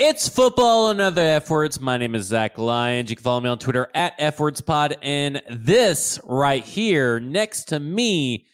It's 0.00 0.28
football 0.28 0.90
and 0.90 1.00
other 1.00 1.22
F 1.22 1.50
words. 1.50 1.80
My 1.80 1.96
name 1.96 2.14
is 2.14 2.26
Zach 2.26 2.56
Lyons. 2.56 3.10
You 3.10 3.16
can 3.16 3.24
follow 3.24 3.40
me 3.40 3.48
on 3.48 3.58
Twitter 3.58 3.90
at 3.96 4.14
F 4.18 4.38
words 4.38 4.60
pod. 4.60 4.96
And 5.02 5.42
this 5.50 6.20
right 6.22 6.62
here 6.62 7.18
next 7.18 7.64
to 7.64 7.80
me, 7.80 8.46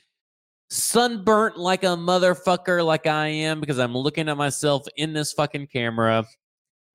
sunburnt 0.70 1.58
like 1.58 1.84
a 1.84 1.88
motherfucker, 1.88 2.82
like 2.82 3.06
I 3.06 3.26
am, 3.26 3.60
because 3.60 3.78
I'm 3.78 3.94
looking 3.94 4.30
at 4.30 4.38
myself 4.38 4.86
in 4.96 5.12
this 5.12 5.32
fucking 5.34 5.66
camera. 5.66 6.24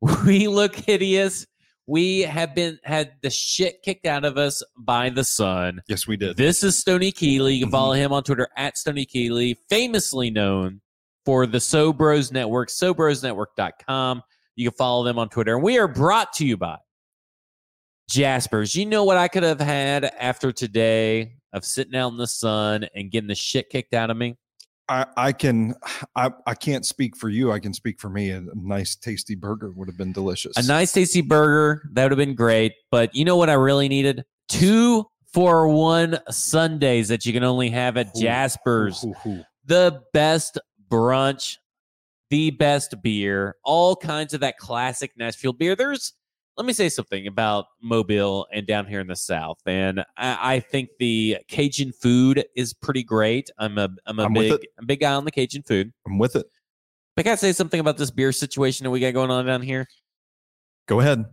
We 0.26 0.48
look 0.48 0.76
hideous. 0.76 1.46
We 1.86 2.22
have 2.22 2.56
been 2.56 2.80
had 2.86 3.12
the 3.22 3.30
shit 3.30 3.84
kicked 3.84 4.06
out 4.06 4.24
of 4.24 4.38
us 4.38 4.64
by 4.78 5.10
the 5.10 5.26
sun. 5.26 5.82
Yes, 5.90 6.08
we 6.08 6.16
did. 6.16 6.38
This 6.38 6.64
is 6.64 6.78
Stony 6.78 7.12
Keeley. 7.12 7.56
You 7.56 7.66
can 7.66 7.72
follow 7.72 7.94
mm-hmm. 7.94 8.06
him 8.06 8.14
on 8.14 8.24
Twitter 8.24 8.48
at 8.56 8.78
Stony 8.78 9.06
Keeley, 9.06 9.58
famously 9.70 10.32
known 10.32 10.80
for 11.26 11.46
the 11.46 11.60
So 11.60 11.92
Bros 11.92 12.32
Network, 12.32 12.70
SoBrosNetwork.com. 12.70 14.24
You 14.60 14.72
can 14.72 14.78
follow 14.78 15.06
them 15.06 15.18
on 15.18 15.30
Twitter. 15.30 15.56
And 15.56 15.64
we 15.64 15.80
are 15.80 15.88
brought 15.88 16.34
to 16.34 16.46
you 16.46 16.58
by 16.58 16.80
Jaspers. 18.10 18.76
You 18.76 18.86
know 18.86 19.06
what 19.06 19.16
I 19.16 19.30
could 19.30 19.44
have 19.44 19.62
had 19.62 20.04
after 20.04 20.52
today 20.52 21.36
of 21.54 21.64
sitting 21.64 21.96
out 21.96 22.12
in 22.12 22.18
the 22.18 22.28
sun 22.28 22.86
and 22.94 23.10
getting 23.10 23.30
the 23.30 23.36
shit 23.36 23.70
kicked 23.70 23.94
out 23.94 24.10
of 24.10 24.18
me? 24.18 24.36
I, 24.90 25.06
I 25.16 25.32
can 25.32 25.76
I, 26.18 26.32
I 26.46 26.56
can't 26.56 26.86
speak 26.86 27.16
for 27.16 27.30
you. 27.30 27.54
I 27.54 27.60
can 27.60 27.74
speak 27.74 28.02
for 28.02 28.10
me. 28.10 28.32
A 28.32 28.44
nice 28.54 28.98
tasty 28.98 29.34
burger 29.34 29.72
would 29.72 29.88
have 29.88 29.98
been 29.98 30.12
delicious. 30.12 30.58
A 30.58 30.68
nice 30.68 30.92
tasty 30.92 31.22
burger. 31.22 31.90
That 31.94 32.04
would 32.04 32.12
have 32.12 32.18
been 32.18 32.36
great. 32.36 32.74
But 32.92 33.16
you 33.16 33.24
know 33.24 33.38
what 33.38 33.50
I 33.50 33.54
really 33.54 33.88
needed? 33.88 34.26
Two 34.50 35.06
for 35.32 35.70
one 35.70 36.20
Sundays 36.30 37.08
that 37.08 37.26
you 37.26 37.32
can 37.32 37.46
only 37.46 37.70
have 37.70 37.96
at 37.96 38.08
Ooh, 38.08 38.20
Jaspers. 38.20 39.06
Ooh, 39.06 39.14
ooh, 39.26 39.44
the 39.64 40.02
best 40.12 40.60
brunch, 40.92 41.56
the 42.30 42.52
best 42.52 42.96
beer, 43.02 43.56
all 43.64 43.96
kinds 43.96 44.34
of 44.34 44.42
that 44.42 44.58
classic 44.58 45.12
Nashville 45.18 45.54
beer. 45.54 45.76
There's, 45.76 46.14
let 46.58 46.66
me 46.66 46.74
say 46.74 46.90
something 46.90 47.28
about 47.28 47.66
Mobile 47.82 48.48
and 48.54 48.68
down 48.68 48.86
here 48.86 49.00
in 49.00 49.08
the 49.08 49.16
South, 49.16 49.60
and 49.66 50.02
I, 50.18 50.56
I 50.56 50.60
think 50.60 50.90
the 51.00 51.38
Cajun 51.48 51.92
food 51.92 52.46
is 52.56 52.74
pretty 52.74 53.04
great. 53.04 53.50
I'm 53.58 53.78
a, 53.78 53.90
I'm 54.06 54.20
a 54.20 54.24
I'm 54.24 54.34
big, 54.34 54.52
I'm 54.52 54.84
a 54.84 54.86
big 54.86 55.00
guy 55.00 55.14
on 55.14 55.26
the 55.26 55.32
Cajun 55.32 55.64
food. 55.64 55.92
I'm 56.06 56.18
with 56.18 56.36
it. 56.36 56.46
But 57.16 57.26
can 57.26 57.34
I 57.34 57.36
say 57.36 57.52
something 57.52 57.80
about 57.80 57.98
this 57.98 58.12
beer 58.12 58.32
situation 58.32 58.86
that 58.86 58.92
we 58.92 59.00
got 59.00 59.14
going 59.14 59.32
on 59.32 59.46
down 59.46 59.62
here? 59.62 59.88
Go 60.88 61.00
ahead. 61.00 61.26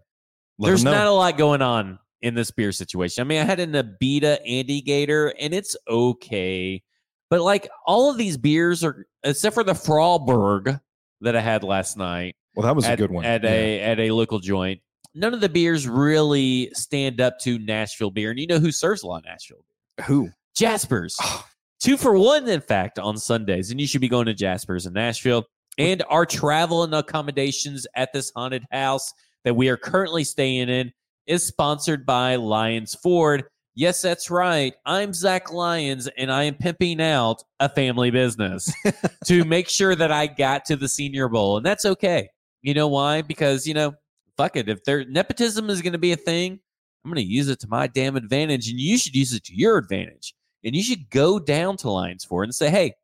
Let 0.59 0.69
There's 0.69 0.85
not 0.85 1.07
a 1.07 1.13
lot 1.13 1.37
going 1.37 1.63
on 1.63 1.99
in 2.23 2.35
this 2.35 2.51
beer 2.51 2.73
situation. 2.73 3.21
I 3.21 3.25
mean, 3.25 3.41
I 3.41 3.45
had 3.45 3.61
an 3.61 3.73
Abita 3.73 4.39
Andygator, 4.49 5.33
and 5.39 5.55
it's 5.55 5.77
okay. 5.89 6.83
But 7.29 7.43
like 7.43 7.69
all 7.87 8.11
of 8.11 8.17
these 8.17 8.37
beers 8.37 8.83
are, 8.83 9.07
except 9.23 9.55
for 9.55 9.65
the 9.65 9.75
Frauberg 9.75 10.81
that 11.21 11.37
I 11.37 11.41
had 11.41 11.63
last 11.63 11.97
night 11.97 12.37
well, 12.55 12.67
that 12.67 12.75
was 12.75 12.87
at, 12.87 12.95
a 12.95 12.97
good 12.97 13.11
one. 13.11 13.25
at 13.25 13.43
Yeah. 13.45 13.51
a 13.51 13.81
at 13.81 14.01
a 14.01 14.11
local 14.11 14.39
joint. 14.39 14.81
None 15.15 15.33
of 15.33 15.41
the 15.41 15.49
beers 15.49 15.89
really 15.89 16.71
stand 16.75 17.21
up 17.21 17.39
to 17.41 17.59
Nashville 17.59 18.11
beer, 18.11 18.31
and 18.31 18.39
you 18.39 18.47
know 18.47 18.59
who 18.59 18.73
serves 18.73 19.03
a 19.03 19.07
lot 19.07 19.19
of 19.19 19.25
Nashville 19.27 19.65
beer? 19.97 20.07
Who? 20.07 20.31
Jaspers. 20.57 21.17
Two 21.83 21.97
for 21.99 22.19
one, 22.19 22.49
in 22.49 22.63
fact, 22.63 22.99
on 22.99 23.19
Sundays, 23.19 23.71
and 23.71 23.81
you 23.81 23.87
should 23.87 24.01
be 24.01 24.09
going 24.09 24.27
to 24.27 24.35
Jaspers 24.35 24.87
in 24.87 24.95
Nashville. 24.95 25.45
And 25.79 26.03
our 26.09 26.25
travel 26.25 26.83
and 26.85 26.95
accommodations 26.95 27.87
at 27.95 28.13
this 28.15 28.33
haunted 28.35 28.65
house 28.73 29.13
that 29.45 29.55
we 29.55 29.69
are 29.69 29.77
currently 29.77 30.25
staying 30.25 30.71
in 30.71 30.91
is 31.27 31.47
sponsored 31.47 32.07
by 32.07 32.37
Lions 32.37 32.95
Ford. 32.95 33.45
Yes, 33.79 34.01
that's 34.01 34.31
right. 34.31 34.75
I'm 34.87 35.13
Zach 35.13 35.53
Lyons, 35.53 36.09
and 36.17 36.33
I 36.33 36.45
am 36.45 36.55
pimping 36.55 36.99
out 36.99 37.45
a 37.61 37.69
family 37.69 38.11
business 38.11 38.73
to 39.27 39.45
make 39.45 39.69
sure 39.69 39.95
that 39.95 40.11
I 40.11 40.29
got 40.29 40.65
to 40.65 40.77
the 40.77 40.89
Senior 40.89 41.29
Bowl, 41.29 41.59
and 41.59 41.67
that's 41.67 41.85
okay. 41.85 42.31
You 42.63 42.73
know 42.73 42.89
why? 42.89 43.21
Because 43.21 43.67
you 43.67 43.75
know, 43.75 43.93
fuck 44.39 44.57
it. 44.57 44.71
If 44.71 44.83
there 44.85 45.05
nepotism 45.05 45.69
is 45.69 45.83
going 45.83 45.93
to 45.93 45.99
be 45.99 46.13
a 46.13 46.17
thing, 46.17 46.59
I'm 47.05 47.11
going 47.11 47.23
to 47.23 47.31
use 47.31 47.51
it 47.51 47.61
to 47.61 47.69
my 47.69 47.87
damn 47.87 48.17
advantage, 48.17 48.71
and 48.71 48.81
you 48.81 48.97
should 48.97 49.15
use 49.15 49.35
it 49.35 49.45
to 49.45 49.55
your 49.55 49.77
advantage. 49.77 50.35
And 50.65 50.75
you 50.75 50.83
should 50.83 51.11
go 51.11 51.39
down 51.39 51.77
to 51.79 51.91
Lions 51.91 52.25
Ford 52.25 52.47
and 52.47 52.55
say, 52.55 52.71
"Hey, 52.71 52.95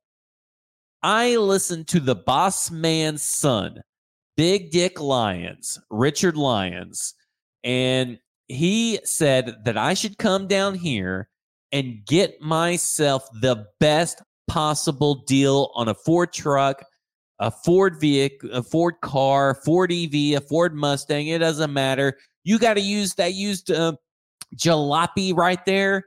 I 1.02 1.36
listened 1.36 1.86
to 1.88 2.00
the 2.00 2.14
boss 2.14 2.70
man's 2.70 3.22
son, 3.22 3.82
Big 4.38 4.70
Dick 4.70 4.98
Lyons, 5.02 5.78
Richard 5.90 6.38
Lyons, 6.38 7.12
and 7.62 8.18
he 8.52 9.00
said 9.04 9.56
that 9.64 9.76
I 9.76 9.94
should 9.94 10.18
come 10.18 10.46
down 10.46 10.74
here 10.74 11.28
and 11.72 12.04
get 12.06 12.40
myself 12.40 13.26
the 13.40 13.66
best 13.80 14.22
possible 14.46 15.24
deal 15.26 15.70
on 15.74 15.88
a 15.88 15.94
Ford 15.94 16.32
truck, 16.32 16.84
a 17.38 17.50
Ford 17.50 17.98
vehicle, 17.98 18.50
a 18.52 18.62
Ford 18.62 18.94
car, 19.02 19.54
Ford 19.64 19.90
EV, 19.90 20.14
a 20.14 20.40
Ford 20.40 20.74
Mustang. 20.74 21.28
It 21.28 21.38
doesn't 21.38 21.72
matter. 21.72 22.18
You 22.44 22.58
got 22.58 22.74
to 22.74 22.80
use 22.80 23.14
that 23.14 23.34
used 23.34 23.70
uh, 23.70 23.94
jalopy 24.56 25.34
right 25.34 25.64
there. 25.64 26.04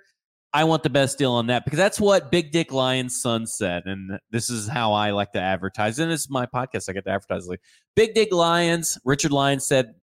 I 0.53 0.63
want 0.63 0.83
the 0.83 0.89
best 0.89 1.17
deal 1.17 1.33
on 1.33 1.47
that 1.47 1.65
because 1.65 1.77
that's 1.77 1.99
what 1.99 2.31
Big 2.31 2.51
Dick 2.51 2.71
Lion's 2.71 3.21
son 3.21 3.45
said. 3.45 3.83
And 3.85 4.19
this 4.31 4.49
is 4.49 4.69
how 4.69 4.93
I 4.93 5.11
like 5.11 5.33
to 5.33 5.41
advertise. 5.41 5.99
And 5.99 6.11
it's 6.11 6.29
my 6.29 6.45
podcast. 6.45 6.87
I 6.87 6.93
get 6.93 7.03
to 7.05 7.11
advertise. 7.11 7.47
Like 7.47 7.59
Big 7.95 8.13
Dick 8.13 8.31
Lions, 8.31 8.97
Richard 9.03 9.33
Lyons 9.33 9.65
said, 9.65 9.95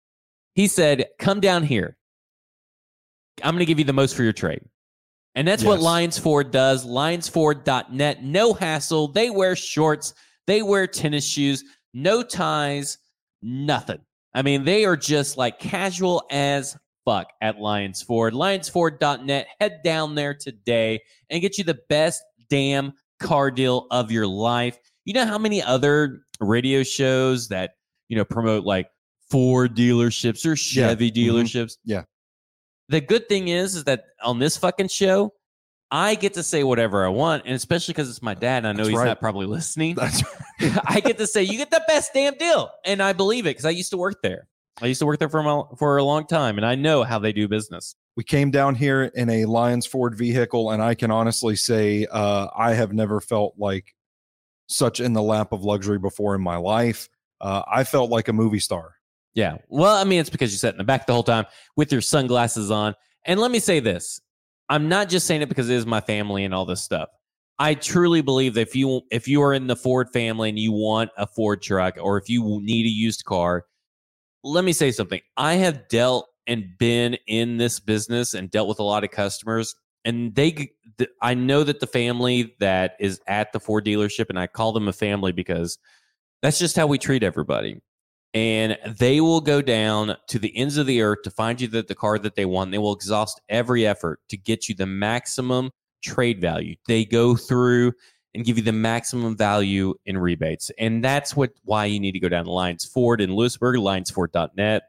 he 0.56 0.68
said, 0.68 1.06
come 1.20 1.40
down 1.40 1.64
here. 1.64 1.96
I'm 3.44 3.54
going 3.54 3.60
to 3.60 3.66
give 3.66 3.80
you 3.80 3.86
the 3.86 3.94
most 3.94 4.16
for 4.16 4.24
your 4.24 4.34
trade. 4.34 4.62
And 5.36 5.48
that's 5.48 5.64
what 5.64 5.80
Lions 5.80 6.18
Ford 6.18 6.52
does. 6.52 6.86
LionsFord.net. 6.86 8.24
No 8.24 8.54
hassle. 8.54 9.08
They 9.08 9.30
wear 9.30 9.56
shorts. 9.56 10.14
They 10.46 10.62
wear 10.62 10.88
tennis 10.88 11.26
shoes. 11.26 11.64
No 11.94 12.22
ties. 12.22 12.98
Nothing. 13.42 14.00
I 14.34 14.42
mean, 14.42 14.66
they 14.66 14.86
are 14.86 14.98
just 14.98 15.38
like 15.38 15.60
casual 15.60 16.24
as 16.32 16.78
fuck 17.06 17.28
at 17.42 17.60
Lions 17.60 18.02
Ford. 18.02 18.34
LionsFord.net. 18.34 19.48
Head 19.60 19.80
down 19.84 20.16
there 20.16 20.34
today 20.34 21.00
and 21.30 21.42
get 21.42 21.58
you 21.58 21.64
the 21.64 21.80
best 21.88 22.22
damn 22.50 22.94
car 23.20 23.52
deal 23.52 23.88
of 23.92 24.12
your 24.12 24.28
life. 24.28 24.78
You 25.06 25.14
know 25.14 25.26
how 25.26 25.38
many 25.38 25.64
other 25.64 26.24
radio 26.40 26.84
shows 26.84 27.48
that, 27.48 27.72
you 28.10 28.18
know, 28.18 28.26
promote 28.26 28.66
like 28.66 28.90
Ford 29.30 29.76
dealerships 29.76 30.46
or 30.46 30.56
Chevy 30.56 31.10
mhm. 31.10 31.16
dealerships? 31.16 31.78
Yeah. 31.86 32.04
The 32.92 33.00
good 33.00 33.30
thing 33.30 33.48
is, 33.48 33.76
is 33.76 33.86
that 33.86 34.04
on 34.22 34.38
this 34.38 34.58
fucking 34.58 34.90
show, 34.90 35.34
I 35.92 36.16
get 36.16 36.34
to 36.34 36.44
say 36.44 36.66
whatever 36.66 37.06
I 37.06 37.08
want, 37.08 37.44
and 37.46 37.56
especially 37.56 37.94
because 37.94 38.10
it's 38.10 38.22
my 38.22 38.34
dad, 38.34 38.58
and 38.60 38.68
I 38.68 38.72
know 38.74 38.80
That's 38.80 38.90
he's 38.90 38.98
right. 38.98 39.06
not 39.06 39.22
probably 39.22 39.46
listening. 39.46 39.96
That's 39.96 40.22
I 40.86 41.00
get 41.00 41.18
to 41.18 41.26
say 41.26 41.42
you 41.44 41.58
get 41.58 41.72
the 41.72 41.84
best 41.88 42.14
damn 42.14 42.36
deal, 42.36 42.70
and 42.84 43.02
I 43.02 43.14
believe 43.14 43.46
it 43.46 43.52
because 43.52 43.64
I 43.64 43.70
used 43.70 43.92
to 43.92 43.98
work 43.98 44.22
there. 44.22 44.50
I 44.82 44.88
used 44.88 45.00
to 45.00 45.06
work 45.06 45.20
there 45.20 45.30
for 45.30 45.40
a, 45.40 45.76
for 45.78 45.98
a 45.98 46.04
long 46.04 46.28
time, 46.28 46.58
and 46.58 46.66
I 46.66 46.76
know 46.76 47.04
how 47.04 47.18
they 47.18 47.32
do 47.32 47.48
business. 47.48 47.96
we 48.18 48.26
came 48.26 48.52
down 48.52 48.76
here 48.76 49.04
in 49.04 49.30
a 49.30 49.46
Lions 49.46 49.86
Ford 49.86 50.18
vehicle, 50.18 50.72
and 50.72 50.84
I 50.84 50.94
can 50.94 51.12
honestly 51.12 51.56
say 51.56 52.08
uh, 52.12 52.48
I 52.54 52.74
have 52.74 52.92
never 52.92 53.22
felt 53.22 53.54
like 53.58 53.96
such 54.68 55.00
in 55.00 55.14
the 55.14 55.22
lap 55.22 55.54
of 55.54 55.64
luxury 55.64 55.98
before 55.98 56.36
in 56.36 56.42
my 56.42 56.58
life. 56.58 57.08
Uh, 57.40 57.64
I 57.72 57.86
felt 57.86 58.10
like 58.10 58.28
a 58.28 58.34
movie 58.34 58.60
star. 58.60 58.96
Yeah. 59.34 59.58
Well, 59.70 59.96
I 59.96 60.04
mean, 60.04 60.20
it's 60.20 60.30
because 60.30 60.52
you 60.52 60.58
sat 60.58 60.74
in 60.74 60.78
the 60.78 60.84
back 60.84 61.08
the 61.08 61.14
whole 61.14 61.24
time 61.24 61.46
with 61.78 61.92
your 61.92 62.02
sunglasses 62.02 62.70
on. 62.70 62.96
And 63.26 63.40
let 63.40 63.52
me 63.52 63.60
say 63.60 63.80
this 63.80 64.22
I'm 64.70 64.90
not 64.90 65.10
just 65.10 65.28
saying 65.28 65.42
it 65.42 65.50
because 65.50 65.70
it 65.70 65.76
is 65.76 65.86
my 65.86 66.02
family 66.02 66.44
and 66.44 66.54
all 66.54 66.66
this 66.66 66.82
stuff. 66.82 67.10
I 67.60 67.76
truly 67.76 68.22
believe 68.22 68.56
that 68.56 68.62
if 68.62 68.76
you 68.76 69.02
if 69.12 69.28
you 69.28 69.42
are 69.42 69.54
in 69.54 69.68
the 69.68 69.76
Ford 69.76 70.10
family 70.12 70.50
and 70.50 70.58
you 70.58 70.72
want 70.72 71.12
a 71.18 71.28
Ford 71.28 71.62
truck 71.62 71.96
or 72.02 72.18
if 72.18 72.30
you 72.30 72.60
need 72.62 72.86
a 72.86 72.90
used 72.90 73.24
car, 73.26 73.66
let 74.44 74.64
me 74.64 74.74
say 74.74 74.92
something. 74.92 75.22
I 75.38 75.56
have 75.56 75.88
dealt 75.88 76.28
and 76.48 76.66
been 76.80 77.18
in 77.28 77.58
this 77.58 77.80
business 77.80 78.34
and 78.34 78.50
dealt 78.50 78.68
with 78.68 78.80
a 78.80 78.84
lot 78.84 79.04
of 79.04 79.12
customers 79.12 79.76
and 80.04 80.34
they 80.34 80.72
I 81.22 81.36
know 81.36 81.64
that 81.64 81.80
the 81.80 81.88
family 81.88 82.56
that 82.60 82.96
is 83.00 83.22
at 83.28 83.54
the 83.54 83.60
Ford 83.60 83.86
dealership 83.86 84.30
and 84.30 84.40
I 84.40 84.48
call 84.48 84.74
them 84.74 84.88
a 84.88 84.94
family 84.94 85.32
because 85.32 85.78
that's 86.42 86.60
just 86.60 86.76
how 86.76 86.88
we 86.88 86.98
treat 86.98 87.24
everybody 87.24 87.80
and 88.34 88.78
they 88.98 89.20
will 89.22 89.42
go 89.42 89.62
down 89.62 90.16
to 90.28 90.40
the 90.40 90.56
ends 90.58 90.78
of 90.78 90.86
the 90.88 91.02
earth 91.02 91.20
to 91.24 91.32
find 91.32 91.60
you 91.60 91.68
the, 91.68 91.84
the 91.84 91.96
car 91.96 92.18
that 92.20 92.36
they 92.36 92.46
want. 92.46 92.72
They 92.72 92.78
will 92.78 92.94
exhaust 92.94 93.42
every 93.50 93.86
effort 93.86 94.20
to 94.30 94.38
get 94.38 94.70
you 94.70 94.76
the 94.76 94.86
maximum 94.86 95.72
trade 96.04 96.40
value. 96.40 96.76
They 96.88 97.04
go 97.06 97.36
through 97.36 97.94
and 98.34 98.46
give 98.46 98.58
you 98.58 98.64
the 98.64 98.72
maximum 98.72 99.36
value 99.36 99.94
in 100.06 100.18
rebates. 100.18 100.72
And 100.78 101.04
that's 101.04 101.36
what 101.36 101.52
why 101.66 101.86
you 101.86 102.00
need 102.00 102.14
to 102.14 102.20
go 102.20 102.30
down 102.30 102.46
to 102.46 102.52
Lions 102.52 102.86
Ford 102.86 103.20
in 103.20 103.36
Lewisburg, 103.36 103.76
lionsford.net. 103.76 104.84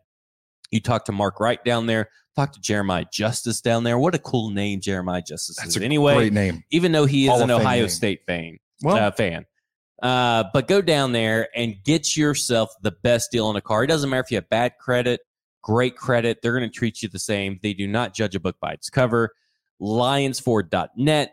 You 0.71 0.81
talk 0.81 1.05
to 1.07 1.13
Mark 1.13 1.41
Wright 1.41 1.63
down 1.65 1.87
there, 1.87 2.09
talk 2.37 2.53
to 2.53 2.61
Jeremiah 2.61 3.05
Justice 3.13 3.61
down 3.61 3.83
there. 3.85 3.99
What 3.99 4.15
a 4.15 4.19
cool 4.19 4.51
name 4.51 4.81
Jeremiah 4.81 5.21
Justice 5.21 5.57
That's 5.57 5.77
is. 5.77 5.83
a 5.83 5.85
Anyway, 5.85 6.15
great 6.15 6.33
name. 6.33 6.63
even 6.71 6.93
though 6.93 7.05
he 7.05 7.29
is 7.29 7.41
an 7.41 7.51
Ohio 7.51 7.81
name. 7.81 7.89
State 7.89 8.21
fan 8.27 8.59
Well, 8.83 8.97
uh, 8.97 9.11
fan. 9.11 9.45
Uh, 10.03 10.45
but 10.53 10.67
go 10.67 10.83
down 10.83 11.13
there 11.13 11.49
and 11.55 11.77
get 11.85 12.17
yourself 12.17 12.75
the 12.83 12.91
best 12.91 13.31
deal 13.31 13.47
on 13.47 13.55
a 13.55 13.61
car. 13.61 13.85
It 13.85 13.87
doesn't 13.87 14.11
matter 14.11 14.23
if 14.23 14.31
you 14.33 14.37
have 14.37 14.51
bad 14.51 14.77
credit, 14.79 15.21
great 15.63 15.97
credit. 15.97 16.43
They're 16.43 16.59
going 16.59 16.69
to 16.69 16.77
treat 16.77 17.03
you 17.03 17.09
the 17.09 17.21
same. 17.21 17.61
They 17.63 17.73
do 17.73 17.87
not 17.87 18.13
judge 18.13 18.35
a 18.35 18.41
book 18.41 18.57
by 18.61 18.73
its 18.73 18.91
cover. 18.91 19.31
Lionsford.net. 19.81 21.33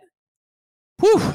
Whew. 1.02 1.34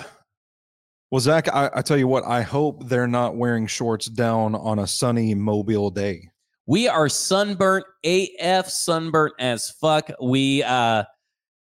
well, 1.11 1.21
Zach, 1.21 1.49
I, 1.53 1.71
I 1.75 1.83
tell 1.83 1.97
you 1.97 2.07
what, 2.07 2.25
I 2.25 2.43
hope 2.43 2.89
they're 2.89 3.09
not 3.09 3.37
wearing 3.37 3.67
shorts 3.67 4.07
down 4.07 4.55
on 4.55 4.79
a 4.79 4.87
sunny 4.87 5.35
Mobile 5.35 5.91
day. 5.91 6.31
We 6.67 6.89
are 6.89 7.09
sunburnt 7.09 7.85
AF, 8.05 8.69
sunburnt 8.69 9.35
as 9.39 9.71
fuck. 9.71 10.11
We 10.23 10.63
uh 10.63 11.05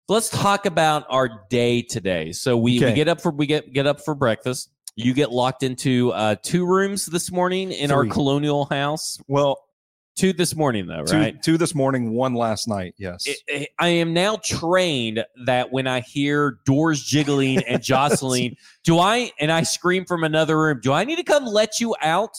let's 0.08 0.30
talk 0.30 0.66
about 0.66 1.06
our 1.10 1.46
day 1.50 1.82
today. 1.84 2.32
So 2.32 2.58
we, 2.58 2.80
we 2.80 2.94
get 2.94 3.08
up 3.08 3.22
for 3.22 3.32
we 3.32 3.46
get 3.46 3.72
get 3.74 3.86
up 3.86 4.02
for 4.02 4.16
breakfast. 4.16 4.72
You 4.98 5.14
get 5.14 5.32
locked 5.32 5.64
into 5.64 6.12
uh 6.12 6.36
two 6.42 6.66
rooms 6.66 7.06
this 7.06 7.32
morning 7.32 7.72
in 7.72 7.92
our 7.92 8.06
colonial 8.06 8.66
house. 8.66 9.20
Well, 9.28 9.64
Two 10.16 10.34
this 10.34 10.56
morning 10.56 10.88
though, 10.88 11.04
two, 11.06 11.16
right? 11.16 11.44
two 11.44 11.60
this 11.60 11.76
morning, 11.76 12.10
one 12.12 12.34
last 12.34 12.68
night. 12.68 12.96
Yes. 12.98 13.28
I- 13.28 13.36
I- 13.54 13.68
I 13.80 13.88
am 13.90 14.14
now 14.14 14.38
trained 14.38 15.24
that 15.46 15.72
when 15.72 15.86
I 15.86 16.00
hear 16.00 16.58
doors 16.66 17.04
jiggling 17.04 17.60
and 17.60 17.84
jostling, 17.84 18.56
do 18.84 18.98
I 18.98 19.32
and 19.40 19.52
I 19.52 19.62
scream 19.62 20.06
from 20.06 20.24
another 20.24 20.58
room, 20.60 20.80
do 20.82 20.92
I 20.92 21.04
need 21.04 21.18
to 21.18 21.24
come 21.24 21.46
let 21.46 21.80
you 21.80 21.96
out? 22.02 22.34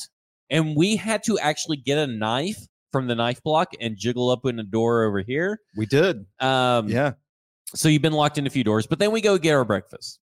And 0.51 0.75
we 0.77 0.97
had 0.97 1.23
to 1.27 1.39
actually 1.39 1.77
get 1.77 1.99
a 1.99 2.09
knife 2.09 2.59
from 2.91 3.07
the 3.07 3.15
knife 3.15 3.41
block 3.45 3.69
and 3.81 3.97
jiggle 3.97 4.29
up 4.31 4.45
in 4.45 4.57
the 4.57 4.65
door 4.65 5.05
over 5.05 5.21
here. 5.21 5.61
we 5.77 5.87
did. 5.87 6.27
Um, 6.41 6.89
Yeah. 6.89 7.13
So 7.77 7.89
you've 7.89 8.03
been 8.03 8.13
locked 8.15 8.39
in 8.39 8.47
a 8.49 8.51
few 8.51 8.65
doors, 8.65 8.89
but 8.89 8.99
then 8.99 9.13
we 9.13 9.21
go 9.21 9.39
get 9.39 9.53
our 9.55 9.65
breakfast. 9.65 10.19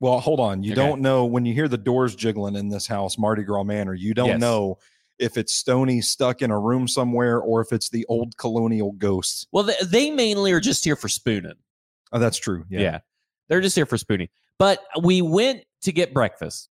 Well, 0.00 0.18
hold 0.18 0.40
on. 0.40 0.62
You 0.62 0.72
Okay. 0.72 0.80
don't 0.80 1.00
know 1.02 1.26
when 1.26 1.44
you 1.44 1.52
hear 1.54 1.68
the 1.68 1.76
doors 1.78 2.14
jiggling 2.14 2.56
in 2.56 2.68
this 2.68 2.86
house, 2.86 3.18
Mardi 3.18 3.42
Gras 3.42 3.64
Manor, 3.64 3.94
you 3.94 4.14
don't 4.14 4.28
Yes. 4.28 4.40
know 4.40 4.78
if 5.18 5.36
it's 5.36 5.52
Stony 5.52 6.00
stuck 6.00 6.40
in 6.40 6.50
a 6.50 6.58
room 6.58 6.88
somewhere 6.88 7.38
or 7.40 7.60
if 7.60 7.72
it's 7.72 7.90
the 7.90 8.06
old 8.06 8.36
colonial 8.38 8.92
ghosts. 8.92 9.46
Well, 9.52 9.64
they, 9.64 9.74
they 9.84 10.10
mainly 10.10 10.52
are 10.52 10.60
just 10.60 10.82
here 10.84 10.96
for 10.96 11.08
spooning. 11.08 11.54
Oh, 12.12 12.18
that's 12.18 12.38
true. 12.38 12.64
Yeah. 12.70 12.80
Yeah. 12.80 12.98
They're 13.48 13.60
just 13.60 13.76
here 13.76 13.84
for 13.86 13.98
spooning. 13.98 14.28
But 14.58 14.80
we 15.02 15.20
went 15.22 15.64
to 15.82 15.92
get 15.92 16.14
breakfast. 16.14 16.68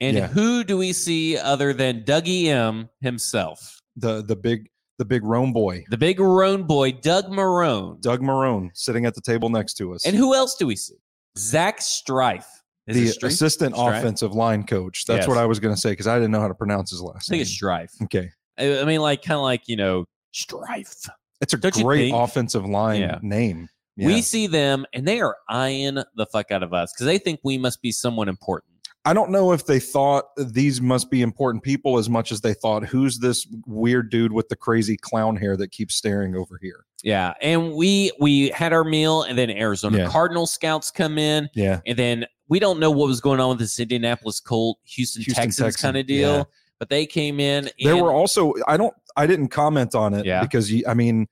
And 0.00 0.16
Yeah. 0.16 0.26
who 0.26 0.64
do 0.64 0.76
we 0.76 0.92
see 0.92 1.38
other 1.38 1.72
than 1.72 2.02
Dougie 2.02 2.46
M 2.46 2.88
himself? 3.00 3.80
The 3.96 4.22
the 4.22 4.34
big 4.34 4.68
the 4.98 5.04
big 5.04 5.22
Roan 5.24 5.52
boy, 5.52 5.84
The 5.90 5.96
big 5.98 6.18
Roan 6.20 6.64
boy, 6.64 6.92
Doug 6.92 7.26
Marrone. 7.28 8.00
Doug 8.00 8.20
Marrone, 8.20 8.70
sitting 8.74 9.06
at 9.06 9.14
the 9.14 9.20
table 9.20 9.48
next 9.48 9.74
to 9.74 9.92
us. 9.94 10.04
And 10.06 10.14
who 10.16 10.34
else 10.34 10.56
do 10.56 10.66
we 10.66 10.74
see? 10.76 10.94
Zach 11.38 11.80
Strife. 11.80 12.62
Is 12.86 13.16
the 13.16 13.26
assistant 13.26 13.74
offensive 13.76 14.34
line 14.34 14.64
coach. 14.64 15.04
That's 15.06 15.20
Yes. 15.20 15.28
what 15.28 15.38
I 15.38 15.46
was 15.46 15.58
going 15.60 15.74
to 15.74 15.80
say 15.80 15.90
because 15.92 16.06
I 16.06 16.16
didn't 16.16 16.32
know 16.32 16.40
how 16.40 16.48
to 16.48 16.54
pronounce 16.54 16.90
his 16.90 17.00
last 17.00 17.16
I 17.16 17.18
think 17.20 17.30
name. 17.32 17.40
it's 17.42 17.50
Strife. 17.50 17.92
okay. 18.02 18.30
I, 18.58 18.80
I 18.80 18.84
mean, 18.84 19.00
like, 19.00 19.22
kind 19.22 19.36
of 19.36 19.42
like, 19.42 19.62
you 19.68 19.76
know, 19.76 20.04
Strife. 20.32 20.94
It's 21.40 21.52
a 21.52 21.56
Don't 21.56 21.74
great 21.82 22.12
offensive 22.14 22.64
line 22.66 23.00
Yeah. 23.00 23.18
name. 23.22 23.68
Yeah. 23.96 24.08
We 24.08 24.22
see 24.22 24.46
them 24.46 24.84
and 24.92 25.06
they 25.06 25.20
are 25.20 25.36
eyeing 25.48 25.94
the 26.16 26.26
fuck 26.26 26.50
out 26.50 26.62
of 26.62 26.72
us 26.74 26.92
because 26.92 27.06
they 27.06 27.18
think 27.18 27.40
we 27.44 27.58
must 27.58 27.80
be 27.80 27.92
someone 27.92 28.28
important. 28.28 28.72
I 29.06 29.12
don't 29.12 29.30
know 29.30 29.52
if 29.52 29.66
they 29.66 29.78
thought 29.80 30.24
these 30.36 30.80
must 30.80 31.10
be 31.10 31.20
important 31.22 31.62
people 31.62 31.98
as 31.98 32.08
much 32.08 32.32
as 32.32 32.40
they 32.40 32.54
thought, 32.54 32.86
who's 32.86 33.18
this 33.18 33.46
weird 33.66 34.10
dude 34.10 34.32
with 34.32 34.48
the 34.48 34.56
crazy 34.56 34.96
clown 34.96 35.36
hair 35.36 35.56
that 35.58 35.72
keeps 35.72 35.94
staring 35.94 36.34
over 36.34 36.58
here? 36.62 36.86
Yeah. 37.02 37.34
And 37.42 37.74
we 37.74 38.12
we 38.18 38.48
had 38.48 38.72
our 38.72 38.82
meal 38.84 39.22
and 39.22 39.36
then 39.38 39.50
Arizona 39.50 39.98
Yeah. 39.98 40.08
Cardinal 40.08 40.46
scouts 40.46 40.90
come 40.90 41.18
in 41.18 41.50
Yeah. 41.54 41.80
and 41.86 41.98
then 41.98 42.24
we 42.48 42.58
don't 42.58 42.78
know 42.78 42.90
what 42.90 43.06
was 43.08 43.20
going 43.20 43.40
on 43.40 43.50
with 43.50 43.58
this 43.58 43.78
Indianapolis 43.80 44.40
Colt, 44.40 44.78
Houston, 44.84 45.22
Houston 45.22 45.44
Texans 45.44 45.66
Texan, 45.74 45.88
kind 45.88 45.96
of 45.98 46.06
deal. 46.06 46.36
yeah. 46.38 46.44
But 46.78 46.88
they 46.88 47.06
came 47.06 47.40
in. 47.40 47.70
There 47.82 47.96
were 47.96 48.12
also, 48.12 48.52
I 48.66 48.76
don't, 48.76 48.92
I 49.16 49.26
didn't 49.26 49.48
comment 49.48 49.94
on 49.94 50.12
it 50.12 50.26
Yeah. 50.26 50.42
because, 50.42 50.70
you, 50.70 50.84
I 50.86 50.94
mean, 50.94 51.26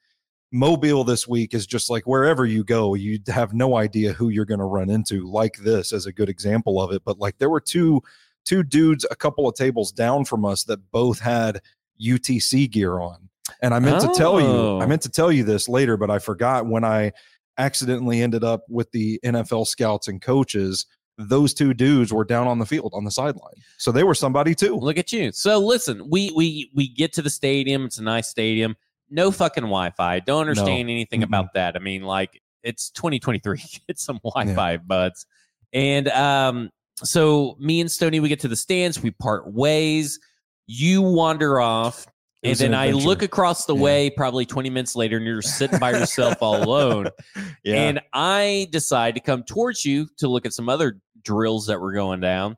Mobile 0.53 1.03
this 1.03 1.27
week 1.27 1.53
is 1.55 1.67
just 1.67 1.91
like 1.91 2.07
wherever 2.07 2.47
you 2.47 2.63
go, 2.63 2.95
you 2.95 3.19
have 3.29 3.53
no 3.53 3.77
idea 3.77 4.13
who 4.13 4.29
you're 4.29 4.45
going 4.45 4.61
to 4.61 4.67
run 4.67 4.89
into, 4.91 5.27
like 5.29 5.57
this 5.59 5.93
as 5.93 6.07
a 6.07 6.13
good 6.13 6.29
example 6.29 6.81
of 6.81 6.93
it. 6.93 7.03
But 7.05 7.19
like 7.19 7.39
there 7.39 7.51
were 7.51 7.61
two, 7.61 8.03
two 8.45 8.63
dudes 8.63 9.05
a 9.11 9.17
couple 9.17 9.49
of 9.49 9.55
tables 9.55 9.93
down 9.93 10.25
from 10.25 10.45
us 10.45 10.65
that 10.65 10.79
both 10.91 11.19
had 11.19 11.61
UTC 12.01 12.71
gear 12.71 13.01
on. 13.01 13.29
And 13.61 13.75
I 13.75 13.79
meant 13.81 14.01
to 14.03 14.13
tell 14.15 14.41
you, 14.41 14.47
Oh. 14.47 14.81
I 14.81 14.87
meant 14.87 15.03
to 15.03 15.09
oh. 15.09 15.13
tell 15.15 15.33
you 15.33 15.43
this 15.45 15.69
later, 15.69 15.97
but 15.97 16.11
I 16.11 16.19
forgot 16.19 16.67
when 16.67 16.85
I 16.85 17.13
accidentally 17.59 18.23
ended 18.23 18.45
up 18.45 18.65
with 18.69 18.91
the 18.93 19.21
NFL 19.25 19.67
scouts 19.67 20.09
and 20.09 20.21
coaches. 20.23 20.87
Those 21.19 21.53
two 21.53 21.75
dudes 21.75 22.13
were 22.13 22.25
down 22.25 22.47
on 22.47 22.59
the 22.59 22.67
field 22.67 22.93
on 22.95 23.05
the 23.05 23.11
sideline, 23.11 23.55
so 23.77 23.93
they 23.93 24.03
were 24.03 24.15
somebody 24.15 24.55
too. 24.55 24.77
Look 24.77 24.97
at 24.97 25.13
you. 25.13 25.31
So 25.33 25.59
listen, 25.59 26.09
we 26.09 26.33
we 26.35 26.71
we 26.75 26.89
get 26.89 27.13
to 27.15 27.23
the 27.23 27.31
stadium. 27.31 27.85
It's 27.85 27.99
a 27.99 28.03
nice 28.03 28.29
stadium. 28.29 28.77
No 29.11 29.31
fucking 29.31 29.65
Wi-Fi. 29.65 30.21
Don't 30.21 30.41
understand 30.41 30.89
anything 30.89 31.21
Mm-mm. 31.21 31.25
about 31.25 31.53
that. 31.53 31.77
I 31.77 31.81
mean, 31.81 32.03
like 32.03 32.41
it's 32.63 32.91
2023. 32.91 33.63
Get 33.87 33.99
some 33.99 34.21
Wi-Fi, 34.25 34.79
buds. 34.79 35.27
And 35.73 36.09
um, 36.09 36.71
so 36.97 37.57
me 37.59 37.81
and 37.81 37.91
Stony, 37.91 38.21
we 38.21 38.29
get 38.29 38.41
to 38.41 38.49
the 38.49 38.57
stands. 38.57 39.03
We 39.03 39.11
part 39.11 39.53
ways. 39.53 40.21
You 40.67 41.03
wander 41.03 41.61
off. 41.61 42.07
It 42.43 42.51
And 42.51 42.59
then 42.59 42.75
an 42.75 42.75
I 42.75 42.91
look 42.91 43.23
across 43.23 43.67
the 43.67 43.75
Yeah. 43.75 43.83
way, 43.83 44.11
probably 44.11 44.45
20 44.45 44.69
minutes 44.69 44.97
later, 44.97 45.17
and 45.17 45.27
you're 45.27 45.43
sitting 45.43 45.79
by 45.79 45.93
yourself 45.93 46.39
all 46.41 46.63
alone. 46.63 47.09
Yeah, 47.65 47.77
And 47.77 48.01
I 48.13 48.67
decide 48.73 49.15
to 49.15 49.21
come 49.21 49.45
towards 49.45 49.85
you 49.85 50.09
to 50.19 50.27
look 50.27 50.45
at 50.45 50.53
some 50.53 50.69
other 50.69 51.01
drills 51.23 51.67
that 51.69 51.81
were 51.81 51.93
going 51.93 52.19
down. 52.19 52.57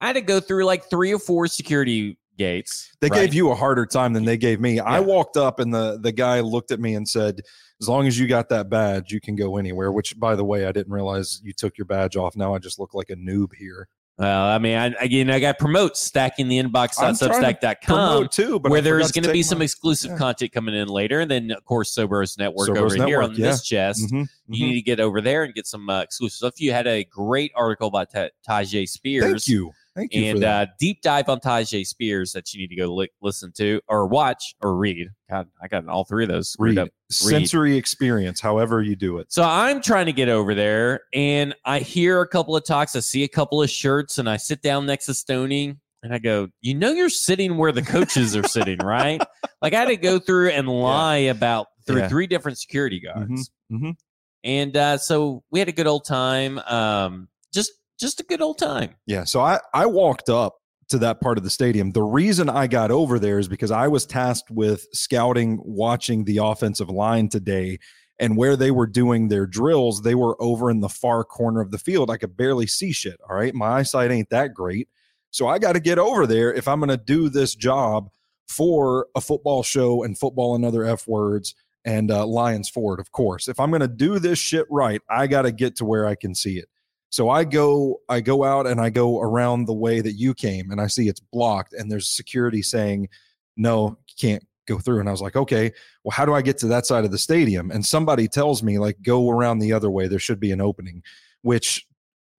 I 0.00 0.06
had 0.06 0.14
to 0.14 0.22
go 0.22 0.40
through 0.40 0.64
like 0.64 0.84
three 0.88 1.12
or 1.12 1.18
four 1.18 1.46
security 1.46 2.16
gates. 2.38 2.90
they 3.02 3.08
right? 3.08 3.20
gave 3.26 3.34
you 3.34 3.50
a 3.50 3.54
harder 3.54 3.84
time 3.84 4.14
than 4.14 4.24
they 4.24 4.38
gave 4.38 4.58
me. 4.58 4.80
I 4.80 4.98
walked 5.00 5.36
up 5.36 5.60
and 5.60 5.74
the 5.74 5.98
the 6.00 6.10
guy 6.12 6.40
looked 6.40 6.70
at 6.70 6.80
me 6.80 6.94
and 6.94 7.06
said, 7.06 7.42
"As 7.82 7.88
long 7.88 8.06
as 8.06 8.18
you 8.18 8.26
got 8.26 8.48
that 8.48 8.70
badge, 8.70 9.12
you 9.12 9.20
can 9.20 9.36
go 9.36 9.58
anywhere." 9.58 9.92
Which, 9.92 10.18
by 10.18 10.34
the 10.36 10.44
way, 10.44 10.64
I 10.64 10.72
didn't 10.72 10.90
realize 10.94 11.42
you 11.44 11.52
took 11.52 11.76
your 11.76 11.84
badge 11.84 12.16
off. 12.16 12.34
Now 12.36 12.54
I 12.54 12.58
just 12.58 12.78
look 12.78 12.94
like 12.94 13.10
a 13.10 13.16
noob 13.16 13.48
here. 13.58 13.88
Well, 14.20 14.44
I 14.48 14.58
mean, 14.58 14.76
I, 14.76 14.86
again, 15.00 15.30
I 15.30 15.40
got 15.40 15.58
promote 15.58 15.96
stacking 15.96 16.48
the 16.48 16.62
inbox 16.62 16.98
on 16.98 17.06
I'm 17.06 17.16
trying 17.16 17.30
to 17.30 17.58
substack.com 17.58 17.80
Promote 17.86 18.30
too, 18.32 18.60
but 18.60 18.70
where 18.70 18.82
there's 18.82 19.12
going 19.12 19.24
to 19.24 19.32
be 19.32 19.42
some 19.42 19.60
my- 19.60 19.64
exclusive 19.64 20.10
yeah. 20.10 20.18
content 20.18 20.52
coming 20.52 20.74
in 20.74 20.88
later. 20.88 21.20
And 21.20 21.30
then, 21.30 21.50
of 21.52 21.64
course, 21.64 21.94
Soberos 21.94 22.36
Network 22.38 22.68
Soberos 22.68 22.98
over 22.98 23.06
here 23.06 23.22
on 23.22 23.30
yeah. 23.34 23.46
this 23.46 23.62
chest. 23.62 24.12
Mhm, 24.12 24.28
You 24.48 24.66
mhm. 24.66 24.68
need 24.68 24.74
to 24.74 24.82
get 24.82 25.00
over 25.00 25.22
there 25.22 25.44
and 25.44 25.54
get 25.54 25.66
some 25.66 25.88
uh, 25.88 26.02
exclusive 26.02 26.36
stuff. 26.36 26.60
You 26.60 26.70
had 26.72 26.86
a 26.86 27.04
great 27.04 27.50
article 27.56 27.90
by 27.90 28.04
Ta- 28.04 28.28
Tyjae 28.46 28.86
Spears. 28.86 29.24
Thank 29.24 29.48
you, 29.48 29.72
thank 29.94 30.14
you 30.14 30.24
and 30.24 30.44
uh, 30.44 30.66
deep 30.78 31.02
dive 31.02 31.28
on 31.28 31.40
Tyjae 31.40 31.86
Spears 31.86 32.32
that 32.32 32.52
you 32.52 32.60
need 32.60 32.68
to 32.68 32.76
go 32.76 32.94
li- 32.94 33.10
listen 33.20 33.52
to 33.56 33.80
or 33.88 34.06
watch 34.06 34.54
or 34.62 34.76
read. 34.76 35.08
God, 35.30 35.48
I 35.62 35.68
got 35.68 35.86
all 35.88 36.04
three 36.04 36.24
of 36.24 36.30
those 36.30 36.56
Read 36.58 36.78
up. 36.78 36.88
sensory 37.10 37.76
experience, 37.76 38.40
however 38.40 38.82
you 38.82 38.96
do 38.96 39.18
it. 39.18 39.32
So 39.32 39.42
I'm 39.42 39.80
trying 39.80 40.06
to 40.06 40.12
get 40.12 40.28
over 40.28 40.54
there, 40.54 41.02
and 41.12 41.54
I 41.64 41.80
hear 41.80 42.20
a 42.20 42.28
couple 42.28 42.56
of 42.56 42.64
talks. 42.64 42.94
I 42.96 43.00
see 43.00 43.24
a 43.24 43.28
couple 43.28 43.62
of 43.62 43.70
shirts, 43.70 44.18
and 44.18 44.28
I 44.28 44.36
sit 44.36 44.62
down 44.62 44.86
next 44.86 45.06
to 45.06 45.14
Stony, 45.14 45.76
and 46.02 46.12
I 46.14 46.18
go, 46.18 46.48
"You 46.62 46.74
know, 46.74 46.92
you're 46.92 47.08
sitting 47.10 47.56
where 47.56 47.72
the 47.72 47.82
coaches 47.82 48.34
are 48.36 48.46
sitting, 48.46 48.78
right?" 48.78 49.20
Like 49.62 49.74
I 49.74 49.80
had 49.80 49.88
to 49.88 49.96
go 49.98 50.18
through 50.18 50.50
and 50.50 50.66
lie 50.68 51.16
about 51.16 51.66
through 51.86 51.98
Yeah. 51.98 52.08
three 52.08 52.26
different 52.26 52.56
security 52.58 52.98
guards, 52.98 53.50
mhm. 53.70 53.94
and 54.42 54.74
uh, 54.74 54.96
so 54.96 55.42
we 55.50 55.58
had 55.58 55.68
a 55.68 55.72
good 55.72 55.86
old 55.86 56.06
time. 56.06 56.58
Um, 56.60 57.28
just 57.52 57.72
just 58.00 58.20
a 58.20 58.24
good 58.24 58.40
old 58.40 58.58
time. 58.58 58.94
Yeah. 59.06 59.24
So 59.24 59.40
I, 59.40 59.60
I 59.74 59.86
walked 59.86 60.28
up 60.28 60.56
to 60.88 60.98
that 60.98 61.20
part 61.20 61.38
of 61.38 61.44
the 61.44 61.50
stadium. 61.50 61.92
The 61.92 62.02
reason 62.02 62.48
I 62.48 62.66
got 62.66 62.90
over 62.90 63.18
there 63.18 63.38
is 63.38 63.48
because 63.48 63.70
I 63.70 63.88
was 63.88 64.06
tasked 64.06 64.50
with 64.50 64.86
scouting, 64.92 65.60
watching 65.62 66.24
the 66.24 66.38
offensive 66.38 66.90
line 66.90 67.28
today. 67.28 67.78
And 68.18 68.36
where 68.36 68.54
they 68.54 68.70
were 68.70 68.86
doing 68.86 69.28
their 69.28 69.46
drills, 69.46 70.02
they 70.02 70.14
were 70.14 70.36
over 70.42 70.70
in 70.70 70.80
the 70.80 70.90
far 70.90 71.24
corner 71.24 71.62
of 71.62 71.70
the 71.70 71.78
field. 71.78 72.10
I 72.10 72.18
could 72.18 72.36
barely 72.36 72.66
see 72.66 72.92
shit. 72.92 73.18
All 73.26 73.34
right. 73.34 73.54
My 73.54 73.78
eyesight 73.78 74.10
ain't 74.10 74.28
that 74.28 74.52
great. 74.52 74.90
So 75.30 75.48
I 75.48 75.58
got 75.58 75.72
to 75.72 75.80
get 75.80 75.98
over 75.98 76.26
there 76.26 76.52
if 76.52 76.68
I'm 76.68 76.80
going 76.80 76.90
to 76.90 76.98
do 76.98 77.30
this 77.30 77.54
job 77.54 78.10
for 78.46 79.06
a 79.14 79.22
football 79.22 79.62
show 79.62 80.02
and 80.02 80.18
football 80.18 80.54
and 80.54 80.66
other 80.66 80.84
F 80.84 81.08
words 81.08 81.54
and 81.84 82.10
uh, 82.10 82.26
Lions 82.26 82.68
Ford, 82.68 83.00
of 83.00 83.12
course. 83.12 83.48
If 83.48 83.58
I'm 83.58 83.70
going 83.70 83.80
to 83.80 83.88
do 83.88 84.18
this 84.18 84.38
shit 84.38 84.66
right, 84.68 85.00
I 85.08 85.26
got 85.26 85.42
to 85.42 85.52
get 85.52 85.76
to 85.76 85.84
where 85.84 86.04
I 86.04 86.14
can 86.14 86.34
see 86.34 86.58
it. 86.58 86.68
So 87.10 87.28
I 87.28 87.44
go, 87.44 88.00
I 88.08 88.20
go 88.20 88.44
out 88.44 88.66
and 88.66 88.80
I 88.80 88.88
go 88.88 89.20
around 89.20 89.64
the 89.64 89.74
way 89.74 90.00
that 90.00 90.12
you 90.12 90.32
came, 90.32 90.70
and 90.70 90.80
I 90.80 90.86
see 90.86 91.08
it's 91.08 91.20
blocked, 91.20 91.72
and 91.72 91.90
there's 91.90 92.08
security 92.08 92.62
saying, 92.62 93.08
"No, 93.56 93.98
can't 94.18 94.44
go 94.66 94.78
through." 94.78 95.00
And 95.00 95.08
I 95.08 95.12
was 95.12 95.20
like, 95.20 95.36
"Okay, 95.36 95.72
well, 96.04 96.12
how 96.12 96.24
do 96.24 96.34
I 96.34 96.42
get 96.42 96.56
to 96.58 96.68
that 96.68 96.86
side 96.86 97.04
of 97.04 97.10
the 97.10 97.18
stadium?" 97.18 97.70
And 97.72 97.84
somebody 97.84 98.28
tells 98.28 98.62
me, 98.62 98.78
like, 98.78 99.02
go 99.02 99.28
around 99.28 99.58
the 99.58 99.72
other 99.72 99.90
way. 99.90 100.06
There 100.06 100.20
should 100.20 100.40
be 100.40 100.52
an 100.52 100.60
opening, 100.60 101.02
which, 101.42 101.86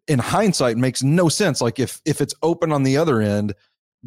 in 0.08 0.20
hindsight, 0.20 0.78
makes 0.78 1.04
no 1.04 1.28
sense. 1.30 1.62
Like, 1.62 1.78
if 1.80 2.02
if 2.06 2.22
it's 2.22 2.34
open 2.42 2.72
on 2.72 2.84
the 2.84 2.98
other 2.98 3.20
end, 3.22 3.54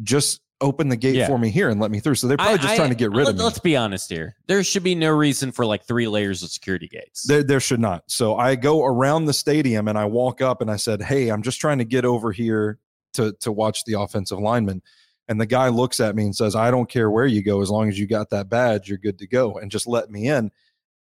just 0.03 0.41
open 0.65 0.89
the 0.89 0.97
gate 0.97 1.15
Yeah. 1.15 1.27
for 1.27 1.37
me 1.37 1.49
here 1.49 1.69
and 1.69 1.79
let 1.79 1.91
me 1.91 1.99
through. 1.99 2.15
So 2.15 2.27
they're 2.27 2.37
probably 2.37 2.55
I- 2.55 2.57
just 2.57 2.73
I- 2.73 2.77
trying 2.77 2.89
to 2.89 2.95
get 2.95 3.11
rid 3.11 3.27
of 3.27 3.35
me. 3.37 3.43
Let's 3.43 3.59
be 3.59 3.75
honest 3.77 4.09
here. 4.09 4.35
There 4.47 4.63
should 4.63 4.83
be 4.83 4.95
no 4.95 5.11
reason 5.11 5.51
for 5.51 5.65
like 5.65 5.85
three 5.85 6.07
layers 6.07 6.43
of 6.43 6.49
security 6.49 6.87
gates. 6.87 7.23
There, 7.27 7.43
there 7.43 7.59
should 7.59 7.79
not. 7.79 8.03
So 8.07 8.35
I 8.35 8.55
go 8.55 8.83
around 8.83 9.25
the 9.25 9.33
stadium 9.33 9.87
and 9.87 9.97
I 9.97 10.05
walk 10.05 10.41
up 10.41 10.61
and 10.61 10.69
I 10.71 10.75
said, 10.75 11.01
"Hey, 11.01 11.29
I'm 11.29 11.41
just 11.43 11.59
trying 11.61 11.77
to 11.77 11.85
get 11.85 12.03
over 12.05 12.31
here 12.31 12.79
to 13.13 13.33
to 13.41 13.51
watch 13.51 13.83
the 13.85 13.99
offensive 13.99 14.39
lineman." 14.39 14.81
And 15.27 15.39
the 15.41 15.45
guy 15.45 15.69
looks 15.69 15.99
at 15.99 16.15
me 16.15 16.23
and 16.23 16.35
says, 16.35 16.55
"I 16.55 16.69
don't 16.71 16.89
care 16.89 17.09
where 17.09 17.25
you 17.25 17.41
go, 17.43 17.61
as 17.61 17.69
long 17.69 17.87
as 17.89 17.97
you 17.97 18.07
got 18.07 18.29
that 18.31 18.49
badge, 18.49 18.89
you're 18.89 18.97
good 18.97 19.19
to 19.19 19.27
go." 19.27 19.53
And 19.57 19.71
just 19.71 19.87
let 19.87 20.09
me 20.11 20.27
in. 20.27 20.51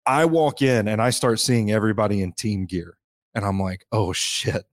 I 0.06 0.24
walk 0.24 0.62
in 0.62 0.88
and 0.88 1.00
I 1.00 1.10
start 1.10 1.40
seeing 1.40 1.70
everybody 1.70 2.22
in 2.22 2.32
team 2.32 2.66
gear, 2.66 2.96
and 3.34 3.44
I'm 3.44 3.60
like, 3.60 3.84
"Oh 3.92 4.12
shit!" 4.12 4.64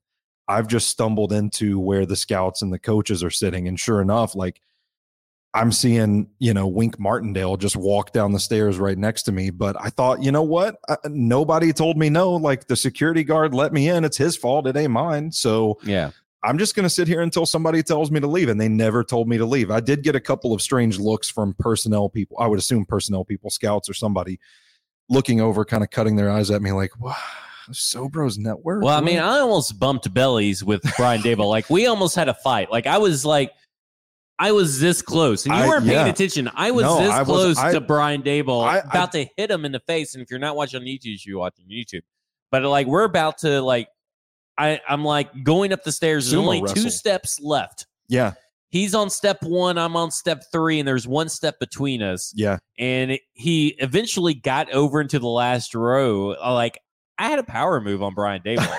I've 0.49 0.67
just 0.67 0.87
stumbled 0.87 1.33
into 1.33 1.77
where 1.77 2.05
the 2.05 2.15
scouts 2.15 2.61
and 2.61 2.71
the 2.71 2.79
coaches 2.79 3.21
are 3.23 3.29
sitting, 3.29 3.67
and 3.67 3.77
sure 3.77 4.01
enough, 4.01 4.33
like 4.35 4.61
I'm 5.53 5.71
seeing, 5.71 6.29
you 6.39 6.53
know, 6.53 6.67
Wink 6.67 6.99
Martindale 6.99 7.57
just 7.57 7.75
walk 7.75 8.11
down 8.11 8.31
the 8.31 8.39
stairs 8.39 8.77
right 8.77 8.97
next 8.97 9.23
to 9.23 9.31
me. 9.31 9.49
But 9.49 9.75
I 9.79 9.89
thought, 9.89 10.21
you 10.21 10.31
know 10.31 10.43
what? 10.43 10.75
I, 10.87 10.97
nobody 11.05 11.73
told 11.73 11.97
me 11.97 12.09
no. 12.09 12.31
Like 12.31 12.67
the 12.67 12.75
security 12.75 13.23
guard 13.23 13.53
let 13.53 13.73
me 13.73 13.89
in. 13.89 14.03
It's 14.03 14.17
his 14.17 14.37
fault. 14.37 14.67
It 14.67 14.77
ain't 14.77 14.91
mine. 14.91 15.31
So 15.31 15.79
Yeah. 15.83 16.11
I'm 16.43 16.59
just 16.59 16.75
going 16.75 16.83
to 16.83 16.89
sit 16.89 17.07
here 17.07 17.21
until 17.21 17.47
somebody 17.47 17.81
tells 17.81 18.11
me 18.11 18.19
to 18.19 18.27
leave. 18.27 18.47
And 18.47 18.61
they 18.61 18.69
never 18.69 19.03
told 19.03 19.27
me 19.27 19.37
to 19.39 19.45
leave. 19.45 19.71
I 19.71 19.79
did 19.79 20.03
get 20.03 20.15
a 20.15 20.19
couple 20.19 20.53
of 20.53 20.61
strange 20.61 20.99
looks 20.99 21.29
from 21.29 21.55
personnel 21.55 22.09
people. 22.09 22.37
I 22.39 22.45
would 22.45 22.59
assume 22.59 22.85
personnel 22.85 23.25
people, 23.25 23.49
scouts 23.49 23.89
or 23.89 23.93
somebody 23.93 24.39
looking 25.09 25.41
over, 25.41 25.65
kind 25.65 25.83
of 25.83 25.89
cutting 25.89 26.15
their 26.15 26.29
eyes 26.29 26.51
at 26.51 26.61
me 26.61 26.71
like, 26.71 26.97
wow, 26.99 27.15
Sobro's 27.71 28.37
network. 28.37 28.83
Well, 28.83 28.95
I 28.95 29.01
mean, 29.01 29.17
I 29.19 29.39
almost 29.39 29.79
bumped 29.79 30.13
bellies 30.13 30.63
with 30.63 30.83
Brian 30.95 31.21
Daboll. 31.21 31.49
Like 31.49 31.69
we 31.69 31.87
almost 31.87 32.15
had 32.15 32.29
a 32.29 32.33
fight. 32.35 32.71
Like 32.71 32.85
I 32.85 32.99
was 32.99 33.25
like, 33.25 33.51
I 34.39 34.51
was 34.51 34.79
this 34.79 35.01
close, 35.01 35.45
and 35.45 35.55
you 35.55 35.61
I- 35.61 35.67
weren't 35.67 35.85
paying 35.85 36.05
yeah. 36.05 36.11
attention. 36.11 36.49
I 36.53 36.71
was 36.71 36.83
No, 36.83 36.99
this 36.99 37.11
I 37.11 37.19
was- 37.19 37.27
close 37.27 37.57
I- 37.57 37.71
to 37.73 37.81
Brian 37.81 38.21
Daboll, 38.21 38.67
about 38.85 39.11
to 39.13 39.25
hit 39.35 39.49
him 39.49 39.65
in 39.65 39.71
the 39.71 39.79
face. 39.81 40.13
And 40.13 40.21
if 40.21 40.29
you're 40.29 40.39
not 40.39 40.55
watching 40.55 40.79
on 40.79 40.85
YouTube, 40.85 41.17
you're 41.25 41.39
watching 41.39 41.65
YouTube. 41.69 42.01
But 42.51 42.63
like 42.63 42.85
we're 42.87 43.03
about 43.03 43.39
to 43.39 43.61
like, 43.61 43.87
I 44.57 44.79
I'm 44.87 45.03
like 45.03 45.43
going 45.43 45.73
up 45.73 45.83
the 45.83 45.91
stairs. 45.91 46.29
There's 46.29 46.39
only 46.39 46.61
two 46.73 46.89
steps 46.89 47.39
left. 47.39 47.87
yeah, 48.07 48.33
He's 48.69 48.93
on 48.93 49.09
step 49.09 49.41
one. 49.43 49.77
I'm 49.77 49.95
on 49.95 50.11
step 50.11 50.43
three, 50.51 50.79
and 50.79 50.87
there's 50.87 51.07
one 51.07 51.29
step 51.29 51.59
between 51.59 52.01
us. 52.03 52.31
yeah. 52.35 52.57
and 52.77 53.17
he 53.33 53.69
eventually 53.79 54.33
got 54.33 54.71
over 54.71 54.99
into 55.01 55.19
the 55.19 55.27
last 55.27 55.73
row. 55.73 56.31
Uh, 56.33 56.53
Like 56.53 56.79
I 57.17 57.27
had 57.29 57.39
a 57.39 57.43
power 57.43 57.81
move 57.81 58.03
on 58.03 58.13
Brian 58.13 58.41
Daboll. 58.43 58.71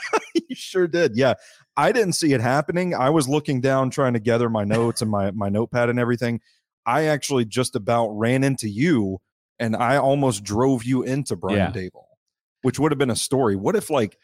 you 0.34 0.56
sure 0.56 0.88
did. 0.88 1.16
Yeah. 1.16 1.34
I 1.76 1.92
didn't 1.92 2.14
see 2.14 2.32
it 2.32 2.40
happening. 2.40 2.94
I 2.94 3.10
was 3.10 3.28
looking 3.28 3.60
down 3.60 3.90
trying 3.90 4.14
to 4.14 4.18
gather 4.20 4.48
my 4.48 4.64
notes 4.64 5.02
and 5.02 5.10
my 5.10 5.30
my 5.32 5.48
notepad 5.48 5.90
and 5.90 5.98
everything. 5.98 6.40
I 6.86 7.04
actually 7.04 7.44
just 7.44 7.76
about 7.76 8.08
ran 8.10 8.44
into 8.44 8.68
you 8.68 9.18
and 9.58 9.76
I 9.76 9.96
almost 9.96 10.44
drove 10.44 10.84
you 10.84 11.02
into 11.02 11.36
Brian 11.36 11.58
Yeah. 11.58 11.70
Daboll, 11.72 12.06
which 12.62 12.78
would 12.78 12.92
have 12.92 12.98
been 12.98 13.10
a 13.10 13.16
story. 13.16 13.56
What 13.56 13.76
if 13.76 13.90
like 13.90 14.18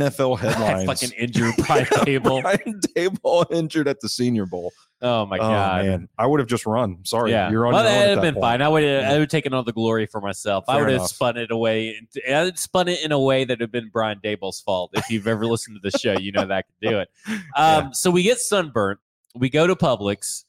NFL 0.00 0.38
I 0.42 0.50
headlines 0.50 0.84
fucking 0.84 1.16
injured 1.18 1.54
Brian 1.66 1.84
Daboll. 2.06 2.42
Brian 2.42 2.80
Daboll 2.96 3.50
injured 3.52 3.88
at 3.88 4.00
the 4.00 4.08
Senior 4.08 4.46
Bowl. 4.46 4.72
Oh 5.02 5.26
my 5.26 5.36
oh 5.36 5.40
god. 5.42 5.84
man, 5.84 6.08
I 6.16 6.26
would 6.26 6.40
have 6.40 6.48
just 6.48 6.64
run. 6.64 6.98
Sorry, 7.04 7.30
Yeah, 7.30 7.50
you're 7.50 7.66
on 7.66 7.74
well, 7.74 7.82
your 7.84 7.92
own 7.92 7.96
that 7.98 7.98
at 7.98 8.00
would 8.00 8.08
have 8.10 8.16
that 8.16 8.22
been 8.22 8.34
point. 8.34 8.42
fine. 8.42 8.62
I 8.62 8.68
would 8.68 8.82
have, 8.82 9.02
Yeah. 9.02 9.08
I 9.08 9.12
would 9.14 9.20
have 9.20 9.28
taken 9.28 9.52
all 9.52 9.62
the 9.62 9.72
glory 9.72 10.06
for 10.06 10.20
myself. 10.20 10.64
I 10.68 10.74
Fair 10.74 10.82
would 10.84 10.90
have 10.92 11.00
enough. 11.00 11.10
spun 11.10 11.36
it 11.36 11.50
away. 11.50 12.00
I'd 12.32 12.58
spun 12.58 12.88
it 12.88 13.04
in 13.04 13.12
a 13.12 13.20
way 13.20 13.44
that 13.44 13.54
would 13.54 13.60
have 13.60 13.72
been 13.72 13.90
Brian 13.92 14.18
Daboll's 14.24 14.60
fault. 14.60 14.92
If 14.94 15.10
you've 15.10 15.26
ever 15.26 15.44
listened 15.46 15.78
to 15.82 15.90
the 15.90 15.98
show, 15.98 16.18
you 16.18 16.32
know 16.32 16.46
that 16.46 16.52
I 16.52 16.62
could 16.62 16.90
do 16.90 16.98
it. 17.00 17.08
Um, 17.28 17.40
Yeah. 17.56 17.90
So 17.90 18.10
we 18.10 18.22
get 18.22 18.38
sunburnt. 18.38 18.98
We 19.34 19.50
go 19.50 19.66
to 19.66 19.74
Publix. 19.76 20.44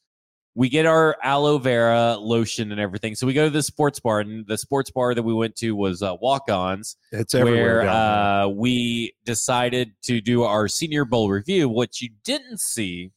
We 0.58 0.70
get 0.70 0.86
our 0.86 1.18
aloe 1.22 1.58
vera 1.58 2.16
lotion 2.18 2.72
and 2.72 2.80
everything. 2.80 3.14
So 3.14 3.26
we 3.26 3.34
go 3.34 3.44
to 3.44 3.50
the 3.50 3.62
sports 3.62 4.00
bar, 4.00 4.20
and 4.20 4.46
the 4.46 4.56
sports 4.56 4.90
bar 4.90 5.14
that 5.14 5.22
we 5.22 5.34
went 5.34 5.54
to 5.56 5.76
was 5.76 6.02
uh, 6.02 6.14
Walk-Ons. 6.18 6.96
It's 7.12 7.34
everywhere. 7.34 7.80
where 7.82 7.88
uh, 7.88 8.48
we 8.48 9.14
decided 9.26 9.92
to 10.04 10.22
do 10.22 10.44
our 10.44 10.66
Senior 10.66 11.04
Bowl 11.04 11.28
review. 11.28 11.68
What 11.68 12.00
you 12.00 12.08
didn't 12.24 12.60
see 12.60 13.12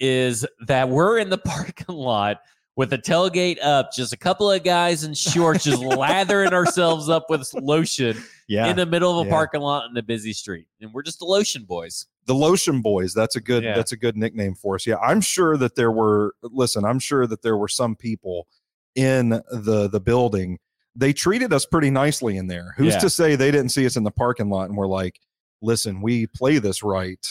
is 0.00 0.46
that 0.66 0.88
we're 0.88 1.18
in 1.18 1.28
the 1.28 1.38
parking 1.44 1.94
lot 1.94 2.38
with 2.76 2.90
the 2.90 2.98
tailgate 2.98 3.58
up, 3.62 3.90
just 3.92 4.12
a 4.12 4.16
couple 4.16 4.50
of 4.50 4.62
guys 4.62 5.04
in 5.04 5.12
shorts, 5.12 5.64
just 5.64 5.82
lathering 5.82 6.52
ourselves 6.54 7.08
up 7.08 7.26
with 7.28 7.52
lotion 7.54 8.16
yeah. 8.46 8.68
in 8.68 8.76
the 8.76 8.86
middle 8.86 9.18
of 9.20 9.26
a 9.26 9.28
Yeah. 9.28 9.34
parking 9.34 9.60
lot 9.60 9.86
in 9.88 9.94
the 9.94 10.02
busy 10.02 10.32
street, 10.32 10.66
and 10.80 10.94
we're 10.94 11.02
just 11.02 11.18
the 11.18 11.24
lotion 11.24 11.64
boys. 11.64 12.06
The 12.28 12.34
lotion 12.34 12.80
boys 12.80 13.12
that's 13.12 13.34
a 13.34 13.40
good 13.40 13.64
Yeah. 13.64 13.74
that's 13.74 13.90
a 13.92 13.96
good 13.96 14.16
nickname 14.16 14.54
for 14.54 14.76
us 14.76 14.86
yeah 14.86 14.96
i'm 14.98 15.20
sure 15.20 15.56
that 15.56 15.74
there 15.74 15.90
were 15.90 16.34
listen 16.42 16.84
i'm 16.84 17.00
sure 17.00 17.26
that 17.26 17.42
there 17.42 17.56
were 17.56 17.66
some 17.68 17.96
people 17.96 18.46
in 18.94 19.30
the 19.30 19.88
the 19.90 20.00
building 20.00 20.58
they 20.94 21.12
treated 21.12 21.52
us 21.52 21.66
pretty 21.66 21.90
nicely 21.90 22.36
in 22.36 22.46
there 22.46 22.74
who's 22.76 22.94
Yeah. 22.94 23.00
to 23.00 23.10
say 23.10 23.34
they 23.34 23.50
didn't 23.50 23.70
see 23.70 23.84
us 23.86 23.96
in 23.96 24.04
the 24.04 24.10
parking 24.12 24.48
lot 24.50 24.68
and 24.68 24.76
we're 24.78 24.86
like 24.86 25.18
listen 25.62 26.00
we 26.00 26.26
play 26.28 26.58
this 26.60 26.82
right 26.84 27.26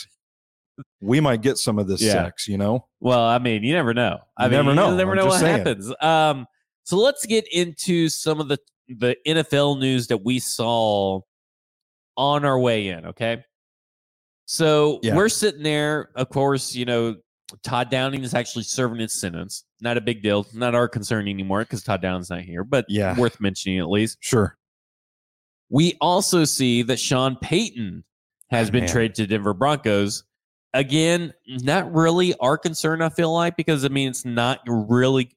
we 1.01 1.19
might 1.19 1.41
get 1.41 1.57
some 1.57 1.79
of 1.79 1.87
this 1.87 2.01
Yeah. 2.01 2.13
sex 2.13 2.47
you 2.47 2.57
know 2.57 2.85
Well, 2.99 3.19
I 3.21 3.39
mean, 3.39 3.63
you 3.63 3.73
never 3.73 3.93
know. 3.93 4.19
I 4.37 4.45
You 4.45 4.49
mean, 4.51 4.57
never 4.65 4.75
know. 4.75 4.89
You 4.91 4.97
never 4.97 5.11
I'm 5.11 5.17
know 5.17 5.25
what 5.27 5.39
saying. 5.39 5.57
happens. 5.57 5.93
Um, 6.01 6.45
so 6.83 6.97
let's 6.97 7.25
get 7.25 7.47
into 7.51 8.09
some 8.09 8.39
of 8.39 8.47
the 8.47 8.57
the 8.87 9.15
NFL 9.27 9.79
news 9.79 10.07
that 10.07 10.23
we 10.23 10.39
saw 10.39 11.21
on 12.15 12.45
our 12.45 12.59
way 12.59 12.87
in. 12.89 13.05
Okay, 13.07 13.43
so 14.47 14.99
Yeah. 15.03 15.15
we're 15.15 15.29
sitting 15.29 15.61
there. 15.61 16.09
Of 16.15 16.29
course, 16.29 16.73
you 16.73 16.85
know 16.85 17.15
Todd 17.63 17.89
Downing 17.91 18.23
is 18.23 18.33
actually 18.33 18.63
serving 18.63 18.99
his 18.99 19.13
sentence. 19.13 19.63
Not 19.79 19.95
a 19.97 20.01
big 20.01 20.21
deal. 20.23 20.45
Not 20.53 20.73
our 20.75 20.87
concern 20.89 21.27
anymore 21.27 21.59
because 21.61 21.83
Todd 21.83 22.01
Downing's 22.01 22.29
not 22.29 22.41
here. 22.41 22.63
But 22.63 22.85
Yeah. 22.89 23.17
worth 23.17 23.39
mentioning 23.39 23.77
at 23.79 23.89
least. 23.89 24.17
sure 24.19 24.57
We 25.69 25.97
also 26.01 26.43
see 26.45 26.81
that 26.83 26.97
Sean 26.99 27.35
Payton 27.41 28.03
has 28.49 28.69
Oh, 28.69 28.71
been 28.71 28.83
man. 28.85 28.89
traded 28.89 29.15
to 29.15 29.27
Denver 29.27 29.53
Broncos. 29.53 30.23
Again, 30.73 31.33
not 31.45 31.93
really 31.93 32.33
our 32.39 32.57
concern, 32.57 33.01
I 33.01 33.09
feel 33.09 33.33
like, 33.33 33.55
because 33.57 33.83
I 33.85 33.89
mean, 33.89 34.09
it's 34.09 34.23
not 34.25 34.59
really 34.65 35.29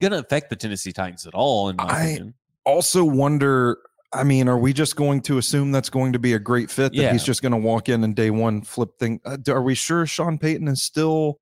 going 0.00 0.12
to 0.12 0.18
affect 0.18 0.48
the 0.50 0.56
Tennessee 0.56 0.92
Titans 0.92 1.26
at 1.26 1.34
all, 1.34 1.68
in 1.70 1.76
my 1.76 1.84
I- 1.84 2.02
opinion. 2.04 2.34
also 2.64 3.04
wonder 3.04 3.78
I 4.12 4.24
mean, 4.24 4.48
are 4.48 4.58
we 4.58 4.72
just 4.72 4.96
going 4.96 5.20
to 5.22 5.36
assume 5.38 5.70
that's 5.70 5.90
going 5.90 6.14
to 6.14 6.18
be 6.18 6.32
a 6.32 6.38
great 6.38 6.70
fit? 6.70 6.92
That 6.92 6.94
Yeah. 6.94 7.12
he's 7.12 7.24
just 7.24 7.42
going 7.42 7.52
to 7.52 7.58
walk 7.58 7.88
in 7.88 8.02
and 8.04 8.14
day 8.16 8.30
one 8.30 8.62
flip 8.62 8.90
thing. 8.98 9.20
Uh, 9.24 9.36
are 9.48 9.62
we 9.62 9.74
sure 9.74 10.06
Sean 10.06 10.38
Payton 10.38 10.66
is 10.68 10.82
still 10.82 11.38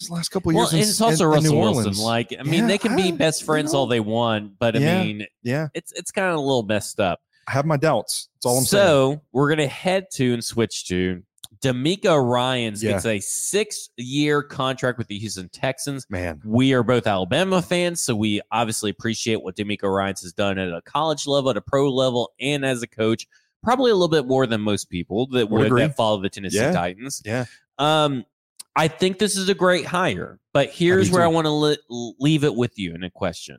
his 0.00 0.08
last 0.10 0.30
couple 0.30 0.50
of 0.50 0.54
Well, 0.54 0.64
years? 0.64 0.72
and 0.72 0.82
in- 0.82 0.88
it's 0.88 1.00
also 1.00 1.24
in- 1.24 1.30
in 1.30 1.34
Russell 1.44 1.52
New 1.54 1.60
Wilson. 1.82 2.02
Like, 2.04 2.34
I 2.38 2.42
mean, 2.42 2.60
Yeah, 2.62 2.66
they 2.68 2.78
can 2.78 2.96
be 2.96 3.08
I- 3.08 3.10
best 3.12 3.40
you 3.42 3.46
friends 3.46 3.74
all 3.74 3.86
they 3.86 4.00
want, 4.00 4.58
but 4.58 4.76
I 4.76 4.78
Yeah. 4.80 5.02
mean, 5.04 5.26
yeah, 5.42 5.68
it's 5.74 5.92
it's 5.92 6.10
kind 6.10 6.28
of 6.28 6.36
a 6.36 6.40
little 6.40 6.62
messed 6.62 7.00
up. 7.00 7.20
I 7.46 7.52
have 7.52 7.66
my 7.66 7.76
doubts. 7.76 8.28
That's 8.34 8.46
all 8.46 8.58
I'm 8.58 8.64
saying. 8.64 8.86
so 8.86 9.20
we're 9.32 9.50
gonna 9.50 9.66
head 9.66 10.06
to 10.14 10.32
and 10.34 10.42
switch 10.44 10.86
to 10.88 11.22
DeMeco 11.60 12.22
Ryan's 12.30 12.82
Yeah. 12.82 12.92
gets 12.92 13.06
a 13.06 13.20
six-year 13.20 14.42
contract 14.42 14.98
with 14.98 15.06
the 15.08 15.18
Houston 15.18 15.48
Texans. 15.48 16.06
Man, 16.08 16.40
We 16.44 16.72
are 16.74 16.82
both 16.82 17.06
Alabama 17.06 17.62
fans, 17.62 18.00
so 18.00 18.14
we 18.14 18.40
obviously 18.50 18.90
appreciate 18.90 19.42
what 19.42 19.56
DeMeco 19.56 19.92
Ryans 19.94 20.22
has 20.22 20.32
done 20.32 20.58
at 20.58 20.68
a 20.72 20.82
college 20.82 21.26
level, 21.26 21.50
at 21.50 21.56
a 21.56 21.60
pro 21.60 21.90
level, 21.90 22.32
and 22.40 22.64
as 22.64 22.82
a 22.82 22.86
coach. 22.86 23.26
Probably 23.62 23.90
a 23.90 23.94
little 23.94 24.08
bit 24.08 24.26
more 24.26 24.46
than 24.46 24.60
most 24.60 24.88
people 24.88 25.26
that 25.28 25.50
Would 25.50 25.72
that 25.76 25.96
follow 25.96 26.20
the 26.22 26.28
Tennessee 26.28 26.58
Yeah. 26.58 26.72
Titans. 26.72 27.22
Yeah. 27.24 27.44
Um, 27.78 28.24
I 28.76 28.86
think 28.86 29.18
this 29.18 29.36
is 29.36 29.48
a 29.48 29.54
great 29.54 29.84
hire, 29.84 30.38
but 30.54 30.70
here's 30.70 31.08
do 31.08 31.14
where 31.14 31.24
I 31.24 31.26
want 31.26 31.46
to 31.46 31.76
leave 32.20 32.44
it 32.44 32.54
with 32.54 32.78
you 32.78 32.94
in 32.94 33.02
a 33.02 33.10
question: 33.10 33.58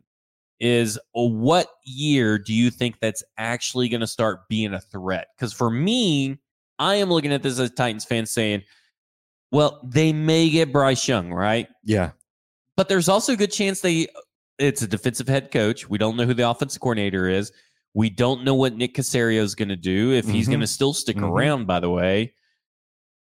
Is 0.61 0.97
uh, 0.97 1.01
what 1.23 1.67
year 1.83 2.37
do 2.39 2.53
you 2.53 2.69
think 2.71 2.99
that's 3.01 3.21
actually 3.37 3.89
going 3.89 3.99
to 3.99 4.07
start 4.07 4.47
being 4.47 4.73
a 4.73 4.79
threat? 4.79 5.27
Because 5.35 5.51
for 5.51 5.69
me, 5.69 6.37
I 6.79 6.95
am 6.95 7.09
looking 7.09 7.31
at 7.33 7.43
this 7.43 7.53
as 7.53 7.59
a 7.59 7.69
Titans 7.69 8.05
fan 8.05 8.25
saying, 8.25 8.63
"Well, 9.51 9.81
they 9.83 10.13
may 10.13 10.49
get 10.49 10.71
Bryce 10.71 11.07
Young, 11.07 11.31
right?" 11.31 11.67
yeah, 11.83 12.11
But 12.77 12.87
there's 12.87 13.09
also 13.09 13.33
a 13.33 13.35
good 13.35 13.51
chance 13.51 13.81
they 13.81 14.07
it's 14.57 14.81
a 14.81 14.87
defensive 14.87 15.27
head 15.27 15.51
coach. 15.51 15.89
We 15.89 15.97
don't 15.97 16.17
know 16.17 16.25
who 16.25 16.33
the 16.33 16.49
offensive 16.49 16.81
coordinator 16.81 17.27
is. 17.29 17.51
We 17.93 18.09
don't 18.09 18.43
know 18.43 18.53
what 18.55 18.75
Nick 18.75 18.93
Caserio 18.93 19.39
is 19.41 19.55
going 19.55 19.69
to 19.69 19.75
do 19.77 20.11
if 20.13 20.27
he's 20.27 20.47
Mhm. 20.47 20.51
going 20.51 20.59
to 20.61 20.67
still 20.67 20.93
stick 20.93 21.15
Mhm. 21.17 21.29
around. 21.29 21.65
By 21.65 21.79
the 21.79 21.89
way, 21.89 22.33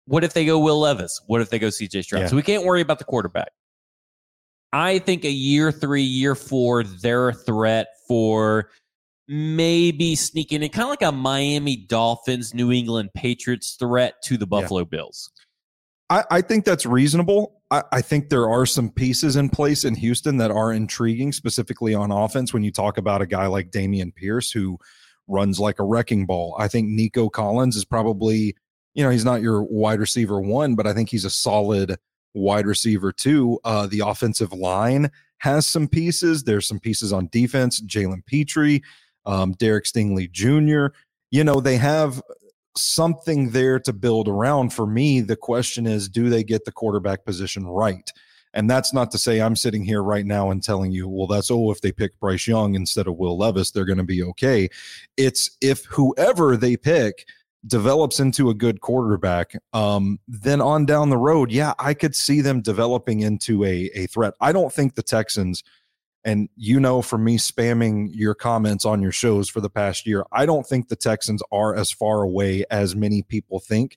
what 0.06 0.22
if 0.24 0.32
they 0.34 0.44
go 0.46 0.58
Will 0.58 0.78
Levis? 0.80 1.20
What 1.26 1.40
if 1.40 1.50
they 1.50 1.58
go 1.58 1.68
CJ 1.70 2.02
Stroud? 2.02 2.22
Yeah. 2.22 2.28
So 2.28 2.36
we 2.36 2.42
can't 2.42 2.64
worry 2.64 2.80
about 2.80 2.98
the 3.00 3.04
quarterback. 3.04 3.50
I 4.72 4.98
think 5.00 5.24
a 5.24 5.30
year 5.30 5.72
three, 5.72 6.02
year 6.02 6.34
four, 6.34 6.84
they're 6.84 7.28
a 7.30 7.34
threat 7.34 7.88
for 8.06 8.70
maybe 9.28 10.14
sneaking 10.14 10.62
in, 10.62 10.68
kind 10.70 10.84
of 10.84 10.90
like 10.90 11.02
a 11.02 11.12
Miami 11.12 11.76
Dolphins, 11.76 12.54
New 12.54 12.70
England 12.72 13.10
Patriots 13.14 13.76
threat 13.78 14.14
to 14.24 14.36
the 14.36 14.46
Yeah. 14.46 14.60
Buffalo 14.60 14.84
Bills. 14.84 15.30
I, 16.08 16.24
I 16.30 16.40
think 16.40 16.64
that's 16.64 16.86
reasonable. 16.86 17.60
I, 17.70 17.82
I 17.90 18.00
think 18.00 18.28
there 18.28 18.48
are 18.48 18.64
some 18.64 18.90
pieces 18.90 19.34
in 19.34 19.48
place 19.48 19.84
in 19.84 19.96
Houston 19.96 20.36
that 20.36 20.52
are 20.52 20.72
intriguing, 20.72 21.32
specifically 21.32 21.94
on 21.94 22.12
offense. 22.12 22.54
When 22.54 22.62
you 22.62 22.70
talk 22.70 22.96
about 22.96 23.22
a 23.22 23.26
guy 23.26 23.46
like 23.46 23.72
Dameon 23.72 24.14
Pierce, 24.14 24.52
who 24.52 24.78
runs 25.26 25.58
like 25.58 25.80
a 25.80 25.84
wrecking 25.84 26.24
ball, 26.24 26.54
I 26.58 26.68
think 26.68 26.88
Nico 26.88 27.28
Collins 27.28 27.74
is 27.74 27.84
probably, 27.84 28.54
you 28.94 29.02
know, 29.02 29.10
he's 29.10 29.24
not 29.24 29.42
your 29.42 29.64
wide 29.64 29.98
receiver 29.98 30.40
one, 30.40 30.76
but 30.76 30.86
I 30.86 30.94
think 30.94 31.08
he's 31.08 31.24
a 31.24 31.30
solid 31.30 31.96
wide 32.34 32.66
receiver 32.66 33.10
two. 33.10 33.58
Uh, 33.64 33.88
the 33.88 34.00
offensive 34.06 34.52
line 34.52 35.10
has 35.38 35.66
some 35.66 35.88
pieces. 35.88 36.44
There's 36.44 36.68
some 36.68 36.78
pieces 36.78 37.12
on 37.12 37.28
defense. 37.32 37.80
Jalen 37.80 38.24
Pitre, 38.26 38.80
um, 39.26 39.52
Derek 39.52 39.84
Stingley 39.84 40.30
Jr. 40.30 40.94
You 41.30 41.44
know, 41.44 41.60
they 41.60 41.76
have 41.76 42.22
something 42.76 43.50
there 43.50 43.78
to 43.80 43.92
build 43.92 44.28
around. 44.28 44.72
For 44.72 44.86
me, 44.86 45.20
the 45.20 45.36
question 45.36 45.86
is, 45.86 46.08
do 46.08 46.28
they 46.28 46.44
get 46.44 46.64
the 46.64 46.72
quarterback 46.72 47.24
position 47.24 47.66
right? 47.66 48.10
And 48.54 48.70
that's 48.70 48.94
not 48.94 49.10
to 49.10 49.18
say 49.18 49.40
I'm 49.40 49.54
sitting 49.54 49.84
here 49.84 50.02
right 50.02 50.24
now 50.24 50.50
and 50.50 50.62
telling 50.62 50.90
you, 50.90 51.08
well, 51.08 51.26
that's 51.26 51.50
oh, 51.50 51.70
if 51.70 51.82
they 51.82 51.92
pick 51.92 52.18
Bryce 52.18 52.46
Young 52.46 52.74
instead 52.74 53.06
of 53.06 53.16
Will 53.16 53.36
Levis, 53.36 53.70
they're 53.70 53.84
going 53.84 53.98
to 53.98 54.04
be 54.04 54.22
okay. 54.22 54.68
It's 55.18 55.56
if 55.60 55.84
whoever 55.84 56.56
they 56.56 56.76
pick 56.76 57.26
develops 57.66 58.18
into 58.18 58.48
a 58.48 58.54
good 58.54 58.80
quarterback, 58.80 59.52
um, 59.74 60.18
then 60.26 60.62
on 60.62 60.86
down 60.86 61.10
the 61.10 61.18
road, 61.18 61.52
yeah, 61.52 61.74
I 61.78 61.92
could 61.92 62.14
see 62.14 62.40
them 62.40 62.62
developing 62.62 63.20
into 63.20 63.62
a, 63.64 63.90
a 63.94 64.06
threat. 64.06 64.32
I 64.40 64.52
don't 64.52 64.72
think 64.72 64.94
the 64.94 65.02
Texans, 65.02 65.62
and 66.26 66.48
you 66.56 66.80
know 66.80 67.00
from 67.00 67.22
me 67.22 67.38
spamming 67.38 68.08
your 68.12 68.34
comments 68.34 68.84
on 68.84 69.00
your 69.00 69.12
shows 69.12 69.48
for 69.48 69.60
the 69.60 69.70
past 69.70 70.06
year, 70.06 70.24
I 70.32 70.44
don't 70.44 70.66
think 70.66 70.88
the 70.88 70.96
Texans 70.96 71.40
are 71.52 71.74
as 71.76 71.92
far 71.92 72.22
away 72.22 72.64
as 72.68 72.96
many 72.96 73.22
people 73.22 73.60
think. 73.60 73.96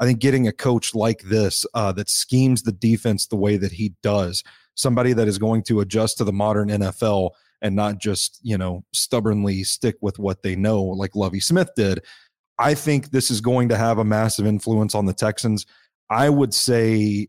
I 0.00 0.06
think 0.06 0.18
getting 0.18 0.48
a 0.48 0.52
coach 0.52 0.94
like 0.94 1.20
this 1.22 1.66
uh, 1.74 1.92
that 1.92 2.08
schemes 2.08 2.62
the 2.62 2.72
defense 2.72 3.26
the 3.26 3.36
way 3.36 3.58
that 3.58 3.72
he 3.72 3.94
does, 4.02 4.42
somebody 4.74 5.12
that 5.12 5.28
is 5.28 5.38
going 5.38 5.62
to 5.64 5.80
adjust 5.80 6.16
to 6.18 6.24
the 6.24 6.32
modern 6.32 6.68
NFL 6.68 7.30
and 7.60 7.76
not 7.76 7.98
just, 7.98 8.40
you 8.42 8.56
know, 8.56 8.82
stubbornly 8.94 9.62
stick 9.62 9.96
with 10.00 10.18
what 10.18 10.42
they 10.42 10.56
know 10.56 10.82
like 10.82 11.14
Lovie 11.14 11.40
Smith 11.40 11.70
did. 11.76 12.02
I 12.58 12.72
think 12.72 13.10
this 13.10 13.30
is 13.30 13.42
going 13.42 13.68
to 13.68 13.76
have 13.76 13.98
a 13.98 14.04
massive 14.04 14.46
influence 14.46 14.94
on 14.94 15.04
the 15.04 15.12
Texans. 15.12 15.66
I 16.08 16.30
would 16.30 16.54
say, 16.54 17.28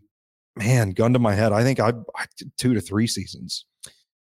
man, 0.56 0.92
gun 0.92 1.12
to 1.14 1.20
my 1.20 1.34
head, 1.34 1.52
I 1.52 1.64
think 1.64 1.82
I, 1.82 1.92
I 2.16 2.26
two 2.58 2.74
to 2.74 2.80
three 2.80 3.08
seasons. 3.08 3.66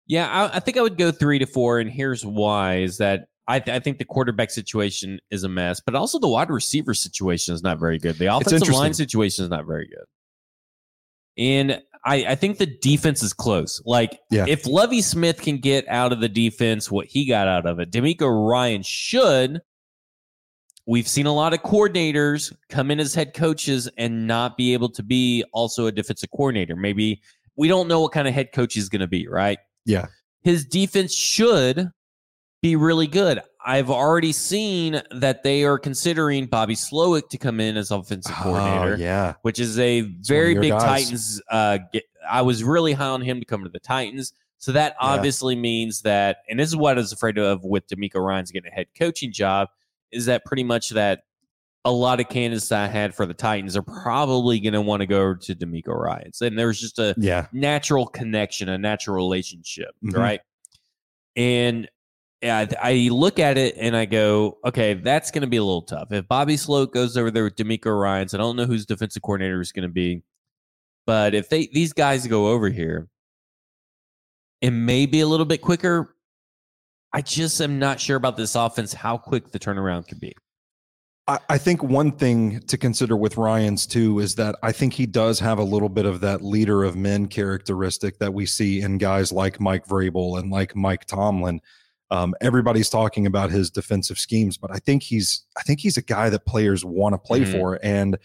Yeah, 0.08 0.28
I, 0.30 0.58
I, 0.58 0.60
think 0.60 0.78
I 0.78 0.82
would 0.82 0.98
go 0.98 1.12
three 1.12 1.40
to 1.40 1.46
four, 1.46 1.80
and 1.80 1.90
here's 1.90 2.26
why: 2.26 2.78
is 2.78 2.98
that 2.98 3.28
I, 3.48 3.60
th- 3.60 3.76
I, 3.76 3.80
think 3.80 3.98
the 3.98 4.06
quarterback 4.06 4.52
situation 4.52 5.20
is 5.32 5.44
a 5.44 5.50
mess, 5.50 5.80
but 5.80 5.96
also 5.96 6.18
the 6.20 6.28
wide 6.28 6.50
receiver 6.50 6.94
situation 6.94 7.54
is 7.54 7.62
not 7.62 7.80
very 7.80 8.00
good. 8.00 8.18
The 8.18 8.34
offensive 8.34 8.74
line 8.74 8.94
situation 8.94 9.44
is 9.44 9.50
not 9.50 9.66
very 9.66 9.88
good, 9.88 10.06
and 11.38 11.82
I, 12.06 12.26
I 12.30 12.36
think 12.36 12.58
the 12.58 12.66
defense 12.66 13.22
is 13.22 13.34
close. 13.34 13.82
Like, 13.86 14.20
yeah. 14.32 14.46
if 14.48 14.66
Lovie 14.66 15.02
Smith 15.02 15.42
can 15.42 15.58
get 15.58 15.88
out 15.90 16.14
of 16.14 16.22
the 16.22 16.30
defense 16.30 16.90
what 16.90 17.08
he 17.08 17.26
got 17.26 17.48
out 17.48 17.66
of 17.66 17.80
it, 17.80 17.92
DeMeco 17.92 18.50
Ryan 18.50 18.84
should 18.84 19.62
we've 20.88 21.08
seen 21.08 21.26
a 21.26 21.34
lot 21.34 21.54
of 21.54 21.62
coordinators 21.62 22.56
come 22.70 22.90
in 22.90 23.00
as 23.00 23.14
head 23.14 23.34
coaches 23.34 23.88
and 23.98 24.26
not 24.26 24.58
be 24.58 24.74
able 24.74 24.90
to 24.90 25.04
be 25.04 25.44
also 25.52 25.86
a 25.86 25.92
defensive 25.92 26.32
coordinator. 26.32 26.76
Maybe 26.76 27.22
we 27.56 27.68
don't 27.68 27.88
know 27.88 28.00
what 28.00 28.14
kind 28.14 28.28
of 28.28 28.34
head 28.34 28.54
coach 28.54 28.74
he's 28.74 28.90
going 28.90 29.02
to 29.02 29.08
be, 29.08 29.28
right? 29.28 29.60
Yeah. 29.88 30.06
His 30.44 30.66
defense 30.66 31.14
should 31.14 31.90
be 32.62 32.76
really 32.76 33.08
good. 33.08 33.42
I've 33.66 33.90
already 33.90 34.32
seen 34.32 35.02
that 35.12 35.44
they 35.44 35.64
are 35.64 35.78
considering 35.78 36.46
Bobby 36.46 36.76
Slowik 36.76 37.30
to 37.30 37.38
come 37.38 37.60
in 37.60 37.76
as 37.76 37.92
offensive 37.92 38.36
oh, 38.40 38.44
coordinator. 38.44 38.98
Yeah. 38.98 39.34
Which 39.42 39.60
is 39.60 39.78
a 39.80 40.02
very 40.02 40.54
big 40.56 40.72
guys. 40.72 40.84
Titans. 40.84 41.42
Uh, 41.50 41.80
get, 41.92 42.04
I 42.30 42.42
was 42.44 42.64
really 42.64 42.94
high 42.94 43.08
on 43.08 43.22
him 43.22 43.40
to 43.40 43.46
come 43.46 43.64
to 43.64 43.70
the 43.70 43.80
Titans. 43.80 44.34
So 44.60 44.72
that 44.72 44.96
obviously 45.00 45.56
yeah. 45.56 45.62
means 45.62 46.02
that, 46.02 46.38
and 46.50 46.60
this 46.60 46.70
is 46.70 46.76
what 46.76 46.98
I 46.98 47.02
was 47.02 47.12
afraid 47.12 47.38
of 47.38 47.64
with 47.64 47.88
DeMeco 47.88 48.16
Ryans 48.26 48.52
getting 48.52 48.72
a 48.72 48.76
head 48.76 48.88
coaching 48.98 49.32
job 49.32 49.70
is 50.12 50.26
that 50.26 50.46
pretty 50.46 50.64
much 50.64 50.90
that 50.92 51.24
a 51.88 51.92
lot 51.92 52.20
of 52.20 52.28
candidates 52.28 52.70
I 52.74 52.88
had 52.88 53.16
for 53.16 53.26
the 53.26 53.34
Titans 53.34 53.78
are 53.78 53.82
probably 53.82 54.60
going 54.60 54.74
to 54.74 54.82
want 54.82 55.00
to 55.00 55.06
go 55.06 55.34
to 55.34 55.56
DeMeco 55.56 55.98
Ryans. 55.98 56.42
And 56.42 56.60
there's 56.60 56.82
just 56.82 57.00
a 57.00 57.16
yeah. 57.18 57.48
natural 57.54 58.06
connection, 58.06 58.68
a 58.68 58.78
natural 58.78 59.16
relationship, 59.16 59.92
mm-hmm. 60.04 60.20
right? 60.20 60.42
And 61.38 61.88
I, 62.44 62.68
I 62.82 62.94
look 63.10 63.40
at 63.40 63.58
it 63.58 63.76
and 63.80 63.96
I 63.96 64.04
go, 64.04 64.58
okay, 64.66 64.96
that's 64.96 65.32
going 65.32 65.44
to 65.44 65.48
be 65.48 65.56
a 65.56 65.64
little 65.64 65.84
tough. 65.84 66.12
If 66.12 66.28
Bobby 66.28 66.56
Slowik 66.56 66.92
goes 66.92 67.16
over 67.16 67.32
there 67.32 67.46
with 67.46 67.56
DeMeco 67.56 67.98
Ryans, 67.98 68.34
I 68.34 68.38
don't 68.38 68.58
know 68.58 68.66
whose 68.66 68.86
defensive 68.86 69.22
coordinator 69.22 69.62
is 69.62 69.72
going 69.72 69.88
to 69.88 69.94
be, 69.94 70.24
but 71.06 71.34
if 71.34 71.48
they 71.48 71.70
these 71.72 71.94
guys 71.94 72.28
go 72.28 72.50
over 72.50 72.68
here, 72.68 73.08
it 74.60 74.72
may 74.72 75.06
be 75.06 75.22
a 75.22 75.28
little 75.28 75.46
bit 75.46 75.62
quicker, 75.62 76.18
I 77.14 77.22
just 77.22 77.62
am 77.62 77.80
not 77.80 78.02
sure 78.02 78.18
about 78.18 78.36
this 78.36 78.56
offense, 78.56 78.94
how 78.94 79.18
quick 79.18 79.52
the 79.52 79.60
turnaround 79.60 80.10
could 80.10 80.20
be. 80.20 80.36
I, 81.28 81.40
I 81.50 81.58
think 81.58 81.84
one 81.84 82.12
thing 82.12 82.62
to 82.62 82.78
consider 82.78 83.18
with 83.18 83.38
Ryans 83.38 83.86
too 83.86 84.20
is 84.20 84.36
that 84.36 84.56
I 84.64 84.72
think 84.72 84.94
he 84.94 85.06
does 85.06 85.40
have 85.40 85.60
a 85.60 85.64
little 85.64 85.90
bit 85.90 86.06
of 86.06 86.22
that 86.22 86.42
leader 86.42 86.84
of 86.84 86.96
men 86.96 87.28
characteristic 87.28 88.20
that 88.20 88.34
we 88.34 88.46
see 88.46 88.82
in 88.82 88.98
guys 88.98 89.32
like 89.32 89.60
Mike 89.60 89.86
Vrabel 89.86 90.40
and 90.40 90.52
like 90.52 90.76
Mike 90.76 91.06
Tomlin. 91.06 91.62
Um, 92.10 92.34
everybody's 92.40 92.90
talking 92.90 93.26
about 93.26 93.52
his 93.52 93.70
defensive 93.70 94.18
schemes, 94.18 94.58
but 94.58 94.72
I 94.72 94.78
think 94.78 95.04
he's 95.04 95.46
I 95.58 95.62
think 95.64 95.82
he's 95.82 95.98
a 95.98 96.02
guy 96.02 96.30
that 96.30 96.46
players 96.46 96.86
want 96.86 97.14
to 97.14 97.18
play 97.18 97.42
mm-hmm. 97.42 97.52
for. 97.52 97.80
And 97.84 98.18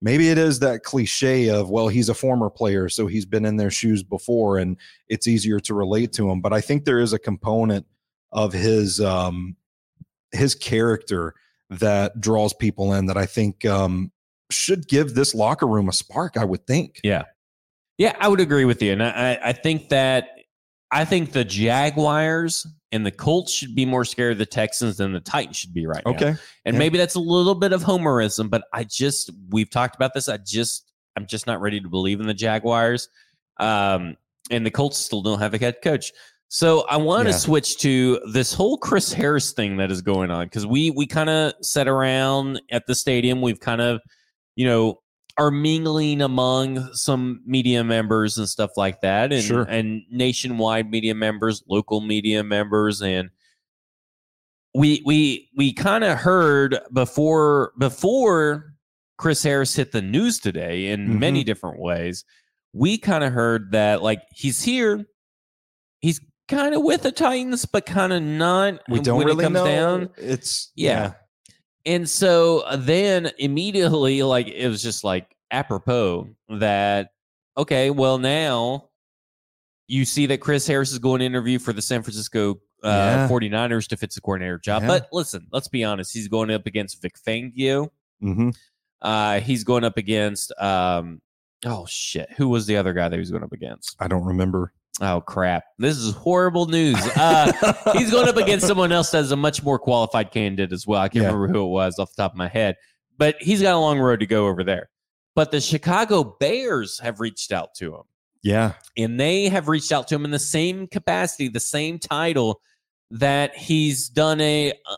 maybe 0.00 0.30
it 0.30 0.38
is 0.38 0.60
that 0.60 0.82
cliche 0.82 1.50
of 1.50 1.68
well, 1.68 1.88
he's 1.88 2.08
a 2.08 2.14
former 2.14 2.48
player, 2.48 2.88
so 2.88 3.06
he's 3.06 3.26
been 3.26 3.44
in 3.44 3.56
their 3.56 3.70
shoes 3.70 4.02
before, 4.02 4.56
and 4.56 4.78
it's 5.08 5.28
easier 5.28 5.60
to 5.60 5.74
relate 5.74 6.14
to 6.14 6.30
him. 6.30 6.40
But 6.40 6.54
I 6.54 6.62
think 6.62 6.84
there 6.84 7.00
is 7.00 7.12
a 7.12 7.18
component 7.18 7.84
of 8.32 8.54
his 8.54 9.02
um, 9.02 9.56
his 10.32 10.54
character 10.54 11.34
that 11.70 12.20
draws 12.20 12.54
people 12.54 12.92
in 12.94 13.06
that 13.06 13.16
I 13.16 13.26
think 13.26 13.64
um, 13.64 14.12
should 14.50 14.88
give 14.88 15.14
this 15.14 15.34
locker 15.34 15.66
room 15.66 15.88
a 15.88 15.92
spark. 15.92 16.36
I 16.36 16.44
would 16.44 16.66
think. 16.66 17.00
Yeah, 17.02 17.24
yeah, 17.98 18.16
I 18.20 18.28
would 18.28 18.40
agree 18.40 18.64
with 18.64 18.82
you, 18.82 18.92
and 18.92 19.02
I, 19.02 19.38
I 19.42 19.52
think 19.52 19.88
that 19.90 20.28
I 20.90 21.04
think 21.04 21.32
the 21.32 21.44
Jaguars 21.44 22.66
and 22.92 23.04
the 23.04 23.10
Colts 23.10 23.52
should 23.52 23.74
be 23.74 23.84
more 23.84 24.04
scared 24.04 24.32
of 24.32 24.38
the 24.38 24.46
Texans 24.46 24.98
than 24.98 25.12
the 25.12 25.20
Titans 25.20 25.56
should 25.56 25.74
be 25.74 25.86
right 25.86 26.02
now. 26.04 26.12
Okay, 26.12 26.34
and 26.64 26.74
yeah. 26.74 26.78
maybe 26.78 26.98
that's 26.98 27.14
a 27.14 27.20
little 27.20 27.54
bit 27.54 27.72
of 27.72 27.82
homerism, 27.82 28.50
but 28.50 28.64
I 28.72 28.84
just 28.84 29.30
we've 29.50 29.70
talked 29.70 29.96
about 29.96 30.14
this. 30.14 30.28
I 30.28 30.36
just 30.36 30.92
I'm 31.16 31.26
just 31.26 31.46
not 31.46 31.60
ready 31.60 31.80
to 31.80 31.88
believe 31.88 32.20
in 32.20 32.26
the 32.26 32.34
Jaguars. 32.34 33.08
Um, 33.58 34.16
and 34.50 34.64
the 34.64 34.70
Colts 34.70 34.98
still 34.98 35.22
don't 35.22 35.38
have 35.38 35.54
a 35.54 35.58
head 35.58 35.76
coach. 35.82 36.12
So 36.48 36.82
I 36.88 36.96
want 36.96 37.26
yeah. 37.26 37.32
to 37.32 37.38
switch 37.38 37.78
to 37.78 38.20
this 38.32 38.54
whole 38.54 38.78
Chris 38.78 39.12
Harris 39.12 39.52
thing 39.52 39.76
that 39.78 39.90
is 39.90 40.00
going 40.00 40.30
on 40.30 40.46
because 40.46 40.66
we 40.66 40.90
we 40.90 41.06
kind 41.06 41.28
of 41.28 41.54
sat 41.60 41.88
around 41.88 42.60
at 42.70 42.86
the 42.86 42.94
stadium. 42.94 43.40
We've 43.42 43.58
kind 43.58 43.80
of, 43.80 44.00
you 44.54 44.66
know, 44.66 45.00
are 45.38 45.50
mingling 45.50 46.22
among 46.22 46.88
some 46.94 47.42
media 47.44 47.82
members 47.82 48.38
and 48.38 48.48
stuff 48.48 48.70
like 48.76 49.00
that, 49.00 49.32
and 49.32 49.42
sure. 49.42 49.62
and 49.64 50.02
nationwide 50.10 50.88
media 50.88 51.14
members, 51.14 51.64
local 51.68 52.00
media 52.00 52.44
members, 52.44 53.02
and 53.02 53.30
we 54.72 55.02
we 55.04 55.48
we 55.56 55.72
kind 55.72 56.04
of 56.04 56.18
heard 56.18 56.78
before 56.92 57.72
before 57.76 58.74
Chris 59.18 59.42
Harris 59.42 59.74
hit 59.74 59.90
the 59.90 60.02
news 60.02 60.38
today 60.38 60.86
in 60.86 61.00
mm-hmm. 61.00 61.18
many 61.18 61.44
different 61.44 61.80
ways. 61.80 62.24
We 62.72 62.98
kind 62.98 63.24
of 63.24 63.32
heard 63.32 63.72
that 63.72 64.02
like 64.02 64.20
he's 64.32 64.62
here, 64.62 65.04
he's 66.00 66.20
kind 66.48 66.74
of 66.74 66.82
with 66.82 67.02
the 67.02 67.12
Titans, 67.12 67.64
but 67.66 67.86
kind 67.86 68.12
of 68.12 68.22
not. 68.22 68.80
We 68.88 69.00
don't 69.00 69.18
when 69.18 69.26
really 69.26 69.44
it 69.44 69.46
comes 69.46 69.54
know. 69.54 69.66
Down. 69.66 70.10
It's 70.16 70.72
yeah. 70.74 70.90
yeah. 70.90 71.12
And 71.84 72.08
so 72.08 72.60
uh, 72.60 72.76
then 72.76 73.30
immediately, 73.38 74.22
like 74.22 74.48
it 74.48 74.68
was 74.68 74.82
just 74.82 75.04
like 75.04 75.34
apropos 75.50 76.28
that 76.48 77.10
okay, 77.56 77.90
well 77.90 78.18
now 78.18 78.88
you 79.88 80.04
see 80.04 80.26
that 80.26 80.38
Chris 80.38 80.66
Harris 80.66 80.92
is 80.92 80.98
going 80.98 81.20
to 81.20 81.24
interview 81.26 81.58
for 81.58 81.72
the 81.72 81.82
San 81.82 82.02
Francisco 82.02 82.60
uh, 82.82 82.88
yeah. 82.88 83.28
49ers 83.28 83.86
defensive 83.86 84.22
coordinator 84.22 84.58
job. 84.58 84.82
Yeah. 84.82 84.88
But 84.88 85.08
listen, 85.12 85.46
let's 85.52 85.68
be 85.68 85.84
honest, 85.84 86.12
he's 86.12 86.28
going 86.28 86.50
up 86.50 86.66
against 86.66 87.00
Vic 87.00 87.14
Fangio. 87.24 87.88
Mm-hmm. 88.22 88.50
Uh, 89.00 89.40
he's 89.40 89.62
going 89.62 89.84
up 89.84 89.96
against 89.96 90.52
um, 90.58 91.20
oh 91.64 91.86
shit, 91.88 92.30
who 92.36 92.48
was 92.48 92.66
the 92.66 92.76
other 92.76 92.92
guy 92.92 93.08
that 93.08 93.16
he 93.16 93.20
was 93.20 93.30
going 93.30 93.44
up 93.44 93.52
against? 93.52 93.96
I 94.00 94.08
don't 94.08 94.24
remember. 94.24 94.72
Oh 95.00 95.20
crap! 95.20 95.64
This 95.78 95.98
is 95.98 96.14
horrible 96.14 96.66
news. 96.66 96.96
Uh, 97.16 97.52
he's 97.92 98.10
going 98.10 98.28
up 98.28 98.36
against 98.36 98.66
someone 98.66 98.92
else 98.92 99.10
that's 99.10 99.30
a 99.30 99.36
much 99.36 99.62
more 99.62 99.78
qualified 99.78 100.30
candidate 100.30 100.72
as 100.72 100.86
well. 100.86 101.00
I 101.00 101.08
can't 101.08 101.24
yeah. 101.24 101.32
remember 101.32 101.48
who 101.48 101.66
it 101.66 101.70
was 101.70 101.98
off 101.98 102.14
the 102.14 102.22
top 102.22 102.32
of 102.32 102.38
my 102.38 102.48
head, 102.48 102.76
but 103.18 103.36
he's 103.40 103.60
got 103.60 103.74
a 103.74 103.78
long 103.78 103.98
road 103.98 104.20
to 104.20 104.26
go 104.26 104.46
over 104.46 104.64
there. 104.64 104.88
But 105.34 105.50
the 105.50 105.60
Chicago 105.60 106.36
Bears 106.40 106.98
have 107.00 107.20
reached 107.20 107.52
out 107.52 107.74
to 107.76 107.94
him. 107.94 108.02
Yeah, 108.42 108.72
and 108.96 109.20
they 109.20 109.48
have 109.48 109.68
reached 109.68 109.92
out 109.92 110.08
to 110.08 110.14
him 110.14 110.24
in 110.24 110.30
the 110.30 110.38
same 110.38 110.86
capacity, 110.86 111.48
the 111.48 111.60
same 111.60 111.98
title 111.98 112.60
that 113.10 113.54
he's 113.54 114.08
done 114.08 114.40
a 114.40 114.72
uh, 114.72 114.96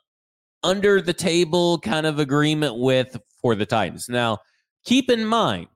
under 0.63 1.01
the 1.01 1.13
table 1.13 1.81
kind 1.81 2.07
of 2.07 2.21
agreement 2.21 2.79
with 2.79 3.17
for 3.41 3.57
the 3.57 3.67
Titans. 3.67 4.09
Now, 4.09 4.39
keep 4.85 5.11
in 5.11 5.25
mind, 5.25 5.69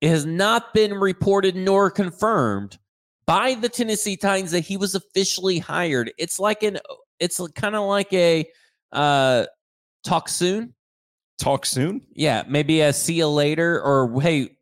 it 0.00 0.08
has 0.10 0.24
not 0.24 0.72
been 0.72 0.94
reported 0.94 1.56
nor 1.56 1.90
confirmed 1.90 2.78
by 3.26 3.54
the 3.54 3.68
Tennessee 3.68 4.16
Titans 4.16 4.52
that 4.52 4.60
he 4.60 4.76
was 4.76 4.94
officially 4.94 5.58
hired. 5.58 6.12
It's 6.18 6.38
like 6.38 6.62
an 6.62 6.78
it's 7.18 7.40
kind 7.54 7.74
of 7.74 7.88
like 7.88 8.12
a 8.12 8.46
uh 8.92 9.46
talk 10.04 10.28
soon. 10.28 10.74
Talk 11.38 11.66
soon? 11.66 12.02
Yeah, 12.14 12.44
maybe 12.48 12.80
a 12.80 12.92
see 12.92 13.14
you 13.14 13.28
later 13.28 13.80
or 13.82 14.20
hey, 14.20 14.56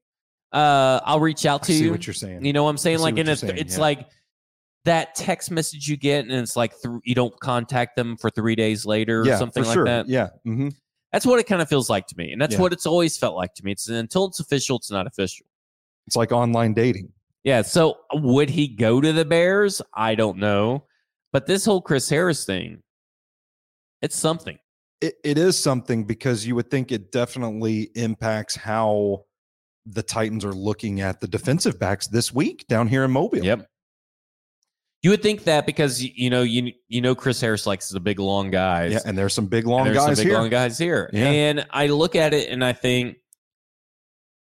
uh 0.52 1.00
I'll 1.04 1.20
reach 1.20 1.46
out 1.46 1.62
to 1.64 1.72
I 1.72 1.76
you. 1.76 1.90
what 1.90 2.06
you're 2.06 2.14
saying. 2.14 2.44
You 2.44 2.52
know 2.52 2.64
what 2.64 2.70
I'm 2.70 2.78
saying? 2.78 2.98
Like 2.98 3.18
in 3.18 3.28
a, 3.28 3.36
saying, 3.36 3.58
it's 3.58 3.76
yeah. 3.76 3.82
like 3.82 4.08
that 4.84 5.14
text 5.14 5.50
message 5.50 5.88
you 5.88 5.96
get 5.96 6.24
and 6.24 6.32
it's 6.32 6.56
like 6.56 6.72
th- 6.80 7.00
you 7.04 7.14
don't 7.14 7.38
contact 7.40 7.96
them 7.96 8.16
for 8.16 8.28
3 8.28 8.54
days 8.54 8.84
later 8.84 9.22
or 9.22 9.26
yeah, 9.26 9.38
something 9.38 9.64
like 9.64 9.74
sure. 9.74 9.84
that. 9.84 10.08
Yeah. 10.08 10.28
Mm-hmm. 10.46 10.68
That's 11.12 11.24
what 11.24 11.38
it 11.38 11.44
kind 11.44 11.62
of 11.62 11.68
feels 11.68 11.88
like 11.88 12.06
to 12.08 12.16
me. 12.16 12.32
And 12.32 12.42
that's 12.42 12.54
yeah. 12.54 12.60
what 12.60 12.72
it's 12.72 12.86
always 12.86 13.16
felt 13.16 13.36
like 13.36 13.54
to 13.54 13.64
me. 13.64 13.72
It's 13.72 13.88
until 13.88 14.26
it's 14.26 14.40
official, 14.40 14.76
it's 14.76 14.90
not 14.90 15.06
official. 15.06 15.46
It's 16.06 16.16
like 16.16 16.32
online 16.32 16.74
dating. 16.74 17.13
Yeah. 17.44 17.62
So 17.62 17.98
would 18.12 18.50
he 18.50 18.66
go 18.66 19.00
to 19.00 19.12
the 19.12 19.24
Bears? 19.24 19.80
I 19.94 20.14
don't 20.14 20.38
know. 20.38 20.86
But 21.32 21.46
this 21.46 21.64
whole 21.64 21.80
Chris 21.82 22.08
Harris 22.08 22.44
thing, 22.44 22.82
it's 24.02 24.16
something. 24.16 24.58
it, 25.00 25.16
it 25.22 25.38
is 25.38 25.58
something 25.58 26.04
because 26.04 26.46
you 26.46 26.54
would 26.54 26.70
think 26.70 26.90
it 26.90 27.12
definitely 27.12 27.90
impacts 27.94 28.56
how 28.56 29.24
the 29.86 30.02
Titans 30.02 30.44
are 30.44 30.52
looking 30.54 31.02
at 31.02 31.20
the 31.20 31.28
defensive 31.28 31.78
backs 31.78 32.06
this 32.06 32.32
week 32.32 32.66
down 32.68 32.88
here 32.88 33.04
in 33.04 33.10
Mobile. 33.10 33.44
Yep. 33.44 33.66
You 35.02 35.10
would 35.10 35.22
think 35.22 35.44
that 35.44 35.66
because 35.66 36.02
you 36.02 36.30
know 36.30 36.40
you 36.40 36.72
you 36.88 37.02
know 37.02 37.14
Chris 37.14 37.38
Harris 37.38 37.66
likes 37.66 37.90
the 37.90 38.00
big 38.00 38.18
long 38.18 38.50
guys. 38.50 38.92
Yeah, 38.92 39.00
and 39.04 39.18
there's 39.18 39.34
some 39.34 39.46
big 39.46 39.66
long 39.66 39.84
there's 39.84 39.98
guys 39.98 40.06
some 40.06 40.14
big 40.14 40.26
here. 40.28 40.38
long 40.38 40.48
guys 40.48 40.78
here. 40.78 41.10
Yeah. 41.12 41.28
And 41.28 41.66
I 41.70 41.88
look 41.88 42.16
at 42.16 42.32
it 42.32 42.48
and 42.48 42.64
I 42.64 42.72
think, 42.72 43.18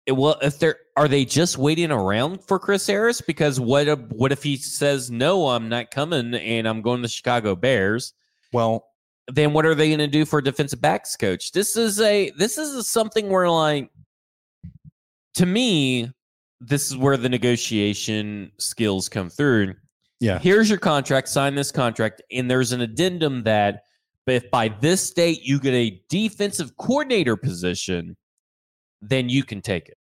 it, 0.05 0.11
well, 0.11 0.37
if 0.43 0.59
they're 0.59 0.77
are 0.95 1.07
they 1.07 1.25
just 1.25 1.57
waiting 1.57 1.91
around 1.91 2.43
for 2.43 2.59
Chris 2.59 2.85
Harris? 2.85 3.21
Because 3.21 3.59
what 3.59 3.87
if, 3.87 3.99
what 4.09 4.31
if 4.31 4.43
he 4.43 4.57
says 4.57 5.09
no, 5.09 5.49
I'm 5.49 5.69
not 5.69 5.91
coming, 5.91 6.33
and 6.35 6.67
I'm 6.67 6.81
going 6.81 6.97
to 6.99 7.03
the 7.03 7.07
Chicago 7.07 7.55
Bears? 7.55 8.13
Well, 8.51 8.85
Then 9.27 9.53
what 9.53 9.65
are 9.65 9.75
they 9.75 9.87
going 9.87 9.99
to 9.99 10.07
do 10.07 10.25
for 10.25 10.41
defensive 10.41 10.81
backs 10.81 11.15
coach? 11.15 11.51
This 11.51 11.75
is 11.75 11.99
a 12.01 12.31
this 12.37 12.57
is 12.57 12.75
a, 12.75 12.83
something 12.83 13.29
where 13.29 13.49
like 13.49 13.89
to 15.35 15.45
me, 15.45 16.11
this 16.59 16.91
is 16.91 16.97
where 16.97 17.17
the 17.17 17.29
negotiation 17.29 18.51
skills 18.59 19.09
come 19.09 19.29
through 19.29 19.73
yeah, 20.23 20.39
here's 20.39 20.69
your 20.69 20.79
contract, 20.79 21.27
sign 21.27 21.53
this 21.53 21.69
contract, 21.69 22.21
and 22.31 22.49
there's 22.49 22.71
an 22.71 22.79
addendum 22.79 23.43
that 23.43 23.83
if 24.25 24.49
by 24.51 24.69
this 24.69 25.11
date 25.11 25.41
you 25.43 25.59
get 25.59 25.73
a 25.73 26.01
defensive 26.07 26.77
coordinator 26.77 27.35
position, 27.35 28.15
then 29.01 29.27
you 29.27 29.43
can 29.43 29.61
take 29.61 29.89
it. 29.89 29.97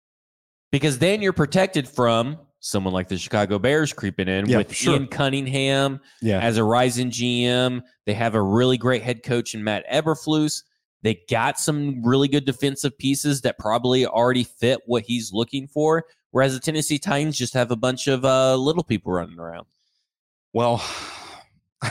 Because 0.72 1.00
then 1.00 1.22
you're 1.22 1.34
protected 1.34 1.88
from 1.88 2.38
someone 2.62 2.94
like 2.94 3.08
the 3.08 3.18
Chicago 3.18 3.60
Bears 3.60 3.92
creeping 3.92 4.28
in 4.28 4.48
Yeah, 4.48 4.58
with 4.58 4.74
sure. 4.74 4.94
Ian 4.94 5.08
Cunningham 5.08 6.00
yeah, 6.22 6.40
as 6.40 6.58
a 6.58 6.64
rising 6.64 7.10
GM. 7.10 7.82
They 8.06 8.14
have 8.14 8.36
a 8.36 8.42
really 8.42 8.78
great 8.78 9.02
head 9.02 9.24
coach 9.24 9.54
in 9.54 9.64
Matt 9.64 9.86
Eberflus. 9.92 10.64
They 11.02 11.22
got 11.30 11.60
some 11.60 12.04
really 12.04 12.28
good 12.28 12.46
defensive 12.46 12.98
pieces 12.98 13.42
that 13.42 13.58
probably 13.58 14.06
already 14.06 14.44
fit 14.44 14.82
what 14.86 15.04
he's 15.04 15.34
looking 15.34 15.68
for. 15.68 16.06
Whereas 16.30 16.54
the 16.54 16.60
Tennessee 16.60 17.00
Titans 17.00 17.38
just 17.38 17.54
have 17.56 17.72
a 17.72 17.76
bunch 17.76 18.08
of 18.08 18.24
uh, 18.24 18.56
little 18.56 18.84
people 18.84 19.12
running 19.12 19.40
around. 19.40 19.66
well, 20.54 20.84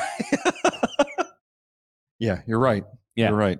yeah, 2.19 2.43
you're 2.47 2.61
right. 2.61 2.85
Yeah. 3.17 3.31
You're 3.31 3.39
right. 3.39 3.59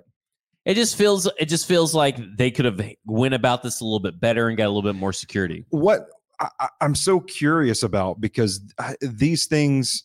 It 0.65 0.75
just 0.75 0.95
feels 0.95 1.27
it 1.39 1.45
just 1.45 1.67
feels 1.67 1.95
like 1.95 2.17
they 2.37 2.51
could 2.51 2.65
have 2.65 2.79
went 3.05 3.33
about 3.33 3.63
this 3.63 3.81
a 3.81 3.83
little 3.83 3.99
bit 3.99 4.19
better 4.19 4.47
and 4.47 4.57
got 4.57 4.65
a 4.65 4.71
little 4.71 4.83
bit 4.83 4.97
more 4.97 5.13
security. 5.13 5.65
What 5.69 6.07
I, 6.39 6.69
I'm 6.81 6.95
so 6.95 7.19
curious 7.19 7.83
about 7.83 8.21
because 8.21 8.61
uh, 8.77 8.93
these 9.01 9.45
things, 9.45 10.03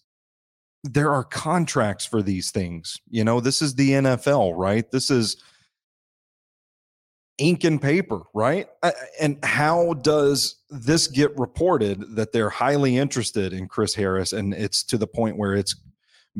there 0.82 1.12
are 1.12 1.24
contracts 1.24 2.06
for 2.06 2.22
these 2.22 2.50
things. 2.50 2.96
You 3.08 3.24
know, 3.24 3.40
this 3.40 3.60
is 3.62 3.74
the 3.74 3.90
NFL, 3.90 4.54
right? 4.56 4.90
This 4.90 5.10
is 5.10 5.36
ink 7.38 7.64
and 7.64 7.80
paper, 7.80 8.22
right? 8.34 8.66
Uh, 8.82 8.92
and 9.20 9.42
how 9.44 9.94
does 9.94 10.56
this 10.70 11.06
get 11.06 11.36
reported 11.38 12.16
that 12.16 12.32
they're 12.32 12.50
highly 12.50 12.96
interested 12.96 13.52
in 13.52 13.68
Chris 13.68 13.94
Harris 13.94 14.32
and 14.32 14.54
it's 14.54 14.82
to 14.84 14.98
the 14.98 15.06
point 15.06 15.36
where 15.36 15.54
it's 15.54 15.74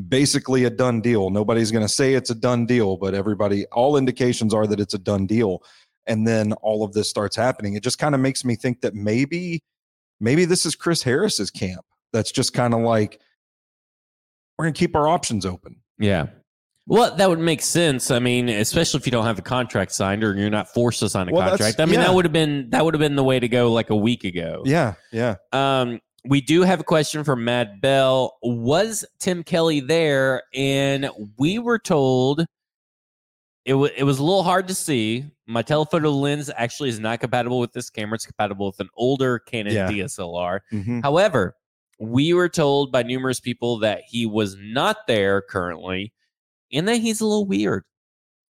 basically 0.09 0.63
a 0.65 0.69
done 0.69 1.01
deal? 1.01 1.29
Nobody's 1.29 1.71
going 1.71 1.85
to 1.85 1.91
say 1.91 2.13
it's 2.13 2.29
a 2.29 2.35
done 2.35 2.65
deal, 2.65 2.97
but 2.97 3.13
everybody, 3.13 3.65
all 3.67 3.97
indications 3.97 4.53
are 4.53 4.67
that 4.67 4.79
it's 4.79 4.93
a 4.93 4.99
done 4.99 5.25
deal. 5.25 5.63
And 6.05 6.27
then 6.27 6.53
all 6.53 6.83
of 6.83 6.93
this 6.93 7.09
starts 7.09 7.35
happening. 7.35 7.75
It 7.75 7.83
just 7.83 7.99
kind 7.99 8.15
of 8.15 8.21
makes 8.21 8.45
me 8.45 8.55
think 8.55 8.81
that 8.81 8.93
maybe, 8.93 9.61
maybe 10.19 10.45
this 10.45 10.65
is 10.65 10.75
Chris 10.75 11.03
Harris's 11.03 11.51
camp. 11.51 11.85
That's 12.13 12.31
just 12.31 12.53
kind 12.53 12.73
of 12.73 12.81
like, 12.81 13.19
we're 14.57 14.65
going 14.65 14.73
to 14.73 14.79
keep 14.79 14.95
our 14.95 15.07
options 15.07 15.45
open. 15.45 15.81
Yeah. 15.99 16.27
Well, 16.87 17.13
that 17.15 17.29
would 17.29 17.39
make 17.39 17.61
sense. 17.61 18.11
I 18.11 18.19
mean, 18.19 18.47
especially 18.47 18.99
if 18.99 19.05
you 19.05 19.11
don't 19.11 19.25
have 19.25 19.37
a 19.37 19.41
contract 19.41 19.91
signed 19.91 20.23
or 20.23 20.33
you're 20.35 20.49
not 20.49 20.73
forced 20.73 21.01
to 21.01 21.09
sign 21.09 21.27
a 21.27 21.33
Well, 21.33 21.49
contract. 21.49 21.81
I 21.81 21.85
mean, 21.85 21.95
yeah. 21.95 22.05
that 22.05 22.13
would 22.13 22.23
have 22.23 22.31
been 22.31 22.69
that 22.69 22.85
would 22.85 22.93
have 22.93 22.99
been 22.99 23.17
the 23.17 23.25
way 23.25 23.41
to 23.41 23.49
go 23.49 23.73
like 23.73 23.89
a 23.89 23.95
week 23.95 24.23
ago. 24.23 24.63
Yeah. 24.65 24.93
Yeah. 25.11 25.35
Um, 25.51 25.99
we 26.27 26.41
do 26.41 26.61
have 26.63 26.79
a 26.79 26.83
question 26.83 27.23
from 27.23 27.43
Matt 27.43 27.81
Bell. 27.81 28.37
Was 28.41 29.05
Tim 29.19 29.43
Kelly 29.43 29.79
there? 29.79 30.43
And 30.53 31.09
we 31.37 31.59
were 31.59 31.79
told 31.79 32.41
it, 33.65 33.71
w- 33.71 33.91
it 33.95 34.03
was 34.03 34.19
a 34.19 34.23
little 34.23 34.43
hard 34.43 34.67
to 34.69 34.73
see. 34.75 35.25
My 35.45 35.61
telephoto 35.61 36.09
lens 36.11 36.49
actually 36.55 36.89
is 36.89 36.99
not 36.99 37.19
compatible 37.19 37.59
with 37.59 37.73
this 37.73 37.89
camera. 37.89 38.15
It's 38.15 38.25
compatible 38.25 38.67
with 38.67 38.79
an 38.79 38.89
older 38.95 39.39
Canon 39.39 39.73
Yeah. 39.73 39.87
DSLR. 39.89 40.61
Mhm. 40.71 41.01
However, 41.03 41.55
we 41.99 42.33
were 42.33 42.49
told 42.49 42.91
by 42.91 43.03
numerous 43.03 43.39
people 43.39 43.79
that 43.79 44.03
he 44.07 44.25
was 44.25 44.55
not 44.59 45.07
there 45.07 45.41
currently 45.41 46.13
and 46.71 46.87
that 46.87 46.97
he's 46.97 47.21
a 47.21 47.25
little 47.25 47.45
weird. 47.45 47.83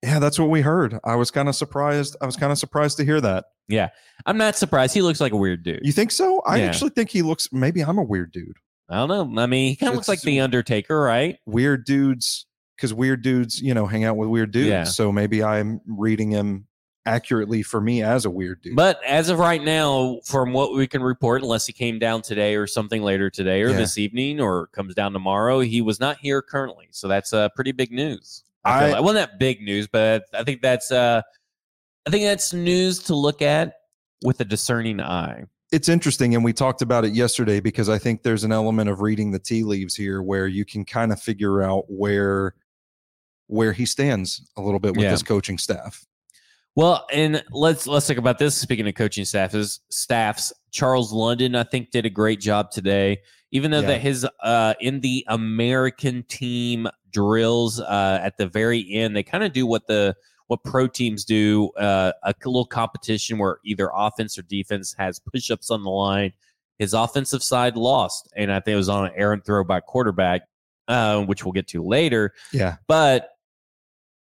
Yeah, 0.03 0.19
that's 0.19 0.37
what 0.37 0.49
we 0.49 0.61
heard. 0.61 0.99
I 1.05 1.15
was 1.15 1.31
kind 1.31 1.47
of 1.49 1.55
surprised. 1.55 2.15
I 2.21 2.25
was 2.25 2.35
kind 2.35 2.51
of 2.51 2.57
surprised 2.57 2.97
to 2.97 3.05
hear 3.05 3.21
that. 3.21 3.45
Yeah. 3.69 3.89
I'm 4.25 4.37
not 4.37 4.55
surprised. 4.57 4.93
He 4.93 5.01
looks 5.01 5.21
like 5.21 5.31
a 5.31 5.37
weird 5.37 5.63
dude. 5.63 5.79
You 5.81 5.93
think 5.93 6.11
so? 6.11 6.41
I 6.45 6.57
Yeah. 6.57 6.65
actually 6.65 6.89
think 6.91 7.09
he 7.09 7.21
looks. 7.21 7.47
Maybe 7.53 7.81
I'm 7.81 7.97
a 7.97 8.03
weird 8.03 8.33
dude. 8.33 8.57
I 8.89 8.95
don't 9.05 9.33
know. 9.33 9.41
I 9.41 9.45
mean, 9.45 9.69
he 9.69 9.75
kind 9.77 9.89
of 9.91 9.95
looks 9.95 10.09
like 10.09 10.17
It's- 10.19 10.25
the 10.25 10.41
Undertaker, 10.41 10.99
right? 10.99 11.37
Weird 11.45 11.85
dudes, 11.85 12.45
because 12.75 12.93
weird 12.93 13.21
dudes, 13.21 13.61
you 13.61 13.73
know, 13.73 13.85
hang 13.87 14.03
out 14.03 14.17
with 14.17 14.27
weird 14.27 14.51
dudes. 14.51 14.67
Yeah. 14.67 14.83
So 14.83 15.11
maybe 15.11 15.41
I'm 15.41 15.79
reading 15.87 16.31
him 16.31 16.67
accurately 17.05 17.63
for 17.63 17.79
me 17.81 18.01
as 18.03 18.25
a 18.25 18.29
weird 18.29 18.61
dude. 18.61 18.75
But 18.75 18.99
as 19.05 19.29
of 19.29 19.39
right 19.39 19.61
now, 19.63 20.19
from 20.25 20.53
what 20.53 20.73
we 20.73 20.85
can 20.87 21.01
report, 21.01 21.41
unless 21.41 21.65
he 21.65 21.73
came 21.73 21.97
down 21.99 22.21
today 22.21 22.55
or 22.55 22.67
something 22.67 23.01
later 23.01 23.29
today 23.29 23.61
or 23.61 23.69
Yeah. 23.69 23.77
this 23.77 23.97
evening 23.97 24.39
or 24.41 24.67
comes 24.67 24.93
down 24.95 25.13
tomorrow, 25.13 25.61
he 25.61 25.81
was 25.81 25.99
not 25.99 26.17
here 26.21 26.41
currently. 26.41 26.87
So 26.91 27.07
that's 27.07 27.31
uh, 27.33 27.49
pretty 27.55 27.71
big 27.71 27.91
news. 27.91 28.43
I, 28.65 28.85
I- 28.85 28.91
like. 28.91 29.03
well, 29.03 29.13
not 29.13 29.39
big 29.39 29.61
news, 29.61 29.87
but 29.87 30.23
I 30.33 30.43
think 30.43 30.61
that's 30.61 30.91
uh, 30.91 31.21
I 32.05 32.09
think 32.09 32.23
that's 32.23 32.53
news 32.53 32.99
to 33.03 33.15
look 33.15 33.41
at 33.41 33.73
with 34.23 34.39
a 34.39 34.45
discerning 34.45 34.99
eye. 35.01 35.43
it's 35.71 35.89
interesting, 35.89 36.35
and 36.35 36.43
we 36.43 36.53
talked 36.53 36.81
about 36.81 37.03
it 37.05 37.13
yesterday 37.13 37.59
because 37.59 37.89
I 37.89 37.97
think 37.97 38.23
there's 38.23 38.43
an 38.43 38.51
element 38.51 38.89
of 38.89 39.01
reading 39.01 39.31
the 39.31 39.39
tea 39.39 39.63
leaves 39.63 39.95
here 39.95 40.21
where 40.21 40.47
you 40.47 40.63
can 40.65 40.85
kind 40.85 41.11
of 41.11 41.21
figure 41.21 41.61
out 41.61 41.85
where 41.89 42.55
where 43.47 43.73
he 43.73 43.85
stands 43.85 44.49
a 44.57 44.61
little 44.61 44.79
bit 44.79 44.95
with 44.95 45.03
Yeah. 45.03 45.11
his 45.11 45.23
coaching 45.23 45.57
staff. 45.57 46.05
Well, 46.75 47.05
and 47.11 47.43
let's 47.51 47.85
let's 47.85 48.07
talk 48.07 48.17
about 48.17 48.39
this. 48.39 48.55
Speaking 48.57 48.87
of 48.87 48.95
coaching 48.95 49.25
staffs, 49.25 49.79
staffs, 49.91 50.51
Charles 50.71 51.11
London, 51.13 51.55
I 51.55 51.63
think, 51.63 51.91
did 51.91 52.05
a 52.05 52.09
great 52.09 52.39
job 52.39 52.71
today. 52.71 53.19
Even 53.51 53.69
though 53.69 53.81
Yeah. 53.81 53.87
that 53.87 54.01
his 54.01 54.25
uh, 54.41 54.73
in 54.79 55.01
the 55.01 55.23
American 55.27 56.23
team 56.23 56.87
drills 57.13 57.79
uh, 57.79 58.19
at 58.21 58.37
the 58.37 58.47
very 58.47 58.91
end, 58.91 59.15
they 59.15 59.23
kind 59.23 59.43
of 59.43 59.53
do 59.53 59.65
what 59.65 59.87
the 59.87 60.15
what 60.47 60.63
pro 60.65 60.87
teams 60.87 61.23
do, 61.23 61.69
uh, 61.77 62.11
a 62.23 62.35
little 62.43 62.65
competition 62.65 63.37
where 63.37 63.59
either 63.63 63.89
offense 63.93 64.37
or 64.37 64.41
defense 64.41 64.93
has 64.97 65.19
push-ups 65.19 65.71
on 65.71 65.83
the 65.83 65.89
line. 65.89 66.33
His 66.79 66.93
offensive 66.93 67.41
side 67.41 67.77
lost, 67.77 68.29
and 68.35 68.51
I 68.51 68.59
think 68.59 68.73
it 68.73 68.77
was 68.77 68.89
on 68.89 69.05
an 69.05 69.11
errant 69.15 69.45
throw 69.45 69.63
by 69.63 69.79
quarterback, 69.79 70.41
uh, 70.87 71.23
which 71.23 71.45
we'll 71.45 71.53
get 71.53 71.67
to 71.69 71.83
later. 71.83 72.33
Yeah. 72.51 72.77
But 72.87 73.29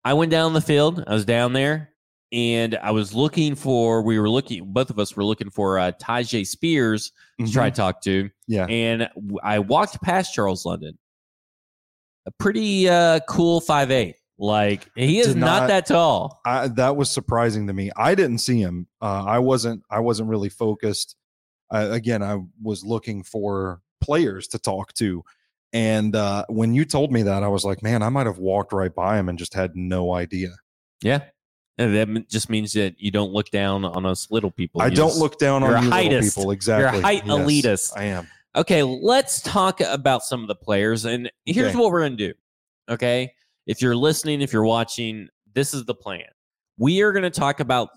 I 0.03 0.13
went 0.13 0.31
down 0.31 0.53
the 0.53 0.61
field. 0.61 1.03
I 1.07 1.13
was 1.13 1.25
down 1.25 1.53
there 1.53 1.89
and 2.31 2.75
I 2.75 2.91
was 2.91 3.13
looking 3.13 3.55
for, 3.55 4.01
we 4.01 4.19
were 4.19 4.29
looking, 4.29 4.73
both 4.73 4.89
of 4.89 4.99
us 4.99 5.15
were 5.15 5.23
looking 5.23 5.49
for 5.49 5.79
uh, 5.79 5.93
Tyjae 5.93 6.45
Spears 6.45 7.11
to 7.39 7.51
try 7.51 7.69
to 7.69 7.75
talk 7.75 8.01
to. 8.01 8.25
Mm-hmm. 8.25 8.53
Yeah. 8.53 8.65
And 8.65 9.09
I 9.41 9.59
walked 9.59 10.01
past 10.01 10.33
Charles 10.33 10.65
London. 10.65 10.97
A 12.25 12.31
pretty 12.31 12.87
uh, 12.89 13.19
cool 13.27 13.59
five 13.61 13.91
eight. 13.91 14.15
Like 14.39 14.89
he 14.95 15.19
is 15.19 15.35
not, 15.35 15.61
not- 15.61 15.67
that 15.67 15.85
tall. 15.85 16.41
I, 16.45 16.67
that 16.69 16.95
was 16.95 17.11
surprising 17.11 17.67
to 17.67 17.73
me. 17.73 17.91
I 17.95 18.15
didn't 18.15 18.39
see 18.39 18.59
him. 18.59 18.87
Uh, 19.01 19.23
I 19.25 19.39
wasn't. 19.39 19.83
I 19.89 19.99
wasn't 19.99 20.29
really 20.29 20.49
focused. 20.49 21.15
Uh, 21.71 21.89
again, 21.91 22.21
I 22.23 22.39
was 22.61 22.83
looking 22.83 23.23
for 23.23 23.81
players 24.01 24.47
to 24.49 24.59
talk 24.59 24.93
to, 24.95 25.23
and 25.71 26.15
uh, 26.15 26.45
when 26.49 26.73
you 26.73 26.85
told 26.85 27.11
me 27.11 27.23
that, 27.23 27.43
I 27.43 27.47
was 27.47 27.63
like, 27.65 27.81
man, 27.83 28.01
I 28.03 28.09
might 28.09 28.25
have 28.27 28.37
walked 28.39 28.73
right 28.73 28.93
by 28.93 29.17
him 29.19 29.29
and 29.29 29.37
just 29.37 29.53
had 29.53 29.75
no 29.75 30.13
idea. 30.13 30.49
Yeah. 31.01 31.23
And 31.79 31.95
that 31.95 32.29
just 32.29 32.49
means 32.51 32.73
that 32.73 32.95
you 32.99 33.09
don't 33.09 33.31
look 33.31 33.49
down 33.49 33.83
on 33.83 34.05
us 34.05 34.27
little 34.29 34.51
people. 34.51 34.81
I 34.81 34.87
You 34.87 34.95
don't 34.95 35.09
just- 35.09 35.19
look 35.19 35.39
down 35.39 35.63
you're 35.63 35.73
a 35.73 35.77
on 35.77 35.83
you 35.85 35.89
little 35.89 36.11
heightist. 36.21 36.35
people. 36.35 36.51
Exactly. 36.51 37.01
height 37.01 37.23
Yes, 37.25 37.35
elitist. 37.35 37.93
I 37.97 38.03
am. 38.05 38.27
Okay, 38.55 38.83
let's 38.83 39.41
talk 39.41 39.81
about 39.81 40.23
some 40.23 40.41
of 40.41 40.47
the 40.47 40.55
players. 40.55 41.05
And 41.05 41.31
here's 41.45 41.69
Okay. 41.69 41.77
what 41.77 41.91
we're 41.91 42.01
going 42.01 42.17
to 42.17 42.27
do. 42.27 42.33
Okay. 42.89 43.33
If 43.65 43.81
you're 43.81 43.95
listening, 43.95 44.41
if 44.41 44.53
you're 44.53 44.65
watching, 44.65 45.29
this 45.53 45.73
is 45.73 45.85
the 45.85 45.95
plan. 45.95 46.25
We 46.77 47.01
are 47.01 47.11
going 47.11 47.23
to 47.23 47.29
talk 47.31 47.59
about 47.59 47.89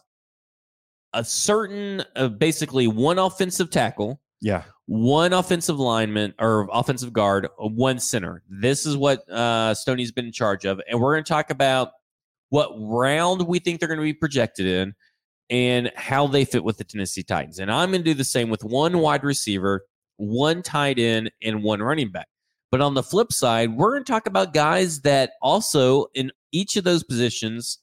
a 1.13 1.25
certain, 1.25 2.05
uh, 2.15 2.29
basically 2.29 2.87
one 2.87 3.19
offensive 3.19 3.71
tackle, 3.71 4.21
Yeah. 4.41 4.63
one 4.87 5.33
offensive 5.33 5.79
lineman 5.79 6.35
or 6.39 6.69
offensive 6.73 7.13
guard, 7.13 7.49
one 7.59 7.99
center. 7.99 8.43
This 8.49 8.87
is 8.87 8.97
what 8.97 9.29
uh, 9.31 9.75
Stoney's 9.75 10.13
been 10.13 10.27
in 10.27 10.33
charge 10.33 10.65
of. 10.65 10.81
And 10.89 11.01
we're 11.01 11.15
going 11.15 11.25
to 11.25 11.29
talk 11.29 11.51
about 11.51 11.93
what 12.51 12.71
round 12.79 13.43
we 13.47 13.59
think 13.59 13.81
they're 13.81 13.89
going 13.89 13.99
to 13.99 14.05
be 14.05 14.13
projected 14.15 14.67
in 14.67 14.95
and 15.51 15.91
how 15.97 16.27
they 16.27 16.45
fit 16.45 16.65
with 16.65 16.77
the 16.79 16.85
Tennessee 16.85 17.23
Titans. 17.23 17.59
And 17.59 17.71
I'm 17.71 17.91
going 17.91 18.03
to 18.03 18.11
do 18.11 18.15
the 18.15 18.25
same 18.25 18.49
with 18.51 18.63
one 18.65 18.99
wide 19.01 19.25
receiver, 19.25 19.85
one 20.17 20.63
tight 20.63 20.99
end, 20.99 21.31
and 21.43 21.63
one 21.63 21.83
running 21.83 22.11
back. 22.11 22.29
But 22.71 22.81
on 22.81 22.95
the 22.95 23.03
flip 23.03 23.33
side, 23.33 23.77
we're 23.77 23.93
going 23.93 24.05
to 24.05 24.13
talk 24.13 24.27
about 24.27 24.53
guys 24.55 25.01
that 25.03 25.33
also 25.41 26.07
in 26.15 26.33
each 26.53 26.77
of 26.77 26.85
those 26.85 27.03
positions 27.05 27.79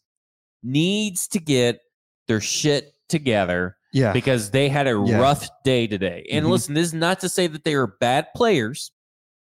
needs 0.64 1.28
to 1.30 1.40
get 1.40 1.80
their 2.28 2.42
shit 2.42 2.94
together 3.10 3.78
Yeah. 3.92 4.14
because 4.14 4.52
they 4.52 4.70
had 4.70 4.88
a 4.88 5.04
Yeah. 5.06 5.20
rough 5.20 5.48
day 5.64 5.88
today. 5.88 6.26
And 6.32 6.46
Mhm. 6.46 6.50
listen, 6.50 6.74
this 6.74 6.88
is 6.88 6.94
not 6.94 7.20
to 7.22 7.30
say 7.30 7.48
that 7.48 7.64
they 7.64 7.74
are 7.76 7.88
bad 7.88 8.28
players 8.36 8.92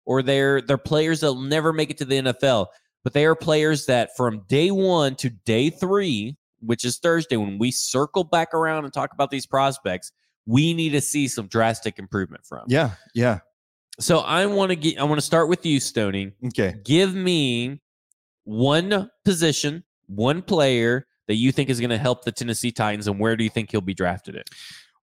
or 0.06 0.22
they're 0.22 0.62
they're 0.62 0.78
players 0.78 1.22
that'll 1.22 1.42
never 1.42 1.74
make 1.74 1.90
it 1.90 1.98
to 1.98 2.06
the 2.06 2.18
NFL, 2.18 2.68
but 3.04 3.14
they 3.14 3.26
are 3.26 3.36
players 3.36 3.86
that 3.88 4.16
from 4.16 4.44
day 4.48 4.72
one 4.72 5.16
to 5.16 5.30
day 5.30 5.70
three, 5.70 6.38
which 6.60 6.86
is 6.86 6.98
Thursday, 6.98 7.38
when 7.38 7.58
we 7.58 7.72
circle 7.72 8.24
back 8.24 8.54
around 8.54 8.84
and 8.86 8.94
talk 8.94 9.12
about 9.14 9.32
these 9.32 9.46
prospects, 9.46 10.12
we 10.48 10.74
need 10.74 10.92
to 10.92 11.02
see 11.02 11.28
some 11.28 11.48
drastic 11.48 12.00
improvement 12.00 12.46
from. 12.46 12.64
Yeah. 12.68 12.92
Yeah. 13.14 13.40
So 14.00 14.20
I 14.20 14.46
want 14.46 14.70
to 14.70 14.76
get 14.76 14.98
I 15.00 15.04
want 15.04 15.20
to 15.20 15.26
start 15.26 15.50
with 15.50 15.66
you, 15.66 15.80
Stoney. 15.80 16.32
Okay. 16.48 16.76
Give 16.84 17.14
me 17.14 17.82
one 18.46 19.12
position, 19.26 19.84
one 20.08 20.42
player 20.42 21.06
that 21.28 21.36
you 21.36 21.52
think 21.52 21.70
is 21.70 21.80
going 21.80 21.90
to 21.90 21.98
help 21.98 22.24
the 22.24 22.32
Tennessee 22.32 22.72
Titans, 22.72 23.08
and 23.08 23.20
where 23.20 23.36
do 23.36 23.44
you 23.44 23.50
think 23.50 23.72
he'll 23.72 23.82
be 23.82 23.94
drafted 23.94 24.36
in? 24.36 24.44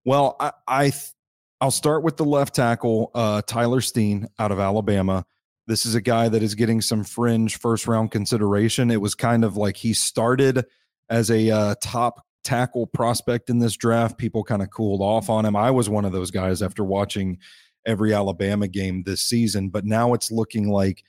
Well, 0.05 0.37
I, 0.41 0.53
I 0.67 0.83
th- 0.91 1.13
I'll 1.61 1.71
start 1.71 2.03
with 2.03 2.17
the 2.17 2.25
left 2.25 2.55
tackle, 2.55 3.11
uh, 3.15 3.43
Tyler 3.47 3.81
Steen 3.81 4.29
out 4.39 4.51
of 4.51 4.59
Alabama. 4.59 5.27
This 5.67 5.87
is 5.87 5.95
a 5.95 6.01
guy 6.01 6.29
that 6.29 6.43
is 6.43 6.55
getting 6.55 6.81
some 6.81 7.05
fringe 7.05 7.59
first 7.59 7.87
round 7.87 8.11
consideration. 8.11 8.91
It 8.91 9.01
was 9.01 9.15
kind 9.15 9.45
of 9.45 9.57
like 9.57 9.77
he 9.77 9.93
started 9.93 10.65
as 11.11 11.31
a 11.31 11.51
uh, 11.51 11.75
top 11.83 12.25
tackle 12.45 12.87
prospect 12.87 13.51
in 13.51 13.59
this 13.59 13.77
draft. 13.77 14.19
People 14.19 14.45
kind 14.45 14.63
of 14.63 14.71
cooled 14.71 15.01
off 15.01 15.29
on 15.31 15.45
him. 15.45 15.57
I 15.57 15.71
was 15.71 15.89
one 15.89 16.05
of 16.05 16.13
those 16.13 16.31
guys 16.31 16.63
after 16.63 16.85
watching 16.85 17.39
every 17.87 18.15
Alabama 18.15 18.69
game 18.69 19.03
this 19.03 19.23
season, 19.23 19.69
but 19.69 19.85
now 19.85 20.15
it's 20.15 20.31
looking 20.31 20.69
like 20.69 21.03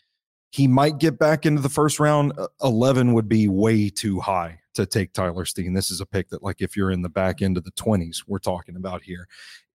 he 0.52 0.68
might 0.68 1.00
get 1.00 1.20
back 1.20 1.46
into 1.46 1.62
the 1.62 1.70
first 1.70 2.00
round. 2.00 2.34
Uh, 2.38 2.48
11 2.64 3.14
would 3.14 3.28
be 3.28 3.48
way 3.48 3.90
too 3.90 4.20
high 4.20 4.60
to 4.74 4.86
take 4.86 5.14
Tyler 5.14 5.46
Steen. 5.46 5.74
This 5.74 5.92
is 5.92 6.02
a 6.02 6.06
pick 6.06 6.30
that, 6.30 6.44
like, 6.44 6.62
if 6.62 6.78
you're 6.78 6.92
in 6.92 7.02
the 7.02 7.10
back 7.10 7.42
end 7.42 7.58
of 7.58 7.64
the 7.64 7.72
20s, 7.72 8.24
we're 8.28 8.40
talking 8.40 8.76
about 8.76 9.02
here. 9.02 9.28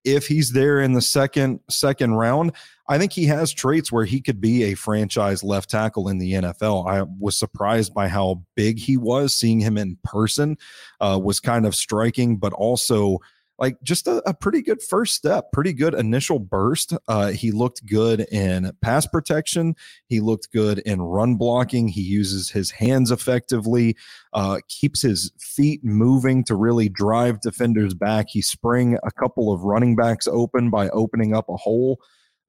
If 0.05 0.27
he's 0.27 0.53
there 0.53 0.81
in 0.81 0.93
the 0.93 1.03
second 1.03 1.61
second 1.69 2.15
round, 2.15 2.53
I 2.89 2.99
think 2.99 3.13
he 3.13 3.27
has 3.27 3.53
traits 3.53 3.93
where 3.93 4.05
he 4.05 4.21
could 4.21 4.41
be 4.41 4.65
a 4.65 4.75
franchise 4.75 5.43
left 5.45 5.71
tackle 5.71 6.09
in 6.09 6.19
the 6.19 6.33
NFL. 6.33 6.89
I 6.89 7.05
was 7.19 7.39
surprised 7.39 7.95
by 7.95 8.09
how 8.09 8.43
big 8.57 8.79
he 8.79 8.97
was. 8.97 9.35
Seeing 9.35 9.61
him 9.61 9.77
in 9.79 9.99
person 10.03 10.57
uh, 11.01 11.21
was 11.23 11.39
kind 11.39 11.67
of 11.67 11.75
striking, 11.75 12.37
but 12.37 12.53
also 12.53 13.19
like 13.61 13.77
just 13.83 14.07
a, 14.07 14.23
a 14.29 14.33
pretty 14.33 14.63
good 14.63 14.83
first 14.83 15.15
step, 15.15 15.53
pretty 15.53 15.75
good 15.75 15.95
initial 15.95 16.39
burst. 16.39 16.95
Uh, 17.07 17.29
he 17.29 17.53
looked 17.53 17.87
good 17.87 18.21
in 18.33 18.73
pass 18.81 19.07
protection. 19.07 19.77
He 20.07 20.21
looked 20.21 20.51
good 20.51 20.79
in 20.81 21.03
run 21.03 21.37
blocking. 21.37 21.89
He 21.89 22.01
uses 22.01 22.51
his 22.51 22.71
hands 22.71 23.11
effectively, 23.11 23.97
uh, 24.33 24.61
keeps 24.69 25.03
his 25.03 25.31
feet 25.39 25.85
moving 25.85 26.43
to 26.45 26.55
really 26.55 26.89
drive 26.89 27.43
defenders 27.43 27.93
back. 27.95 28.27
He 28.31 28.41
spring 28.41 28.99
a 29.05 29.11
couple 29.13 29.53
of 29.53 29.63
running 29.63 29.95
backs 29.95 30.27
open 30.27 30.71
by 30.71 30.89
opening 30.89 31.35
up 31.35 31.49
a 31.51 31.57
hole 31.57 32.01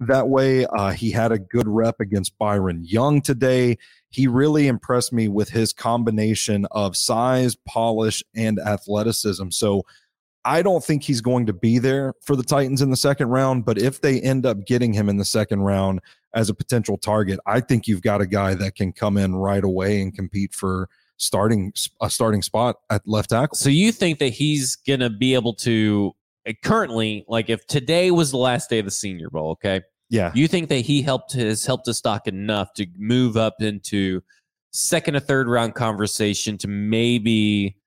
that 0.08 0.30
way. 0.30 0.66
Uh, 0.66 0.92
he 0.92 1.12
had 1.12 1.32
a 1.32 1.40
good 1.40 1.68
rep 1.68 2.00
against 2.00 2.38
Byron 2.38 2.84
Young 2.84 3.22
today. 3.22 3.78
He 4.10 4.28
really 4.28 4.68
impressed 4.68 5.14
me 5.14 5.28
with 5.28 5.50
his 5.50 5.74
combination 5.74 6.66
of 6.72 6.98
size, 6.98 7.56
polish, 7.68 8.24
and 8.36 8.60
athleticism. 8.60 9.50
So, 9.52 9.84
I 10.44 10.62
don't 10.62 10.84
think 10.84 11.04
he's 11.04 11.22
going 11.22 11.46
to 11.46 11.54
be 11.54 11.78
there 11.78 12.14
for 12.22 12.36
the 12.36 12.44
Titans 12.44 12.82
in 12.82 12.90
the 12.90 12.98
second 12.98 13.30
round, 13.30 13.66
but 13.66 13.78
if 13.78 14.02
they 14.02 14.20
end 14.22 14.46
up 14.46 14.66
getting 14.66 14.94
him 14.94 15.10
in 15.10 15.18
the 15.18 15.26
second 15.26 15.62
round 15.62 16.00
as 16.34 16.50
a 16.50 16.54
potential 16.54 16.98
target, 16.98 17.40
I 17.46 17.60
think 17.60 17.88
you've 17.88 18.02
got 18.02 18.22
a 18.22 18.28
guy 18.28 18.56
that 18.56 18.76
can 18.76 18.92
come 18.92 19.18
in 19.18 19.36
right 19.36 19.64
away 19.64 20.02
and 20.02 20.14
compete 20.14 20.54
for 20.54 20.90
starting 21.18 21.72
a 22.02 22.10
starting 22.10 22.42
spot 22.42 22.78
at 22.90 23.08
left 23.08 23.30
tackle. 23.30 23.56
So 23.56 23.70
you 23.70 23.92
think 23.92 24.20
that 24.20 24.30
he's 24.30 24.76
going 24.76 25.02
to 25.02 25.10
be 25.10 25.36
able 25.36 25.54
to 25.56 26.14
uh, 26.48 26.54
currently, 26.64 27.24
like 27.28 27.50
if 27.50 27.68
today 27.68 28.10
was 28.12 28.32
the 28.32 28.38
last 28.38 28.70
day 28.70 28.80
of 28.80 28.86
the 28.86 28.92
Senior 28.92 29.30
Bowl, 29.30 29.52
okay? 29.52 29.82
Yeah. 30.10 30.32
You 30.34 30.48
think 30.48 30.70
that 30.70 30.80
he 30.80 31.02
helped 31.02 31.34
has 31.34 31.66
helped 31.66 31.86
his 31.86 31.98
stock 31.98 32.28
enough 32.28 32.74
to 32.74 32.88
move 32.98 33.38
up 33.38 33.62
into 33.62 34.22
second 34.74 35.16
or 35.16 35.20
third 35.20 35.48
round 35.48 35.76
conversation 35.76 36.58
to 36.58 36.68
maybe 36.68 37.78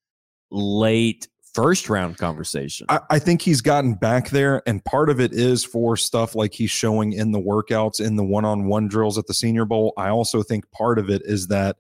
late 0.51 1.29
first 1.55 1.89
round 1.89 2.19
conversation? 2.19 2.87
I, 2.89 3.01
I 3.11 3.19
think 3.19 3.41
he's 3.41 3.61
gotten 3.61 3.95
back 3.95 4.31
there, 4.31 4.63
and 4.67 4.85
part 4.85 5.09
of 5.09 5.21
it 5.21 5.33
is 5.33 5.65
for 5.65 5.97
stuff 5.97 6.35
like 6.35 6.53
he's 6.53 6.71
showing 6.71 7.13
in 7.13 7.33
the 7.33 7.41
workouts, 7.41 8.05
in 8.05 8.17
the 8.17 8.25
one 8.25 8.45
on 8.45 8.67
one 8.67 8.89
drills 8.89 9.17
at 9.17 9.27
the 9.27 9.35
Senior 9.35 9.65
Bowl. 9.65 9.93
I 9.97 10.09
also 10.09 10.43
think 10.43 10.71
part 10.71 10.99
of 10.99 11.09
it 11.09 11.23
is 11.25 11.47
that 11.49 11.77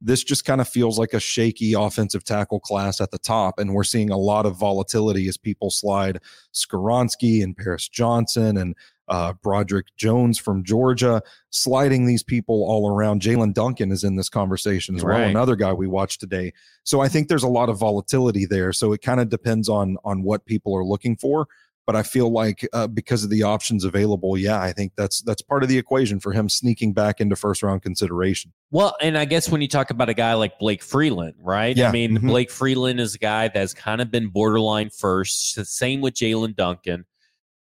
this 0.00 0.22
just 0.22 0.44
kind 0.44 0.60
of 0.60 0.68
feels 0.68 0.98
like 0.98 1.14
a 1.14 1.20
shaky 1.20 1.72
offensive 1.72 2.22
tackle 2.22 2.60
class 2.60 3.00
at 3.00 3.10
the 3.10 3.18
top, 3.18 3.58
and 3.58 3.74
we're 3.74 3.84
seeing 3.84 4.10
a 4.10 4.18
lot 4.18 4.46
of 4.46 4.56
volatility 4.56 5.26
as 5.28 5.36
people 5.36 5.70
slide 5.70 6.20
Skoronski 6.52 7.42
and 7.42 7.56
Paris 7.56 7.88
Johnson 7.88 8.56
and 8.58 8.76
uh, 9.08 9.32
Broderick 9.42 9.86
Jones 9.96 10.38
from 10.38 10.64
Georgia, 10.64 11.22
sliding 11.50 12.06
these 12.06 12.22
people 12.22 12.64
all 12.64 12.90
around. 12.90 13.22
Jaelyn 13.22 13.54
Duncan 13.54 13.92
is 13.92 14.04
in 14.04 14.16
this 14.16 14.28
conversation 14.28 14.96
as 14.96 15.04
well, 15.04 15.20
another 15.20 15.56
guy 15.56 15.72
we 15.72 15.86
watched 15.86 16.20
today. 16.20 16.52
So 16.84 17.00
I 17.00 17.08
think 17.08 17.28
there's 17.28 17.42
a 17.42 17.48
lot 17.48 17.68
of 17.68 17.78
volatility 17.78 18.46
there. 18.46 18.72
So 18.72 18.92
it 18.92 19.02
kind 19.02 19.20
of 19.20 19.28
depends 19.28 19.68
on 19.68 19.96
on 20.04 20.22
what 20.22 20.44
people 20.46 20.76
are 20.76 20.84
looking 20.84 21.16
for. 21.16 21.46
But 21.86 21.94
I 21.94 22.02
feel 22.02 22.32
like 22.32 22.68
uh, 22.72 22.88
because 22.88 23.22
of 23.22 23.30
the 23.30 23.44
options 23.44 23.84
available, 23.84 24.36
yeah, 24.36 24.60
I 24.60 24.72
think 24.72 24.94
that's 24.96 25.22
that's 25.22 25.40
part 25.40 25.62
of 25.62 25.68
the 25.68 25.78
equation 25.78 26.18
for 26.18 26.32
him 26.32 26.48
sneaking 26.48 26.94
back 26.94 27.20
into 27.20 27.36
first 27.36 27.62
round 27.62 27.82
consideration. 27.82 28.52
Well, 28.72 28.96
and 29.00 29.16
I 29.16 29.24
guess 29.24 29.48
when 29.48 29.60
you 29.60 29.68
talk 29.68 29.90
about 29.90 30.08
a 30.08 30.14
guy 30.14 30.34
like 30.34 30.58
Blake 30.58 30.82
Freeland, 30.82 31.34
right? 31.38 31.76
Yeah. 31.76 31.88
I 31.88 31.92
mean, 31.92 32.18
mhm. 32.18 32.26
Blake 32.26 32.50
Freeland 32.50 32.98
is 32.98 33.14
a 33.14 33.18
guy 33.18 33.46
that's 33.46 33.72
kind 33.72 34.00
of 34.00 34.10
been 34.10 34.30
borderline 34.30 34.90
first. 34.90 35.54
The 35.54 35.64
same 35.64 36.00
with 36.00 36.14
Jaelyn 36.14 36.56
Duncan. 36.56 37.04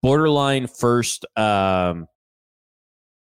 Borderline 0.03 0.67
first. 0.67 1.25
Um, 1.35 2.07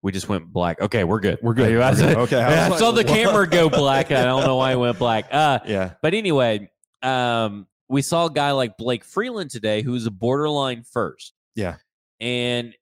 we 0.02 0.10
just 0.10 0.28
went 0.28 0.52
black. 0.52 0.80
Okay, 0.80 1.04
we're 1.04 1.20
good. 1.20 1.38
We're 1.42 1.54
good. 1.54 1.70
We're. 1.70 2.18
Okay, 2.22 2.42
I 2.42 2.76
saw 2.76 2.88
like, 2.88 3.06
the 3.06 3.12
what? 3.12 3.16
camera 3.18 3.46
go 3.46 3.68
black. 3.70 4.10
I 4.10 4.24
don't 4.24 4.44
know 4.44 4.56
why 4.56 4.72
it 4.72 4.76
went 4.76 4.98
black. 4.98 5.26
Uh, 5.30 5.60
Yeah, 5.64 5.92
but 6.02 6.14
anyway, 6.14 6.68
um, 7.02 7.68
we 7.88 8.02
saw 8.02 8.26
a 8.26 8.32
guy 8.32 8.50
like 8.52 8.76
Blake 8.78 9.04
Freeland 9.04 9.50
today 9.50 9.82
who's 9.82 10.06
a 10.06 10.10
borderline 10.10 10.82
first. 10.82 11.34
Yeah. 11.54 11.76
And 12.20 12.74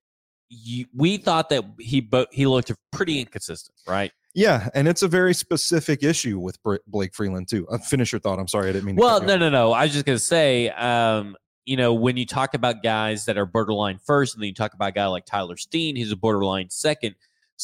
you, 0.48 0.87
we 0.94 1.16
thought 1.16 1.48
that 1.50 1.64
he 1.79 2.00
bo- 2.00 2.26
he 2.31 2.46
looked 2.46 2.72
pretty 2.92 3.18
inconsistent, 3.20 3.76
right? 3.87 4.12
yeah, 4.35 4.68
and 4.74 4.87
it's 4.87 5.03
a 5.03 5.09
very 5.09 5.35
specific 5.35 6.05
issue 6.05 6.38
with 6.38 6.57
Blake 6.87 7.14
Freeland 7.14 7.48
too. 7.48 7.66
Uh, 7.68 7.79
finish 7.79 8.12
your 8.12 8.20
thought. 8.20 8.38
I'm 8.38 8.46
sorry, 8.48 8.68
I 8.68 8.72
didn't 8.72 8.85
mean. 8.85 8.96
To 8.96 9.03
Well, 9.03 9.20
no, 9.20 9.37
no, 9.37 9.48
no. 9.50 9.72
I 9.72 9.85
was 9.85 9.92
just 9.92 10.07
gonna 10.07 10.18
say, 10.20 10.70
um, 10.70 11.37
you 11.66 11.77
know, 11.77 11.92
when 11.94 12.16
you 12.16 12.27
talk 12.27 12.55
about 12.55 12.83
guys 12.83 13.27
that 13.27 13.37
are 13.38 13.46
borderline 13.46 13.99
first, 13.99 14.35
and 14.35 14.42
then 14.42 14.49
you 14.49 14.55
talk 14.55 14.75
about 14.75 14.88
a 14.88 14.92
guy 14.92 15.07
like 15.07 15.27
Tyler 15.27 15.57
Steen, 15.57 15.96
who's 15.96 16.12
a 16.12 16.16
borderline 16.16 16.70
second, 16.70 17.14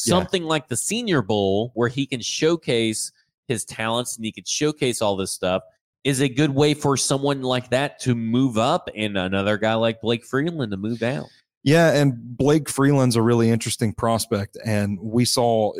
Yeah. 0.05 0.11
something 0.11 0.43
like 0.43 0.67
the 0.67 0.77
Senior 0.77 1.21
Bowl, 1.21 1.71
where 1.73 1.89
he 1.89 2.05
can 2.05 2.21
showcase 2.21 3.11
his 3.47 3.65
talents 3.65 4.15
and 4.15 4.25
he 4.25 4.31
can 4.31 4.43
showcase 4.45 5.01
all 5.01 5.15
this 5.15 5.31
stuff, 5.31 5.63
is 6.03 6.21
a 6.21 6.29
good 6.29 6.51
way 6.51 6.73
for 6.73 6.95
someone 6.95 7.41
like 7.41 7.69
that 7.71 7.99
to 8.01 8.15
move 8.15 8.57
up, 8.57 8.89
and 8.95 9.17
another 9.17 9.57
guy 9.57 9.73
like 9.73 9.99
Blake 10.01 10.23
Freeland 10.25 10.71
to 10.71 10.77
move 10.77 10.99
down. 10.99 11.25
Yeah, 11.63 11.91
and 11.93 12.37
Blake 12.37 12.69
Freeland's 12.69 13.15
a 13.17 13.21
really 13.21 13.49
interesting 13.49 13.93
prospect, 13.93 14.57
and 14.63 14.97
we 15.01 15.25
saw. 15.25 15.73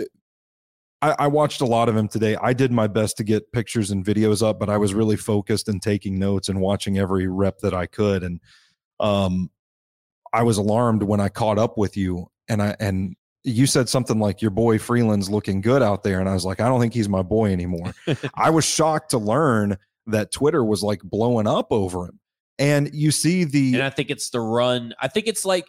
I, 1.01 1.15
I 1.19 1.27
watched 1.27 1.61
a 1.61 1.65
lot 1.65 1.89
of 1.89 1.95
him 1.95 2.07
today. 2.07 2.35
I 2.41 2.53
did 2.53 2.71
my 2.71 2.87
best 2.87 3.17
to 3.17 3.23
get 3.23 3.51
pictures 3.51 3.91
and 3.91 4.03
videos 4.03 4.45
up, 4.45 4.59
but 4.59 4.69
I 4.69 4.77
was 4.77 4.93
really 4.93 5.15
focused 5.15 5.67
and 5.67 5.81
taking 5.81 6.17
notes 6.17 6.49
and 6.49 6.59
watching 6.59 6.97
every 6.97 7.27
rep 7.27 7.59
that 7.59 7.73
I 7.73 7.85
could. 7.85 8.23
And 8.23 8.39
um, 8.99 9.51
I 10.33 10.43
was 10.43 10.57
alarmed 10.57 11.03
when 11.03 11.19
I 11.19 11.29
caught 11.29 11.59
up 11.59 11.77
with 11.77 11.97
you, 11.97 12.27
and 12.47 12.61
I 12.61 12.75
and 12.79 13.15
you 13.43 13.65
said 13.65 13.89
something 13.89 14.19
like 14.19 14.41
your 14.41 14.51
boy 14.51 14.77
Freeland's 14.77 15.29
looking 15.29 15.61
good 15.61 15.81
out 15.81 16.03
there, 16.03 16.19
and 16.19 16.27
I 16.27 16.33
was 16.33 16.45
like, 16.45 16.59
I 16.59 16.67
don't 16.67 16.81
think 16.81 16.93
he's 16.93 17.09
my 17.09 17.21
boy 17.21 17.51
anymore. 17.51 17.93
I 18.35 18.49
was 18.49 18.65
shocked 18.65 19.11
to 19.11 19.17
learn 19.17 19.77
that 20.07 20.31
Twitter 20.31 20.63
was 20.63 20.83
like 20.83 21.01
blowing 21.03 21.47
up 21.47 21.67
over 21.71 22.05
him. 22.05 22.19
And 22.59 22.89
you 22.93 23.11
see 23.11 23.43
the 23.43 23.75
And 23.75 23.83
I 23.83 23.89
think 23.89 24.09
it's 24.09 24.31
the 24.31 24.39
run. 24.39 24.93
I 24.99 25.07
think 25.07 25.27
it's 25.27 25.45
like 25.45 25.65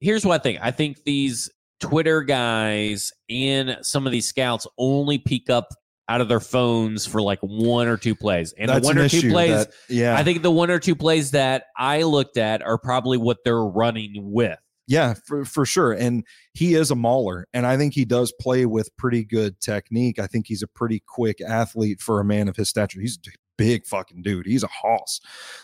here's 0.00 0.26
what 0.26 0.40
I 0.40 0.42
think. 0.42 0.58
I 0.60 0.72
think 0.72 1.04
these 1.04 1.48
Twitter 1.82 2.22
guys 2.22 3.12
and 3.28 3.78
some 3.82 4.06
of 4.06 4.12
these 4.12 4.28
scouts 4.28 4.66
only 4.78 5.18
peek 5.18 5.50
up 5.50 5.68
out 6.08 6.20
of 6.20 6.28
their 6.28 6.40
phones 6.40 7.06
for 7.06 7.20
like 7.20 7.38
one 7.40 7.88
or 7.88 7.96
two 7.96 8.14
plays. 8.14 8.52
And 8.58 8.68
the 8.68 8.74
that's 8.74 8.84
one 8.86 8.98
an 8.98 9.04
or 9.04 9.08
two 9.08 9.30
plays, 9.30 9.66
that- 9.66 9.72
yeah, 9.88 10.16
I 10.16 10.24
think 10.24 10.42
the 10.42 10.50
one 10.50 10.70
or 10.70 10.78
two 10.78 10.94
plays 10.96 11.32
that 11.32 11.64
I 11.76 12.02
looked 12.02 12.36
at 12.36 12.62
are 12.62 12.78
probably 12.78 13.18
what 13.18 13.38
they're 13.44 13.64
running 13.64 14.12
with. 14.16 14.58
Yeah, 14.88 15.14
for, 15.26 15.44
for 15.44 15.64
sure. 15.64 15.92
And 15.92 16.24
he 16.54 16.74
is 16.74 16.90
a 16.90 16.96
mauler. 16.96 17.46
And 17.54 17.66
I 17.66 17.76
think 17.76 17.94
he 17.94 18.04
does 18.04 18.32
play 18.40 18.66
with 18.66 18.94
pretty 18.96 19.24
good 19.24 19.58
technique. 19.60 20.18
I 20.18 20.26
think 20.26 20.46
he's 20.48 20.62
a 20.62 20.66
pretty 20.66 21.02
quick 21.06 21.40
athlete 21.40 22.00
for 22.00 22.20
a 22.20 22.24
man 22.24 22.48
of 22.48 22.56
his 22.56 22.68
stature. 22.68 23.00
He's 23.00 23.16
a 23.26 23.30
big 23.56 23.86
fucking 23.86 24.22
dude. 24.22 24.44
He's 24.44 24.64
a 24.64 24.68
hoss. 24.68 25.20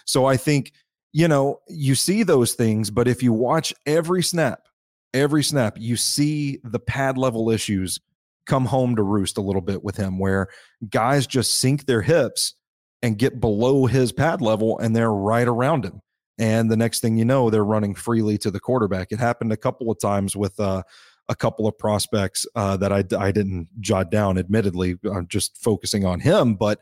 So 0.07 0.25
I 0.27 0.37
think, 0.37 0.73
you 1.13 1.27
know, 1.27 1.61
you 1.69 1.95
see 1.97 2.23
those 2.23 2.55
things, 2.55 2.91
but 2.91 3.09
if 3.09 3.23
you 3.23 3.33
watch 3.33 3.75
every 3.87 4.23
snap, 4.23 4.68
every 5.15 5.43
snap, 5.43 5.77
you 5.79 5.97
see 5.97 6.61
the 6.65 6.79
pad 6.79 7.19
level 7.19 7.51
issues 7.51 7.99
come 8.47 8.65
home 8.65 8.97
to 8.97 9.03
roost 9.03 9.39
a 9.39 9.43
little 9.43 9.61
bit 9.61 9.85
with 9.85 9.97
him, 9.97 10.19
where 10.19 10.49
guys 10.89 11.27
just 11.27 11.61
sink 11.61 11.87
their 11.87 12.03
hips 12.03 12.55
and 13.03 13.19
get 13.19 13.41
below 13.41 13.87
his 13.87 14.13
pad 14.13 14.41
level 14.41 14.79
and 14.79 14.97
they're 14.97 15.13
right 15.13 15.47
around 15.47 15.85
him. 15.85 16.01
And 16.39 16.71
the 16.71 16.77
next 16.77 17.01
thing 17.01 17.17
you 17.17 17.25
know, 17.25 17.51
they're 17.51 17.65
running 17.65 17.95
freely 17.95 18.39
to 18.39 18.51
the 18.51 18.61
quarterback. 18.61 19.13
It 19.13 19.19
happened 19.19 19.53
a 19.53 19.57
couple 19.57 19.91
of 19.91 20.01
times 20.01 20.37
with 20.37 20.59
uh, 20.59 20.83
a 21.29 21.35
couple 21.35 21.67
of 21.67 21.77
prospects 21.79 22.47
uh, 22.55 22.77
that 22.79 22.93
I, 22.93 23.05
I 23.19 23.33
didn't 23.33 23.69
jot 23.81 24.11
down, 24.11 24.39
admittedly. 24.39 24.97
I'm 25.05 25.27
just 25.29 25.63
focusing 25.63 26.05
on 26.05 26.21
him, 26.21 26.55
but 26.55 26.81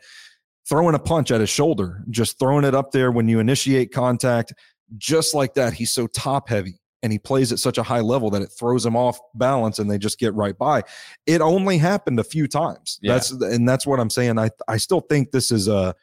throwing 0.69 0.95
a 0.95 0.99
punch 0.99 1.31
at 1.31 1.41
his 1.41 1.51
shoulder, 1.51 2.03
just 2.11 2.39
throwing 2.39 2.65
it 2.65 2.75
up 2.75 2.93
there 2.93 3.11
when 3.11 3.29
you 3.29 3.41
initiate 3.41 3.93
contact, 3.93 4.53
just 4.99 5.35
like 5.35 5.55
that. 5.55 5.73
He's 5.73 5.91
so 5.91 6.07
top 6.07 6.49
heavy 6.49 6.79
and 7.03 7.13
he 7.13 7.19
plays 7.19 7.53
at 7.53 7.59
such 7.59 7.79
a 7.79 7.83
high 7.83 8.01
level 8.01 8.31
that 8.31 8.43
it 8.43 8.49
throws 8.49 8.85
him 8.85 8.97
off 8.97 9.19
balance 9.35 9.79
and 9.79 9.91
they 9.91 9.99
just 9.99 10.19
get 10.19 10.35
right 10.35 10.57
by. 10.57 10.83
It 11.27 11.41
only 11.41 11.79
happened 11.79 12.19
a 12.19 12.25
few 12.25 12.49
times. 12.49 12.99
Yeah. 13.03 13.15
That's 13.15 13.31
and 13.31 13.69
that's 13.69 13.87
what 13.87 14.01
I'm 14.01 14.11
saying. 14.11 14.39
I 14.39 14.51
I 14.69 14.77
still 14.77 15.01
think 15.01 15.31
this 15.31 15.51
is 15.51 15.69
a 15.69 15.95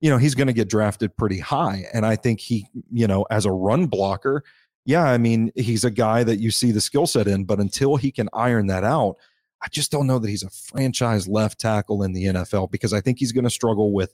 you 0.00 0.10
know, 0.10 0.18
he's 0.18 0.34
going 0.34 0.48
to 0.48 0.52
get 0.52 0.68
drafted 0.68 1.16
pretty 1.16 1.38
high 1.38 1.84
and 1.94 2.04
I 2.04 2.16
think 2.16 2.40
he, 2.40 2.66
you 2.90 3.06
know, 3.06 3.24
as 3.30 3.46
a 3.46 3.52
run 3.52 3.86
blocker, 3.86 4.42
yeah, 4.84 5.04
I 5.04 5.16
mean, 5.16 5.52
he's 5.54 5.84
a 5.84 5.92
guy 5.92 6.24
that 6.24 6.38
you 6.38 6.50
see 6.50 6.72
the 6.72 6.80
skill 6.80 7.06
set 7.06 7.28
in, 7.28 7.44
but 7.44 7.60
until 7.60 7.94
he 7.94 8.10
can 8.10 8.28
iron 8.32 8.66
that 8.66 8.82
out, 8.82 9.14
I 9.62 9.68
just 9.68 9.92
don't 9.92 10.08
know 10.08 10.18
that 10.18 10.28
he's 10.28 10.42
a 10.42 10.50
franchise 10.50 11.28
left 11.28 11.60
tackle 11.60 12.02
in 12.02 12.12
the 12.12 12.24
NFL 12.24 12.72
because 12.72 12.92
I 12.92 13.00
think 13.00 13.20
he's 13.20 13.30
going 13.30 13.44
to 13.44 13.50
struggle 13.50 13.92
with 13.92 14.12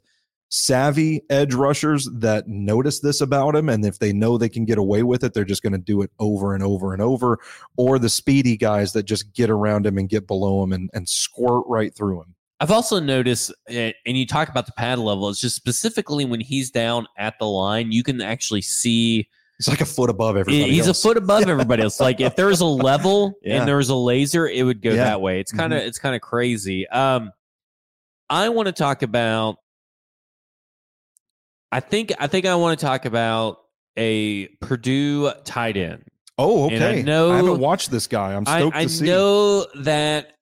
savvy 0.50 1.22
edge 1.30 1.52
rushers 1.54 2.08
that 2.14 2.48
notice 2.48 3.00
this 3.00 3.20
about 3.20 3.54
him. 3.54 3.68
And 3.68 3.84
if 3.84 3.98
they 3.98 4.12
know 4.12 4.38
they 4.38 4.48
can 4.48 4.64
get 4.64 4.78
away 4.78 5.02
with 5.02 5.22
it, 5.24 5.34
they're 5.34 5.44
just 5.44 5.62
going 5.62 5.72
to 5.74 5.78
do 5.78 6.02
it 6.02 6.10
over 6.18 6.54
and 6.54 6.62
over 6.62 6.92
and 6.92 7.02
over. 7.02 7.38
Or 7.76 7.98
the 7.98 8.08
speedy 8.08 8.56
guys 8.56 8.92
that 8.94 9.02
just 9.04 9.32
get 9.34 9.50
around 9.50 9.86
him 9.86 9.98
and 9.98 10.08
get 10.08 10.26
below 10.26 10.62
him 10.62 10.72
and, 10.72 10.90
and 10.94 11.08
squirt 11.08 11.64
right 11.66 11.94
through 11.94 12.22
him. 12.22 12.34
I've 12.60 12.70
also 12.72 12.98
noticed, 12.98 13.52
uh, 13.70 13.72
and 14.04 14.16
you 14.18 14.26
talk 14.26 14.48
about 14.48 14.66
the 14.66 14.72
pad 14.72 14.98
level, 14.98 15.28
it's 15.28 15.40
just 15.40 15.54
specifically 15.54 16.24
when 16.24 16.40
he's 16.40 16.70
down 16.72 17.06
at 17.16 17.38
the 17.38 17.46
line, 17.46 17.92
you 17.92 18.02
can 18.02 18.20
actually 18.20 18.62
see 18.62 19.28
He's 19.58 19.68
like 19.68 19.80
a 19.80 19.86
foot 19.86 20.08
above 20.08 20.36
everybody. 20.36 20.70
he's 20.70 20.86
else. 20.88 20.98
a 21.00 21.02
foot 21.08 21.16
above 21.16 21.42
everybody 21.48 21.82
else. 21.82 21.98
Like 22.00 22.20
if 22.20 22.36
there 22.36 22.46
was 22.46 22.60
a 22.60 22.64
level 22.66 23.34
Yeah. 23.42 23.58
and 23.58 23.68
there 23.68 23.76
was 23.76 23.88
a 23.90 23.94
laser, 23.96 24.46
it 24.48 24.62
would 24.64 24.80
go 24.82 24.90
Yeah. 24.90 24.96
that 25.04 25.20
way. 25.20 25.40
It's 25.40 25.50
kind 25.52 25.72
of 25.72 25.80
it's 25.80 25.98
kind 25.98 26.14
of 26.16 26.20
crazy. 26.22 26.88
Um, 26.88 27.32
I 28.30 28.48
want 28.50 28.66
to 28.66 28.72
talk 28.72 29.02
about. 29.02 29.56
I 31.72 31.80
think 31.80 32.12
I 32.18 32.26
think 32.26 32.46
I 32.46 32.54
want 32.54 32.78
to 32.78 32.84
talk 32.86 33.04
about 33.04 33.58
a 33.96 34.46
Purdue 34.60 35.30
tight 35.44 35.76
end. 35.76 36.04
Oh, 36.38 36.70
And 36.70 36.82
I 36.84 36.88
okay. 36.90 37.02
know- 37.02 37.32
I 37.32 37.36
haven't 37.36 37.58
watched 37.58 37.90
this 37.90 38.06
guy. 38.06 38.34
I'm 38.34 38.46
stoked 38.46 38.76
I 38.76 38.84
to 38.84 38.88
see. 38.88 39.04
I 39.06 39.08
know 39.08 39.66
that 39.80 40.34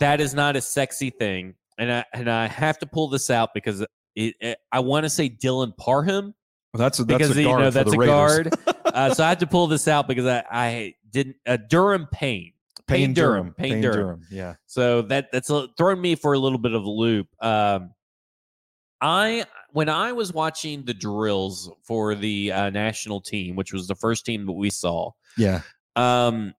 that 0.00 0.20
is 0.20 0.34
not 0.34 0.56
a 0.56 0.60
sexy 0.60 1.10
thing, 1.10 1.54
and 1.78 1.90
I 1.92 2.04
and 2.12 2.28
I 2.30 2.46
have 2.48 2.78
to 2.80 2.86
pull 2.86 3.08
this 3.08 3.30
out 3.30 3.54
because 3.54 3.80
it, 4.16 4.34
it, 4.40 4.58
I 4.72 4.80
want 4.80 5.04
to 5.04 5.10
say 5.10 5.28
Dylan 5.30 5.76
Parham 5.76 6.34
That's 6.74 6.98
a, 6.98 7.04
that's 7.04 7.18
because 7.28 7.36
a 7.36 7.42
you 7.42 7.46
guard 7.48 7.60
know 7.60 7.70
for 7.70 7.74
that's 7.84 7.94
a 7.94 7.98
Raiders. 7.98 8.48
guard. 8.48 8.76
uh, 8.86 9.14
so 9.14 9.24
I 9.24 9.28
had 9.28 9.40
to 9.40 9.46
pull 9.48 9.66
this 9.68 9.86
out 9.88 10.08
because 10.08 10.26
I, 10.26 10.44
I 10.50 10.94
didn't 11.10 11.36
uh, 11.46 11.56
Durham 11.56 12.08
Payne. 12.10 12.52
Payne 12.88 13.14
Durham. 13.14 13.52
Payne 13.54 13.80
Durham. 13.80 14.22
Yeah. 14.30 14.54
So 14.66 15.02
that 15.02 15.30
that's 15.32 15.48
a, 15.50 15.68
throwing 15.78 16.00
me 16.00 16.14
for 16.16 16.34
a 16.34 16.38
little 16.38 16.58
bit 16.58 16.72
of 16.72 16.84
a 16.84 16.90
loop. 16.90 17.26
Um, 17.40 17.90
I 19.00 19.44
when 19.76 19.90
I 19.90 20.10
was 20.10 20.32
watching 20.32 20.86
the 20.86 20.94
drills 20.94 21.70
for 21.82 22.14
the 22.14 22.50
uh, 22.50 22.70
national 22.70 23.20
team, 23.20 23.56
which 23.56 23.74
was 23.74 23.86
the 23.86 23.94
first 23.94 24.24
team 24.24 24.46
that 24.46 24.52
we 24.52 24.70
saw, 24.70 25.10
Yeah. 25.36 25.60
um, 25.96 26.54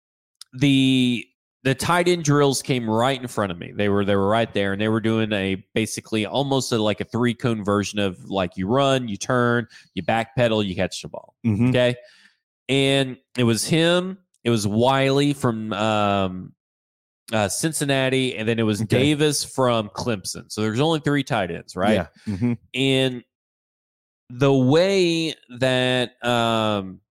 the 0.54 1.26
the 1.64 1.74
tight 1.74 2.08
end 2.08 2.24
drills 2.24 2.62
came 2.62 2.88
right 2.88 3.20
in 3.20 3.28
front 3.28 3.52
of 3.52 3.58
me. 3.58 3.72
They 3.76 3.90
were 3.90 4.06
they 4.06 4.16
were 4.16 4.30
right 4.30 4.54
there, 4.54 4.72
and 4.72 4.80
they 4.80 4.88
were 4.88 5.02
doing 5.02 5.34
a 5.34 5.56
basically 5.74 6.28
almost 6.28 6.72
a, 6.72 6.78
like 6.78 7.02
a 7.02 7.06
three 7.06 7.34
cone 7.34 7.64
version 7.64 7.98
of 7.98 8.24
like 8.30 8.56
you 8.56 8.68
run, 8.68 9.08
you 9.08 9.18
turn, 9.18 9.66
you 9.96 10.04
backpedal, 10.04 10.64
you 10.64 10.76
catch 10.76 11.02
the 11.02 11.08
ball. 11.08 11.34
Mhm. 11.44 11.70
Okay. 11.70 11.96
And 12.70 13.18
it 13.36 13.46
was 13.46 13.66
him, 13.66 14.20
it 14.44 14.52
was 14.52 14.68
Wiley 14.68 15.34
from 15.34 15.74
um, 15.74 16.54
uh, 17.34 17.50
Cincinnati, 17.50 18.38
and 18.38 18.48
then 18.48 18.60
it 18.60 18.64
was 18.64 18.82
Okay. 18.82 18.98
Davis 19.00 19.44
from 19.44 19.90
Clemson. 19.90 20.52
So 20.52 20.62
there's 20.62 20.80
only 20.80 21.00
three 21.00 21.24
tight 21.24 21.52
ends, 21.52 21.76
right? 21.76 21.94
Yeah. 21.94 22.08
Mhm. 22.34 22.58
And 22.74 23.24
the 24.30 24.54
way 24.54 25.34
that, 25.60 26.24
um, 26.26 27.02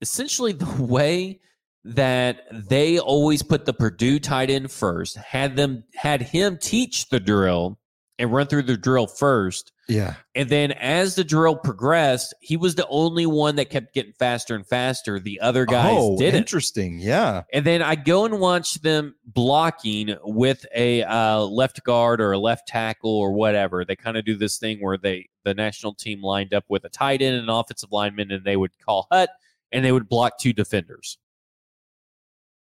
essentially, 0.00 0.52
the 0.52 0.82
way 0.82 1.40
that 1.84 2.42
they 2.52 2.98
always 2.98 3.42
put 3.42 3.64
the 3.64 3.72
Purdue 3.72 4.18
tight 4.18 4.50
end 4.50 4.70
first, 4.70 5.16
had 5.16 5.56
them 5.56 5.84
had 5.94 6.20
him 6.20 6.58
teach 6.58 7.08
the 7.08 7.20
drill 7.20 7.78
and 8.18 8.32
run 8.32 8.46
through 8.46 8.62
the 8.62 8.76
drill 8.76 9.06
first. 9.06 9.72
Yeah. 9.88 10.14
And 10.34 10.50
then 10.50 10.72
as 10.72 11.14
the 11.14 11.24
drill 11.24 11.56
progressed, 11.56 12.34
he 12.40 12.56
was 12.56 12.74
the 12.74 12.86
only 12.88 13.26
one 13.26 13.56
that 13.56 13.70
kept 13.70 13.94
getting 13.94 14.12
faster 14.12 14.54
and 14.54 14.66
faster. 14.66 15.18
The 15.18 15.40
other 15.40 15.64
guys 15.64 15.96
oh, 15.96 16.18
didn't. 16.18 16.38
interesting. 16.38 16.98
Yeah. 16.98 17.44
And 17.52 17.64
then 17.64 17.80
I 17.80 17.94
go 17.94 18.24
and 18.24 18.38
watch 18.38 18.74
them 18.82 19.14
blocking 19.24 20.14
with 20.24 20.66
a 20.74 21.04
uh, 21.04 21.40
left 21.40 21.82
guard 21.84 22.20
or 22.20 22.32
a 22.32 22.38
left 22.38 22.68
tackle 22.68 23.16
or 23.16 23.32
whatever. 23.32 23.84
They 23.84 23.96
kind 23.96 24.16
of 24.16 24.24
do 24.24 24.36
this 24.36 24.58
thing 24.58 24.78
where 24.80 24.98
they 24.98 25.28
the 25.44 25.54
national 25.54 25.94
team 25.94 26.22
lined 26.22 26.52
up 26.52 26.64
with 26.68 26.84
a 26.84 26.90
tight 26.90 27.22
end 27.22 27.36
and 27.36 27.44
an 27.44 27.50
offensive 27.50 27.90
lineman, 27.90 28.30
and 28.30 28.44
they 28.44 28.56
would 28.56 28.72
call 28.84 29.06
hut 29.10 29.30
and 29.72 29.84
they 29.84 29.92
would 29.92 30.08
block 30.08 30.38
two 30.38 30.52
defenders. 30.52 31.16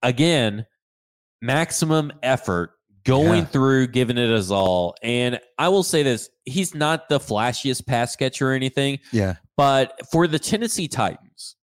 Again, 0.02 0.66
maximum 1.42 2.12
effort 2.22 2.77
going 3.08 3.40
Yeah. 3.40 3.44
through, 3.46 3.86
giving 3.88 4.18
it 4.18 4.30
his 4.30 4.50
all. 4.50 4.94
And 5.02 5.40
I 5.58 5.68
will 5.68 5.82
say 5.82 6.02
this: 6.02 6.30
he's 6.44 6.74
not 6.74 7.08
the 7.08 7.18
flashiest 7.18 7.86
pass 7.86 8.14
catcher 8.16 8.50
or 8.50 8.52
anything, 8.52 8.98
Yeah. 9.12 9.34
but 9.56 9.98
for 10.12 10.26
the 10.26 10.38
Tennessee 10.38 10.86
Titans, 10.88 11.56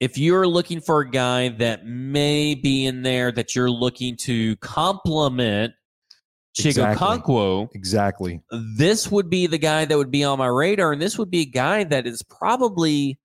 if 0.00 0.16
you're 0.18 0.46
looking 0.46 0.80
for 0.80 1.00
a 1.00 1.10
guy 1.10 1.48
that 1.50 1.84
may 1.86 2.54
be 2.54 2.86
in 2.86 3.02
there 3.02 3.30
that 3.32 3.54
you're 3.54 3.70
looking 3.70 4.16
to 4.22 4.56
complement 4.56 5.72
Chigo 6.56 6.84
Exactly. 6.84 7.68
Exactly. 7.74 8.40
this 8.76 9.10
would 9.10 9.28
be 9.28 9.46
the 9.48 9.58
guy 9.58 9.84
that 9.86 9.96
would 9.98 10.10
be 10.12 10.22
on 10.22 10.38
my 10.38 10.46
radar. 10.46 10.92
And 10.92 11.02
this 11.02 11.18
would 11.18 11.30
be 11.30 11.40
a 11.40 11.46
guy 11.46 11.82
that 11.84 12.06
is 12.06 12.22
probably, 12.22 13.18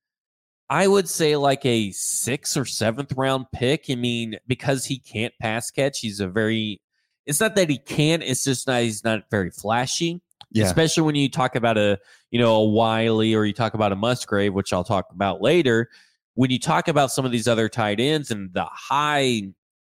I 0.70 0.88
would 0.88 1.08
say, 1.08 1.36
like 1.36 1.64
a 1.66 1.92
sixth 1.92 2.58
or 2.58 2.66
seventh 2.66 3.14
round 3.16 3.46
pick. 3.54 3.86
I 3.90 3.96
mean, 3.96 4.38
because 4.48 4.86
he 4.86 4.98
can't 5.00 5.34
pass 5.40 5.70
catch, 5.70 6.00
he's 6.00 6.20
a 6.20 6.28
very, 6.28 6.82
it's 7.30 7.40
not 7.40 7.56
that 7.56 7.70
he 7.70 7.78
can't, 7.78 8.24
it's 8.24 8.44
just 8.44 8.68
not, 8.68 8.82
he's 8.82 9.04
not 9.04 9.30
very 9.30 9.52
flashy 9.52 10.20
Yeah. 10.52 10.66
especially 10.66 11.04
when 11.04 11.16
you 11.16 11.30
talk 11.30 11.56
about 11.56 11.78
a 11.78 12.00
you 12.32 12.40
know 12.40 12.56
a 12.56 12.66
Wiley 12.70 13.36
or 13.36 13.46
you 13.46 13.54
talk 13.54 13.74
about 13.76 13.92
a 13.92 13.96
Musgrave, 13.96 14.54
which 14.54 14.74
I'll 14.74 14.84
talk 14.84 15.06
about 15.12 15.42
later. 15.42 15.90
When 16.34 16.50
you 16.52 16.60
talk 16.60 16.88
about 16.88 17.12
some 17.12 17.26
of 17.26 17.32
these 17.32 17.48
other 17.48 17.70
tight 17.70 18.00
ends 18.00 18.32
and 18.32 18.54
the 18.54 18.66
high 18.66 19.44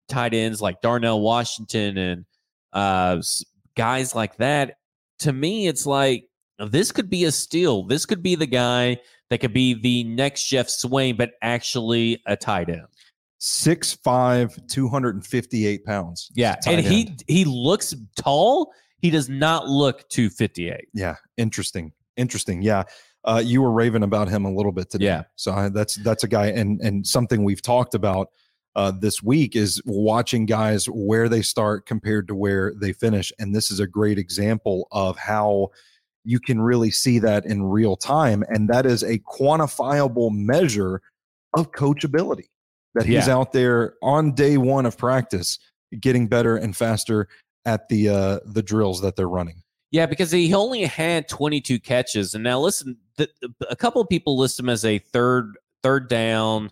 tight 0.08 0.34
ends 0.34 0.60
like 0.62 0.80
Darnell 0.80 1.20
Washington 1.20 1.96
and 1.98 2.24
uh, 2.72 3.20
guys 3.76 4.14
like 4.14 4.36
that, 4.36 4.76
to 5.20 5.32
me, 5.32 5.66
it's 5.66 5.86
like 5.86 6.28
this 6.58 6.92
could 6.92 7.08
be 7.10 7.24
a 7.24 7.32
steal. 7.32 7.84
This 7.84 8.04
could 8.06 8.22
be 8.22 8.34
the 8.34 8.46
guy 8.46 8.98
that 9.30 9.38
could 9.38 9.52
be 9.54 9.74
the 9.74 10.04
next 10.04 10.48
Jeff 10.48 10.68
Swain, 10.68 11.16
but 11.16 11.32
actually 11.42 12.22
a 12.26 12.36
tight 12.36 12.68
end. 12.68 12.86
6'5, 13.40 14.68
258 14.68 15.84
pounds. 15.84 16.30
Yeah, 16.34 16.56
and 16.66 16.80
he 16.80 17.06
end. 17.06 17.24
he 17.26 17.44
looks 17.44 17.94
tall. 18.16 18.72
He 18.98 19.10
does 19.10 19.28
not 19.28 19.68
look 19.68 20.08
258. 20.08 20.88
Yeah. 20.94 21.16
Interesting. 21.36 21.92
Interesting. 22.16 22.62
Yeah. 22.62 22.84
Uh, 23.24 23.42
you 23.44 23.60
were 23.60 23.72
raving 23.72 24.02
about 24.02 24.28
him 24.28 24.44
a 24.44 24.52
little 24.52 24.72
bit 24.72 24.90
today. 24.90 25.06
Yeah. 25.06 25.22
So 25.36 25.52
I, 25.52 25.68
that's 25.68 25.96
that's 25.96 26.24
a 26.24 26.28
guy, 26.28 26.46
and 26.46 26.80
and 26.80 27.06
something 27.06 27.42
we've 27.42 27.62
talked 27.62 27.94
about 27.94 28.28
uh, 28.76 28.92
this 28.98 29.22
week 29.22 29.56
is 29.56 29.80
watching 29.86 30.46
guys 30.46 30.86
where 30.86 31.28
they 31.28 31.42
start 31.42 31.86
compared 31.86 32.28
to 32.28 32.34
where 32.34 32.72
they 32.74 32.92
finish, 32.92 33.32
and 33.38 33.54
this 33.54 33.70
is 33.70 33.80
a 33.80 33.86
great 33.86 34.18
example 34.18 34.88
of 34.92 35.16
how 35.16 35.68
you 36.24 36.40
can 36.40 36.60
really 36.60 36.90
see 36.90 37.18
that 37.18 37.44
in 37.46 37.62
real 37.62 37.96
time, 37.96 38.44
and 38.48 38.68
that 38.68 38.86
is 38.86 39.02
a 39.02 39.18
quantifiable 39.18 40.30
measure 40.32 41.00
of 41.54 41.72
coachability. 41.72 42.48
That 42.94 43.06
he's 43.06 43.26
Yeah. 43.26 43.34
out 43.36 43.52
there 43.52 43.94
on 44.02 44.32
day 44.34 44.56
one 44.56 44.86
of 44.86 44.96
practice, 44.96 45.58
getting 46.00 46.28
better 46.28 46.56
and 46.56 46.76
faster 46.76 47.28
at 47.66 47.88
the 47.88 48.08
uh, 48.08 48.38
the 48.46 48.62
drills 48.62 49.00
that 49.02 49.16
they're 49.16 49.28
running. 49.28 49.62
Yeah, 49.90 50.06
because 50.06 50.30
he 50.32 50.52
only 50.54 50.82
had 50.84 51.28
22 51.28 51.78
catches, 51.80 52.34
and 52.34 52.42
now 52.44 52.58
listen, 52.60 52.96
the, 53.16 53.28
a 53.70 53.76
couple 53.76 54.00
of 54.02 54.08
people 54.08 54.36
list 54.36 54.58
him 54.58 54.68
as 54.68 54.84
a 54.84 54.98
third 54.98 55.56
third 55.82 56.08
down, 56.08 56.70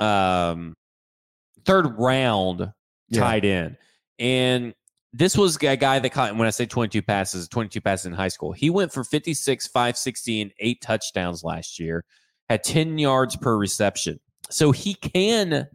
um, 0.00 0.74
third 1.64 1.98
round 1.98 2.72
Yeah. 3.08 3.20
tight 3.20 3.44
end, 3.44 3.76
and 4.18 4.74
this 5.12 5.36
was 5.36 5.56
a 5.56 5.76
guy 5.76 5.98
that 5.98 6.10
caught. 6.10 6.36
When 6.36 6.46
I 6.46 6.50
say 6.50 6.66
22 6.66 7.02
passes, 7.02 7.48
22 7.48 7.80
passes 7.80 8.06
in 8.06 8.12
high 8.12 8.28
school, 8.28 8.52
he 8.52 8.68
went 8.70 8.92
for 8.92 9.04
56, 9.04 9.66
560, 9.68 10.40
and 10.42 10.52
eight 10.58 10.80
touchdowns 10.80 11.44
last 11.44 11.78
year. 11.78 12.04
Had 12.50 12.62
10 12.64 12.98
yards 12.98 13.36
per 13.36 13.56
reception, 13.56 14.20
so 14.50 14.70
he 14.72 14.94
can 14.94 15.68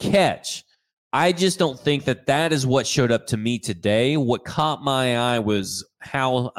catch. 0.00 0.64
I 1.12 1.32
just 1.32 1.58
don't 1.58 1.78
think 1.78 2.04
that 2.04 2.26
that 2.26 2.52
is 2.52 2.66
what 2.66 2.86
showed 2.86 3.10
up 3.10 3.26
to 3.28 3.36
me 3.36 3.58
today. 3.58 4.16
What 4.16 4.44
caught 4.44 4.82
my 4.82 5.16
eye 5.36 5.38
was 5.38 5.86
how, 6.00 6.50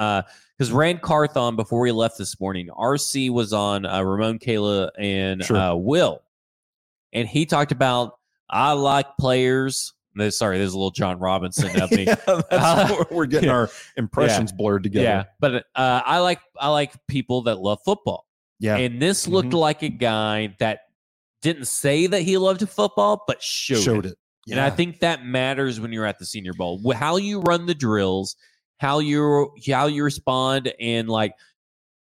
because 0.57 0.71
Ran 0.71 0.97
Carthon, 0.99 1.55
before 1.55 1.85
he 1.85 1.91
left 1.91 2.17
this 2.17 2.39
morning, 2.39 2.69
RC 2.75 3.29
was 3.29 3.53
on 3.53 3.85
uh, 3.85 4.01
Ramon 4.01 4.39
Kayla 4.39 4.89
and 4.97 5.43
Sure. 5.43 5.57
uh, 5.57 5.75
Will, 5.75 6.21
and 7.13 7.27
he 7.27 7.45
talked 7.45 7.71
about 7.71 8.17
I 8.49 8.71
like 8.71 9.05
players. 9.19 9.93
Sorry, 10.29 10.57
there's 10.57 10.73
a 10.73 10.77
little 10.77 10.89
John 10.89 11.19
Robinson 11.19 11.79
of 11.79 11.91
me. 11.91 12.05
yeah, 12.05 12.15
Uh, 12.27 13.03
we're 13.11 13.27
getting 13.27 13.49
our 13.51 13.69
impressions 13.97 14.51
blurred 14.51 14.81
together. 14.81 15.03
Yeah, 15.05 15.23
but 15.39 15.65
uh, 15.75 16.01
I 16.03 16.19
like 16.19 16.39
I 16.59 16.69
like 16.69 16.93
people 17.07 17.43
that 17.43 17.59
love 17.59 17.79
football. 17.85 18.25
Yeah. 18.59 18.77
And 18.77 18.99
this 18.99 19.27
looked 19.27 19.49
Mhm. 19.49 19.59
like 19.59 19.83
a 19.83 19.89
guy 19.89 20.55
that 20.59 20.79
didn't 21.41 21.67
say 21.67 22.07
that 22.07 22.21
he 22.21 22.37
loved 22.37 22.67
football, 22.69 23.23
but 23.27 23.41
showed, 23.41 23.81
showed 23.81 24.05
it. 24.05 24.13
it. 24.47 24.51
And 24.51 24.59
I 24.59 24.69
think 24.69 24.99
that 24.99 25.25
matters 25.25 25.79
when 25.79 25.91
you're 25.91 26.05
at 26.05 26.19
the 26.19 26.25
Senior 26.25 26.53
Bowl. 26.53 26.81
How 26.93 27.17
you 27.17 27.41
run 27.41 27.65
the 27.65 27.75
drills, 27.75 28.35
how 28.79 28.99
you 28.99 29.51
how 29.67 29.87
you 29.87 30.03
respond, 30.03 30.73
and 30.79 31.07
like 31.09 31.33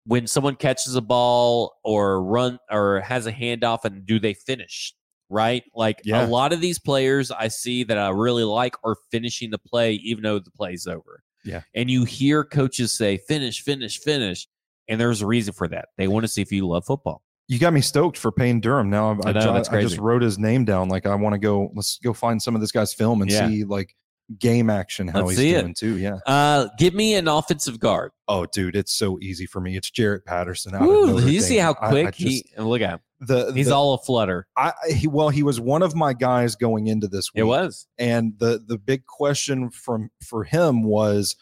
when 0.05 0.27
someone 0.27 0.55
catches 0.55 0.95
a 0.95 1.01
ball 1.01 1.75
or 1.83 2.23
run 2.23 2.59
or 2.71 3.01
has 3.01 3.25
a 3.25 3.33
handoff, 3.33 3.83
and 3.85 4.05
do 4.05 4.19
they 4.19 4.33
finish? 4.33 4.93
Right, 5.29 5.63
like 5.75 5.99
Yeah. 6.05 6.25
a 6.25 6.27
lot 6.27 6.53
of 6.53 6.61
these 6.61 6.79
players 6.79 7.31
I 7.31 7.49
see 7.49 7.83
that 7.83 7.97
I 7.97 8.09
really 8.11 8.45
like 8.45 8.75
are 8.85 8.95
finishing 9.11 9.49
the 9.49 9.57
play 9.57 9.95
even 9.95 10.23
though 10.23 10.39
the 10.39 10.51
play's 10.51 10.87
over. 10.87 11.21
Yeah. 11.43 11.61
and 11.75 11.89
you 11.89 12.03
hear 12.03 12.43
coaches 12.43 12.91
say 12.91 13.17
finish, 13.17 13.61
finish, 13.61 13.99
finish, 13.99 14.47
and 14.89 14.99
there's 14.99 15.21
a 15.21 15.25
reason 15.25 15.53
for 15.53 15.67
that. 15.69 15.89
They 15.97 16.07
want 16.07 16.23
to 16.25 16.27
see 16.29 16.41
if 16.41 16.51
you 16.51 16.67
love 16.67 16.85
football. 16.85 17.23
You 17.47 17.59
got 17.59 17.73
me 17.73 17.81
stoked 17.81 18.17
for 18.17 18.31
Payne 18.31 18.59
Durham. 18.59 18.89
Now 18.89 19.17
I, 19.23 19.29
I 19.29 19.31
know, 19.33 19.53
that's 19.53 19.69
I 19.69 19.81
just 19.81 19.97
wrote 19.97 20.21
his 20.21 20.37
name 20.37 20.65
down. 20.65 20.89
Like 20.89 21.05
I 21.05 21.15
want 21.15 21.33
to 21.33 21.39
go. 21.39 21.71
Let's 21.73 21.97
go 22.03 22.13
find 22.13 22.41
some 22.41 22.55
of 22.55 22.61
this 22.61 22.71
guy's 22.71 22.93
film 22.93 23.21
and 23.21 23.31
Yeah. 23.31 23.47
see 23.47 23.63
like 23.63 23.95
game 24.39 24.69
action 24.69 25.07
how 25.07 25.19
Let's 25.19 25.31
he's 25.31 25.37
see 25.39 25.53
it. 25.53 25.61
doing 25.61 25.73
too. 25.73 25.97
Yeah. 25.97 26.17
Uh, 26.25 26.67
give 26.77 26.93
me 26.93 27.15
an 27.15 27.29
offensive 27.29 27.79
guard. 27.79 28.11
Oh, 28.27 28.45
dude, 28.45 28.75
it's 28.75 28.91
so 28.91 29.17
easy 29.21 29.45
for 29.45 29.61
me. 29.61 29.77
It's 29.77 29.89
Jarrett 29.89 30.25
Patterson. 30.25 30.75
Out 30.75 30.81
Ooh, 30.83 31.25
you 31.25 31.39
see 31.39 31.55
how 31.55 31.73
I- 31.81 31.87
I 31.87 31.89
quick 31.91 32.15
just- 32.15 32.45
he? 32.57 32.61
Look 32.61 32.81
at 32.81 32.89
him. 32.89 32.99
the 33.21 33.53
He's 33.53 33.67
the, 33.67 33.73
all 33.75 33.93
a 33.93 33.97
flutter. 33.99 34.45
I, 34.57 34.73
he, 34.89 35.07
well, 35.07 35.29
he 35.29 35.43
was 35.43 35.61
one 35.61 35.81
of 35.81 35.95
my 35.95 36.11
guys 36.11 36.57
going 36.57 36.87
into 36.87 37.07
this 37.07 37.33
week. 37.33 37.39
It 37.39 37.43
was. 37.45 37.87
and 37.97 38.33
the 38.37 38.61
the 38.67 38.77
big 38.77 39.05
question 39.05 39.69
from 39.71 40.09
for 40.21 40.43
him 40.43 40.83
was 40.83 41.37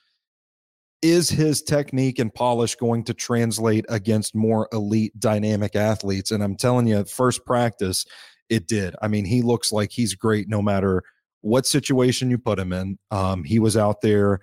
is 1.01 1.29
his 1.29 1.61
technique 1.61 2.19
and 2.19 2.33
polish 2.33 2.75
going 2.75 3.03
to 3.03 3.13
translate 3.13 3.85
against 3.89 4.35
more 4.35 4.67
elite 4.71 5.17
dynamic 5.19 5.75
athletes? 5.75 6.31
And 6.31 6.43
i'm 6.43 6.55
telling 6.55 6.87
you 6.87 7.03
first 7.05 7.45
practice 7.45 8.05
it 8.49 8.67
did. 8.67 8.95
I 9.01 9.07
mean 9.07 9.25
he 9.25 9.41
looks 9.41 9.71
like 9.71 9.91
he's 9.91 10.13
great 10.13 10.47
no 10.47 10.61
matter 10.61 11.03
what 11.41 11.65
situation 11.65 12.29
you 12.29 12.37
put 12.37 12.59
him 12.59 12.73
in. 12.73 12.97
Um, 13.11 13.43
he 13.43 13.59
was 13.59 13.77
out 13.77 14.01
there 14.01 14.39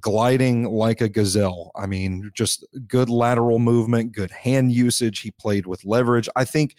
gliding 0.00 0.64
like 0.64 1.00
a 1.00 1.08
gazelle. 1.08 1.70
I 1.76 1.86
mean 1.86 2.30
just 2.34 2.66
good 2.86 3.08
lateral 3.08 3.58
movement 3.58 4.12
good 4.12 4.30
hand 4.30 4.72
usage. 4.72 5.20
He 5.20 5.30
played 5.30 5.66
with 5.66 5.84
leverage. 5.84 6.28
I 6.36 6.44
think 6.44 6.76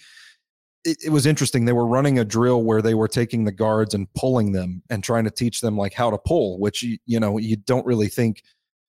it, 0.84 0.98
it 1.06 1.10
was 1.10 1.26
interesting. 1.26 1.66
They 1.66 1.74
were 1.74 1.86
running 1.86 2.18
a 2.18 2.26
drill 2.26 2.64
where 2.64 2.82
they 2.82 2.94
were 2.94 3.08
taking 3.08 3.44
the 3.44 3.52
guards 3.52 3.94
and 3.94 4.12
pulling 4.14 4.54
them 4.54 4.82
and 4.90 5.04
trying 5.04 5.26
to 5.26 5.32
teach 5.32 5.62
them 5.62 5.78
like 5.78 5.94
how 5.94 6.10
to 6.10 6.18
pull, 6.18 6.60
which 6.60 6.82
you, 6.82 6.98
you 7.06 7.20
know 7.20 7.38
you 7.38 7.58
don't 7.58 7.86
really 7.86 8.08
think 8.08 8.42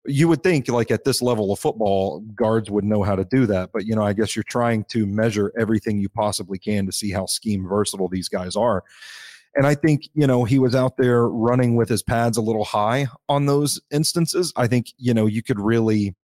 you 0.05 0.27
would 0.27 0.43
think 0.43 0.67
like 0.67 0.91
at 0.91 1.03
this 1.03 1.21
level 1.21 1.51
of 1.51 1.59
football 1.59 2.19
guards 2.35 2.69
would 2.69 2.83
know 2.83 3.03
how 3.03 3.15
to 3.15 3.23
do 3.25 3.45
that 3.45 3.69
but 3.71 3.85
you 3.85 3.95
know 3.95 4.03
i 4.03 4.13
guess 4.13 4.35
you're 4.35 4.43
trying 4.43 4.83
to 4.85 5.05
measure 5.05 5.51
everything 5.57 5.97
you 5.97 6.09
possibly 6.09 6.59
can 6.59 6.85
to 6.85 6.91
see 6.91 7.11
how 7.11 7.25
scheme 7.25 7.67
versatile 7.67 8.09
these 8.09 8.29
guys 8.29 8.55
are. 8.55 8.83
And 9.55 9.67
i 9.67 9.75
think 9.75 10.09
you 10.13 10.27
know 10.27 10.43
he 10.43 10.59
was 10.59 10.75
out 10.75 10.97
there 10.97 11.27
running 11.27 11.75
with 11.75 11.89
his 11.89 12.03
pads 12.03 12.37
a 12.37 12.41
little 12.41 12.65
high 12.65 13.07
on 13.29 13.45
those 13.45 13.79
instances. 13.91 14.51
I 14.55 14.67
think 14.67 14.87
you 14.97 15.13
know 15.13 15.25
you 15.25 15.43
could 15.43 15.59
really 15.59 16.15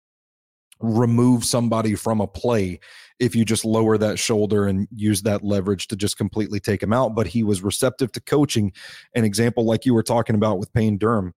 remove 0.80 1.44
somebody 1.44 1.94
from 1.94 2.20
a 2.20 2.26
play 2.26 2.78
if 3.18 3.34
you 3.34 3.44
just 3.44 3.64
lower 3.64 3.98
that 3.98 4.16
shoulder 4.16 4.66
and 4.68 4.86
use 4.94 5.22
that 5.22 5.42
leverage 5.42 5.88
to 5.88 5.96
just 5.96 6.16
completely 6.16 6.60
take 6.60 6.80
him 6.80 6.92
out 6.92 7.16
but 7.16 7.26
he 7.26 7.42
was 7.42 7.62
receptive 7.62 8.12
to 8.12 8.20
coaching. 8.20 8.72
An 9.14 9.24
example 9.24 9.64
like 9.64 9.84
you 9.84 9.92
were 9.92 10.02
talking 10.02 10.36
about 10.36 10.58
with 10.58 10.72
Payne 10.72 10.96
Durham 10.96 11.34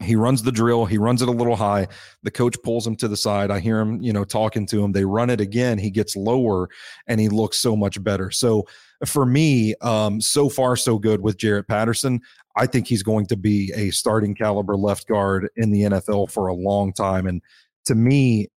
he 0.00 0.16
runs 0.16 0.42
the 0.42 0.52
drill. 0.52 0.86
He 0.86 0.98
runs 0.98 1.22
it 1.22 1.28
a 1.28 1.32
little 1.32 1.56
high. 1.56 1.88
The 2.22 2.30
coach 2.30 2.56
pulls 2.62 2.86
him 2.86 2.96
to 2.96 3.08
the 3.08 3.16
side. 3.16 3.50
I 3.50 3.60
hear 3.60 3.80
him 3.80 4.00
you 4.00 4.12
know 4.12 4.24
talking 4.24 4.66
to 4.66 4.82
him. 4.82 4.92
They 4.92 5.04
run 5.04 5.30
it 5.30 5.40
again. 5.40 5.78
He 5.78 5.90
gets 5.90 6.16
lower 6.16 6.68
and 7.06 7.20
he 7.20 7.28
looks 7.28 7.58
so 7.58 7.76
much 7.76 8.02
better. 8.02 8.30
So 8.30 8.66
for 9.06 9.24
me 9.24 9.74
um 9.80 10.20
so 10.20 10.48
far 10.48 10.76
so 10.76 10.98
good 10.98 11.20
with 11.20 11.38
jarrett 11.38 11.68
patterson. 11.68 12.20
I 12.56 12.66
think 12.66 12.88
he's 12.88 13.04
going 13.04 13.26
to 13.26 13.36
be 13.36 13.72
a 13.74 13.90
starting 13.90 14.34
caliber 14.34 14.76
left 14.76 15.06
guard 15.06 15.48
in 15.56 15.70
the 15.70 15.82
nfl 15.82 16.30
for 16.30 16.48
a 16.48 16.54
long 16.54 16.92
time. 16.92 17.26
And 17.26 17.42
to 17.86 17.94
me 17.94 18.48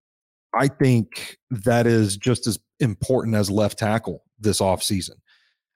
i 0.54 0.66
think 0.66 1.38
that 1.50 1.86
is 1.86 2.16
just 2.16 2.46
as 2.46 2.58
important 2.80 3.36
as 3.36 3.50
left 3.50 3.78
tackle 3.78 4.24
this 4.38 4.60
offseason 4.60 5.16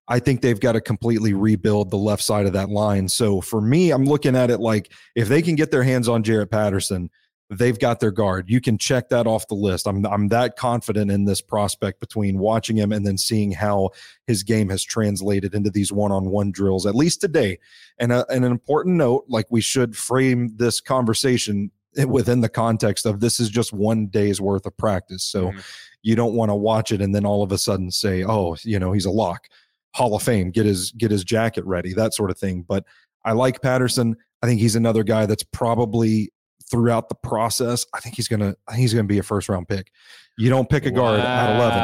I 0.09 0.19
think 0.19 0.43
they've 0.43 0.61
got 0.61 0.73
to 0.73 0.81
completely 0.81 1.33
rebuild 1.33 1.91
the 1.91 1.97
left 1.97 2.23
side 2.23 2.47
of 2.47 2.53
that 2.53 2.69
line. 2.69 3.09
So 3.09 3.41
for 3.41 3.61
me, 3.61 3.91
I'm 3.91 4.05
looking 4.05 4.37
at 4.37 4.51
it 4.51 4.59
like 4.61 4.93
if 5.15 5.29
they 5.29 5.41
can 5.41 5.55
get 5.55 5.71
their 5.71 5.83
hands 5.83 6.09
on 6.09 6.23
Jarrett 6.23 6.51
Patterson, 6.51 7.11
they've 7.51 7.79
got 7.79 8.01
their 8.01 8.11
guard. 8.11 8.49
You 8.49 8.61
can 8.61 8.77
check 8.79 9.09
that 9.11 9.27
off 9.27 9.49
the 9.49 9.55
list. 9.55 9.87
I'm 9.87 10.05
I'm 10.07 10.29
that 10.29 10.57
confident 10.57 11.11
in 11.11 11.25
this 11.25 11.41
prospect 11.41 12.01
between 12.01 12.39
watching 12.39 12.77
him 12.77 12.93
and 12.93 13.07
then 13.07 13.17
seeing 13.19 13.53
how 13.53 13.91
his 14.27 14.43
game 14.43 14.69
has 14.71 14.83
translated 14.83 15.55
into 15.55 15.71
these 15.71 15.93
one-on-one 15.93 16.53
drills 16.53 16.87
at 16.87 16.95
least 16.95 17.21
today. 17.21 17.59
And, 17.99 18.13
a, 18.13 18.27
and 18.31 18.45
an 18.45 18.51
important 18.53 18.97
note, 18.97 19.25
like 19.29 19.47
we 19.51 19.61
should 19.61 19.97
frame 19.97 20.55
this 20.57 20.81
conversation 20.81 21.71
within 22.09 22.41
the 22.41 22.49
context 22.49 23.07
of 23.07 23.21
this 23.21 23.39
is 23.39 23.49
just 23.51 23.73
one 23.73 24.07
day's 24.09 24.41
worth 24.41 24.67
of 24.67 24.77
practice. 24.77 25.23
So 25.23 25.53
Mhm. 25.53 25.65
you 26.03 26.17
don't 26.17 26.35
want 26.35 26.51
to 26.51 26.55
watch 26.55 26.91
it 26.93 27.01
and 27.01 27.15
then 27.15 27.25
all 27.25 27.43
of 27.43 27.53
a 27.53 27.59
sudden 27.59 27.91
say, 27.91 28.25
"Oh, 28.25 28.57
you 28.65 28.79
know, 28.79 28.93
he's 28.93 29.05
a 29.07 29.11
lock." 29.11 29.49
Hall 29.95 30.15
of 30.15 30.23
Fame, 30.23 30.51
get 30.51 30.67
his 30.67 30.93
get 30.93 31.11
his 31.11 31.25
jacket 31.25 31.65
ready, 31.65 31.95
that 31.95 32.15
sort 32.15 32.31
of 32.31 32.39
thing. 32.39 32.65
But 32.67 32.85
I 33.25 33.33
like 33.33 33.63
Patterson. 33.63 34.17
I 34.43 34.47
think 34.47 34.61
he's 34.61 34.77
another 34.77 35.05
guy 35.05 35.27
that's 35.27 35.45
probably 35.45 36.33
throughout 36.71 37.09
the 37.09 37.15
process. 37.15 37.87
I 37.95 38.01
think 38.01 38.17
he's 38.17 38.29
gonna 38.29 38.55
I 38.69 38.73
think 38.73 38.81
he's 38.81 38.95
gonna 38.95 39.05
be 39.05 39.19
a 39.19 39.23
first 39.23 39.49
round 39.49 39.69
pick. 39.69 39.91
You 40.37 40.51
don't 40.51 40.69
pick 40.69 40.85
a 40.85 40.91
guard 40.91 41.21
at 41.21 41.57
eleven. 41.57 41.79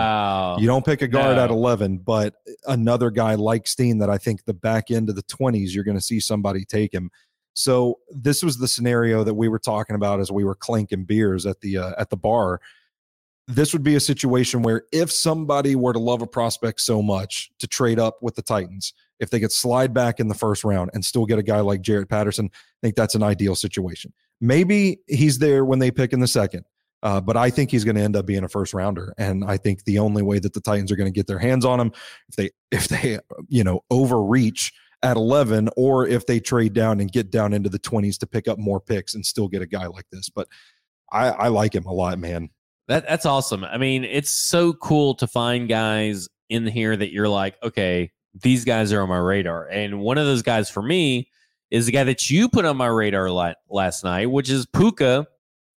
You 0.58 0.66
don't 0.66 0.84
pick 0.84 1.02
a 1.02 1.08
guard 1.08 1.38
at 1.38 1.50
11, 1.50 1.98
but 1.98 2.34
another 2.66 3.10
guy 3.10 3.34
like 3.34 3.66
Steen 3.68 3.98
that 3.98 4.10
I 4.10 4.18
think 4.18 4.44
the 4.44 4.54
back 4.54 4.90
end 4.90 5.08
of 5.08 5.16
the 5.16 5.22
20s, 5.22 5.72
you're 5.74 5.84
going 5.84 5.96
to 5.96 6.02
see 6.02 6.20
somebody 6.20 6.64
take 6.64 6.92
him. 6.92 7.10
So 7.54 7.98
this 8.10 8.42
was 8.42 8.58
the 8.58 8.68
scenario 8.68 9.24
that 9.24 9.34
we 9.34 9.48
were 9.48 9.58
talking 9.58 9.96
about 9.96 10.20
as 10.20 10.30
we 10.30 10.44
were 10.44 10.54
clinking 10.54 11.04
beers 11.04 11.46
at 11.46 11.60
the 11.60 11.78
uh, 11.78 11.92
at 11.98 12.10
the 12.10 12.16
bar. 12.16 12.60
This 13.50 13.72
would 13.72 13.82
be 13.82 13.96
a 13.96 14.00
situation 14.00 14.62
where 14.62 14.84
if 14.92 15.10
somebody 15.10 15.74
were 15.74 15.92
to 15.92 15.98
love 15.98 16.22
a 16.22 16.26
prospect 16.26 16.80
so 16.80 17.02
much 17.02 17.50
to 17.58 17.66
trade 17.66 17.98
up 17.98 18.18
with 18.22 18.34
the 18.36 18.42
Titans, 18.42 18.92
if 19.18 19.30
they 19.30 19.40
could 19.40 19.52
slide 19.52 19.92
back 19.92 20.20
in 20.20 20.28
the 20.28 20.34
first 20.34 20.64
round 20.64 20.90
and 20.94 21.04
still 21.04 21.26
get 21.26 21.38
a 21.38 21.42
guy 21.42 21.60
like 21.60 21.82
Jarrett 21.82 22.08
Patterson, 22.08 22.50
I 22.52 22.78
think 22.82 22.96
that's 22.96 23.14
an 23.14 23.22
ideal 23.22 23.54
situation. 23.54 24.12
Maybe 24.40 25.00
he's 25.06 25.38
there 25.38 25.64
when 25.64 25.78
they 25.78 25.90
pick 25.90 26.12
in 26.12 26.20
the 26.20 26.26
second. 26.26 26.64
Uh, 27.02 27.20
but 27.20 27.36
I 27.36 27.48
think 27.48 27.70
he's 27.70 27.84
going 27.84 27.96
to 27.96 28.02
end 28.02 28.14
up 28.14 28.26
being 28.26 28.44
a 28.44 28.48
first 28.48 28.74
rounder, 28.74 29.14
and 29.16 29.42
I 29.42 29.56
think 29.56 29.84
the 29.84 29.98
only 29.98 30.22
way 30.22 30.38
that 30.38 30.52
the 30.52 30.60
Titans 30.60 30.92
are 30.92 30.96
going 30.96 31.10
to 31.10 31.16
get 31.16 31.26
their 31.26 31.38
hands 31.38 31.64
on 31.64 31.80
him 31.80 31.92
if 32.28 32.36
they 32.36 32.50
if 32.70 32.88
they 32.88 33.18
you 33.48 33.64
know 33.64 33.80
overreach 33.90 34.70
at 35.02 35.16
eleven, 35.16 35.70
or 35.78 36.06
if 36.06 36.26
they 36.26 36.40
trade 36.40 36.74
down 36.74 37.00
and 37.00 37.10
get 37.10 37.30
down 37.30 37.54
into 37.54 37.70
the 37.70 37.78
twenties 37.78 38.18
to 38.18 38.26
pick 38.26 38.48
up 38.48 38.58
more 38.58 38.80
picks 38.80 39.14
and 39.14 39.24
still 39.24 39.48
get 39.48 39.62
a 39.62 39.66
guy 39.66 39.86
like 39.86 40.04
this. 40.12 40.28
But 40.28 40.48
I, 41.10 41.28
I 41.30 41.48
like 41.48 41.74
him 41.74 41.86
a 41.86 41.92
lot, 41.92 42.18
man. 42.18 42.50
That 42.90 43.08
that's 43.08 43.24
awesome. 43.24 43.62
I 43.64 43.78
mean, 43.78 44.02
it's 44.04 44.30
so 44.30 44.72
cool 44.72 45.14
to 45.14 45.26
find 45.26 45.68
guys 45.68 46.28
in 46.48 46.66
here 46.66 46.96
that 46.96 47.12
you're 47.12 47.28
like, 47.28 47.56
okay, 47.62 48.10
these 48.42 48.64
guys 48.64 48.92
are 48.92 49.00
on 49.02 49.08
my 49.08 49.16
radar. 49.18 49.68
And 49.68 50.00
one 50.00 50.18
of 50.18 50.26
those 50.26 50.42
guys 50.42 50.68
for 50.68 50.82
me 50.82 51.28
is 51.70 51.86
the 51.86 51.92
guy 51.92 52.02
that 52.04 52.28
you 52.30 52.48
put 52.48 52.64
on 52.64 52.76
my 52.76 52.88
radar 52.88 53.30
la- 53.30 53.52
last 53.68 54.02
night, 54.02 54.26
which 54.28 54.50
is 54.50 54.66
Puka 54.66 55.24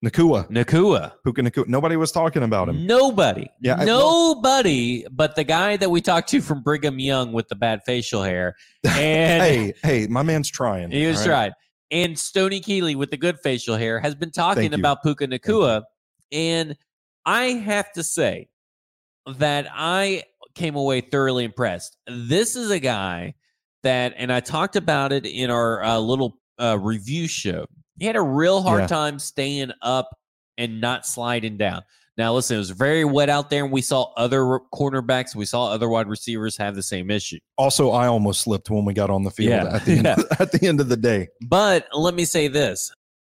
Nacua, 0.05 0.49
Nacua. 0.49 1.11
Puka 1.25 1.41
Nacua. 1.41 1.67
Nobody 1.67 1.97
was 1.97 2.13
talking 2.13 2.43
about 2.43 2.69
him. 2.69 2.87
Nobody, 2.87 3.47
Yeah, 3.59 3.75
I- 3.77 3.83
nobody, 3.85 5.05
but 5.11 5.35
the 5.35 5.43
guy 5.43 5.77
that 5.77 5.91
we 5.91 5.99
talked 6.01 6.29
to 6.29 6.41
from 6.41 6.63
Brigham 6.63 6.97
Young 6.97 7.33
with 7.33 7.49
the 7.49 7.55
bad 7.55 7.81
facial 7.85 8.23
hair, 8.23 8.55
and 8.85 9.43
Hey, 9.43 9.73
hey, 9.83 10.07
my 10.07 10.23
man's 10.23 10.49
trying. 10.49 10.91
he 10.91 11.05
was 11.07 11.17
right? 11.19 11.25
tried. 11.25 11.53
And 11.91 12.17
Stony 12.17 12.61
Keeley 12.61 12.95
with 12.95 13.11
the 13.11 13.17
good 13.17 13.37
facial 13.41 13.75
hair 13.75 13.99
has 13.99 14.15
been 14.15 14.31
talking 14.31 14.73
about 14.73 15.03
Puka 15.03 15.27
Nacua. 15.27 15.83
And 16.31 16.77
I 17.25 17.45
have 17.47 17.91
to 17.93 18.03
say 18.03 18.49
that 19.37 19.67
I 19.71 20.23
came 20.55 20.75
away 20.75 21.01
thoroughly 21.01 21.43
impressed. 21.45 21.97
This 22.07 22.55
is 22.55 22.71
a 22.71 22.79
guy 22.79 23.35
that, 23.83 24.13
and 24.17 24.31
I 24.31 24.39
talked 24.39 24.75
about 24.75 25.11
it 25.11 25.25
in 25.25 25.49
our 25.49 25.83
uh, 25.83 25.97
little 25.99 26.39
uh, 26.59 26.77
review 26.79 27.27
show. 27.27 27.65
He 27.99 28.05
had 28.05 28.15
a 28.15 28.21
real 28.21 28.61
hard 28.61 28.81
Yeah. 28.81 28.87
time 28.87 29.19
staying 29.19 29.71
up 29.81 30.09
and 30.57 30.81
not 30.81 31.05
sliding 31.05 31.57
down. 31.57 31.83
Now, 32.17 32.33
listen, 32.33 32.55
it 32.55 32.59
was 32.59 32.71
very 32.71 33.05
wet 33.05 33.29
out 33.29 33.49
there, 33.49 33.63
and 33.63 33.71
we 33.71 33.81
saw 33.81 34.11
other 34.17 34.59
cornerbacks, 34.73 35.33
we 35.33 35.45
saw 35.45 35.67
other 35.71 35.87
wide 35.87 36.07
receivers 36.07 36.57
have 36.57 36.75
the 36.75 36.83
same 36.83 37.09
issue. 37.09 37.39
Also, 37.57 37.91
I 37.91 38.07
almost 38.07 38.41
slipped 38.41 38.69
when 38.69 38.83
we 38.85 38.93
got 38.93 39.09
on 39.09 39.23
the 39.23 39.31
field 39.31 39.49
Yeah. 39.51 39.75
at 39.75 39.85
the 39.85 39.91
end, 39.93 40.03
Yeah. 40.05 40.15
at 40.39 40.51
the 40.51 40.67
end 40.67 40.81
of 40.81 40.89
the 40.89 40.97
day. 40.97 41.29
But 41.47 41.87
let 41.93 42.13
me 42.13 42.25
say 42.25 42.47
this 42.47 42.91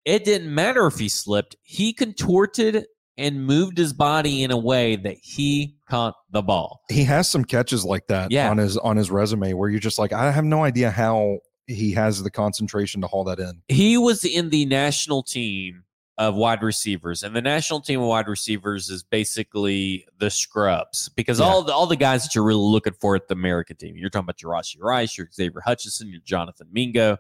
it 0.06 0.26
didn't 0.26 0.54
matter 0.54 0.86
if 0.88 0.98
he 0.98 1.08
slipped, 1.08 1.56
he 1.62 1.94
contorted 1.94 2.86
and 3.18 3.45
moved 3.45 3.78
his 3.78 3.93
body 3.93 4.43
in 4.43 4.51
a 4.51 4.57
way 4.57 4.95
that 4.95 5.18
he 5.22 5.76
caught 5.89 6.16
the 6.32 6.41
ball. 6.41 6.82
He 6.89 7.03
has 7.03 7.30
some 7.30 7.45
catches 7.45 7.86
like 7.86 8.07
that 8.07 8.32
Yeah. 8.32 8.49
on 8.49 8.57
his 8.57 8.78
on 8.78 8.97
his 8.97 9.11
resume 9.11 9.53
where 9.53 9.70
you're 9.70 9.80
just 9.80 9.99
like, 9.99 10.14
I 10.14 10.32
have 10.32 10.45
no 10.45 10.64
idea 10.64 10.89
how 10.91 11.39
he 11.68 11.91
has 11.93 12.22
the 12.24 12.32
concentration 12.32 13.01
to 13.01 13.07
haul 13.07 13.24
that 13.26 13.39
in. 13.39 13.61
He 13.68 13.97
was 13.97 14.26
in 14.26 14.49
the 14.49 14.66
national 14.66 15.24
team 15.24 15.84
of 16.20 16.36
wide 16.36 16.61
receivers, 16.61 17.24
and 17.24 17.36
the 17.36 17.41
national 17.41 17.82
team 17.82 17.99
of 17.99 18.07
wide 18.07 18.28
receivers 18.28 18.89
is 18.89 19.01
basically 19.03 20.05
the 20.20 20.30
scrubs 20.30 21.09
because 21.16 21.39
Yeah. 21.39 21.45
all 21.45 21.64
the 21.64 21.74
all 21.74 21.88
the 21.88 21.95
guys 21.95 22.24
that 22.24 22.36
you're 22.36 22.43
really 22.43 22.59
looking 22.61 22.93
for 22.99 23.16
at 23.16 23.28
the 23.28 23.34
American 23.34 23.78
team. 23.78 23.95
You're 23.97 24.09
talking 24.09 24.26
about 24.26 24.41
your 24.41 24.51
Rashee 24.51 24.80
Rice, 24.82 25.18
your 25.18 25.28
Xavier 25.34 25.61
Hutchinson, 25.66 26.09
your 26.09 26.22
Jonathan 26.24 26.68
Mingo, 26.72 27.18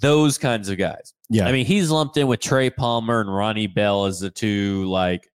those 0.00 0.38
kinds 0.38 0.68
of 0.68 0.78
guys. 0.78 1.14
Yeah. 1.30 1.46
I 1.46 1.52
mean, 1.52 1.64
he's 1.64 1.90
lumped 1.90 2.16
in 2.16 2.26
with 2.26 2.40
Trey 2.40 2.70
Palmer 2.70 3.20
and 3.20 3.34
Ronnie 3.34 3.68
Bell 3.68 4.06
as 4.06 4.18
the 4.18 4.30
two 4.30 4.84
like 4.86 5.30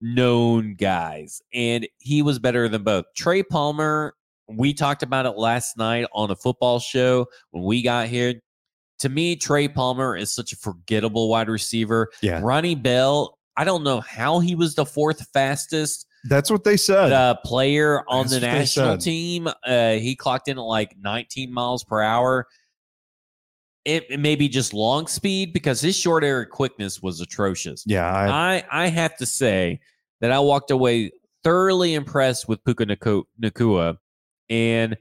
known 0.00 0.74
guys, 0.74 1.42
and 1.52 1.86
he 1.98 2.22
was 2.22 2.38
better 2.38 2.68
than 2.68 2.84
both. 2.84 3.06
Trey 3.16 3.42
Palmer, 3.42 4.14
we 4.48 4.72
talked 4.72 5.02
about 5.02 5.26
it 5.26 5.36
last 5.36 5.76
night 5.76 6.06
on 6.12 6.30
a 6.30 6.36
football 6.36 6.78
show 6.78 7.26
when 7.50 7.64
we 7.64 7.82
got 7.82 8.06
here. 8.06 8.34
To 9.00 9.08
me, 9.08 9.34
Trey 9.34 9.66
Palmer 9.66 10.16
is 10.16 10.32
such 10.32 10.52
a 10.52 10.56
forgettable 10.56 11.28
wide 11.28 11.48
receiver. 11.48 12.10
yeah. 12.22 12.40
Ronnie 12.42 12.74
Bell, 12.74 13.38
I 13.56 13.64
don't 13.64 13.82
know 13.82 14.00
how 14.00 14.40
he 14.40 14.54
was 14.54 14.74
the 14.74 14.86
fourth 14.86 15.26
fastest 15.32 16.06
That's 16.24 16.50
what 16.50 16.64
they 16.64 16.76
said. 16.76 17.12
uh, 17.12 17.34
player 17.44 18.02
on 18.08 18.26
That's 18.26 18.34
the 18.34 18.40
national 18.40 18.98
team. 18.98 19.48
Uh, 19.66 19.92
he 19.92 20.14
clocked 20.16 20.48
in 20.48 20.58
at 20.58 20.64
like 20.64 20.96
19 21.00 21.52
miles 21.52 21.82
per 21.82 22.02
hour. 22.02 22.46
It, 23.84 24.06
it 24.10 24.20
may 24.20 24.36
be 24.36 24.48
just 24.48 24.74
long 24.74 25.06
speed 25.06 25.52
because 25.52 25.80
his 25.80 25.96
short 25.96 26.22
area 26.22 26.46
quickness 26.46 27.00
was 27.02 27.20
atrocious. 27.20 27.82
yeah. 27.86 28.10
I, 28.12 28.56
I, 28.56 28.84
I 28.84 28.86
have 28.88 29.16
to 29.16 29.26
say 29.26 29.80
that 30.20 30.30
I 30.30 30.38
walked 30.38 30.70
away 30.70 31.12
thoroughly 31.44 31.94
impressed 31.94 32.48
with 32.48 32.62
Puka 32.64 32.86
Nacua. 32.86 33.96
And 34.50 34.96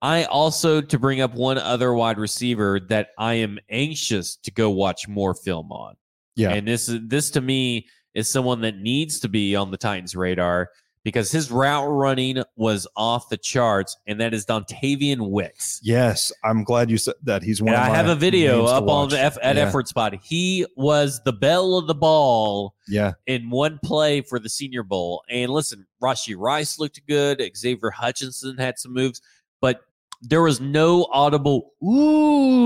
I 0.00 0.24
also, 0.24 0.80
to 0.80 0.98
bring 0.98 1.20
up 1.20 1.34
one 1.34 1.58
other 1.58 1.94
wide 1.94 2.18
receiver 2.18 2.78
that 2.88 3.08
I 3.18 3.34
am 3.34 3.58
anxious 3.70 4.36
to 4.36 4.50
go 4.50 4.70
watch 4.70 5.08
more 5.08 5.34
film 5.34 5.72
on. 5.72 5.94
Yeah. 6.36 6.50
And 6.50 6.68
this 6.68 6.88
is 6.88 7.00
this 7.06 7.30
to 7.30 7.40
me 7.40 7.86
is 8.14 8.30
someone 8.30 8.60
that 8.60 8.76
needs 8.76 9.20
to 9.20 9.28
be 9.28 9.56
on 9.56 9.70
the 9.70 9.76
Titans 9.76 10.14
radar 10.14 10.70
because 11.04 11.30
his 11.30 11.50
route 11.50 11.86
running 11.86 12.42
was 12.56 12.86
off 12.96 13.28
the 13.28 13.36
charts, 13.36 13.96
and 14.06 14.18
that 14.20 14.32
is 14.34 14.46
Dontayvion 14.46 15.30
Wicks. 15.30 15.78
yes. 15.82 16.32
I'm 16.42 16.64
glad 16.64 16.90
you 16.90 16.96
said 16.98 17.14
that. 17.24 17.42
He's 17.42 17.60
one 17.62 17.74
And 17.74 17.82
I 17.82 17.94
have 17.94 18.08
a 18.08 18.14
video 18.14 18.64
up 18.64 18.88
on 18.88 19.10
the 19.10 19.20
F, 19.20 19.36
at 19.42 19.56
Yeah. 19.56 19.62
Effort 19.62 19.86
Spot. 19.86 20.14
He 20.22 20.64
was 20.76 21.20
the 21.24 21.32
bell 21.32 21.76
of 21.76 21.86
the 21.86 21.94
ball 21.94 22.74
Yeah. 22.88 23.12
in 23.26 23.50
one 23.50 23.78
play 23.84 24.22
for 24.22 24.38
the 24.38 24.48
Senior 24.48 24.82
Bowl. 24.82 25.22
And 25.28 25.50
listen, 25.52 25.86
Rashee 26.02 26.36
Rice 26.38 26.78
looked 26.78 27.00
good. 27.06 27.42
Xavier 27.56 27.90
Hutchinson 27.90 28.56
had 28.58 28.78
some 28.78 28.94
moves, 28.94 29.20
but 29.60 29.80
there 30.22 30.40
was 30.42 30.58
no 30.60 31.06
audible 31.12 31.72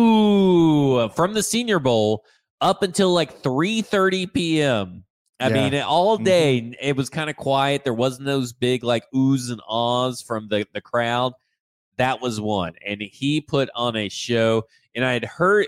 ooh 0.08 1.08
from 1.10 1.34
the 1.34 1.42
Senior 1.42 1.78
Bowl 1.78 2.24
up 2.60 2.82
until 2.82 3.12
like 3.12 3.42
3:30 3.42 4.32
p.m. 4.32 5.04
I 5.40 5.48
Yeah. 5.48 5.70
mean, 5.70 5.82
all 5.82 6.18
Mhm. 6.18 6.24
day 6.24 6.72
it 6.80 6.96
was 6.96 7.08
kind 7.08 7.30
of 7.30 7.36
quiet. 7.36 7.84
There 7.84 7.94
wasn't 7.94 8.26
those 8.26 8.52
big 8.52 8.82
like 8.82 9.04
oohs 9.14 9.50
and 9.50 9.60
ahs 9.68 10.20
from 10.20 10.48
the 10.48 10.66
the 10.74 10.80
crowd. 10.80 11.32
That 11.96 12.20
was 12.20 12.40
one, 12.40 12.74
and 12.86 13.00
he 13.02 13.40
put 13.40 13.68
on 13.74 13.96
a 13.96 14.08
show. 14.08 14.64
And 14.94 15.04
I 15.04 15.12
had 15.12 15.24
heard, 15.24 15.66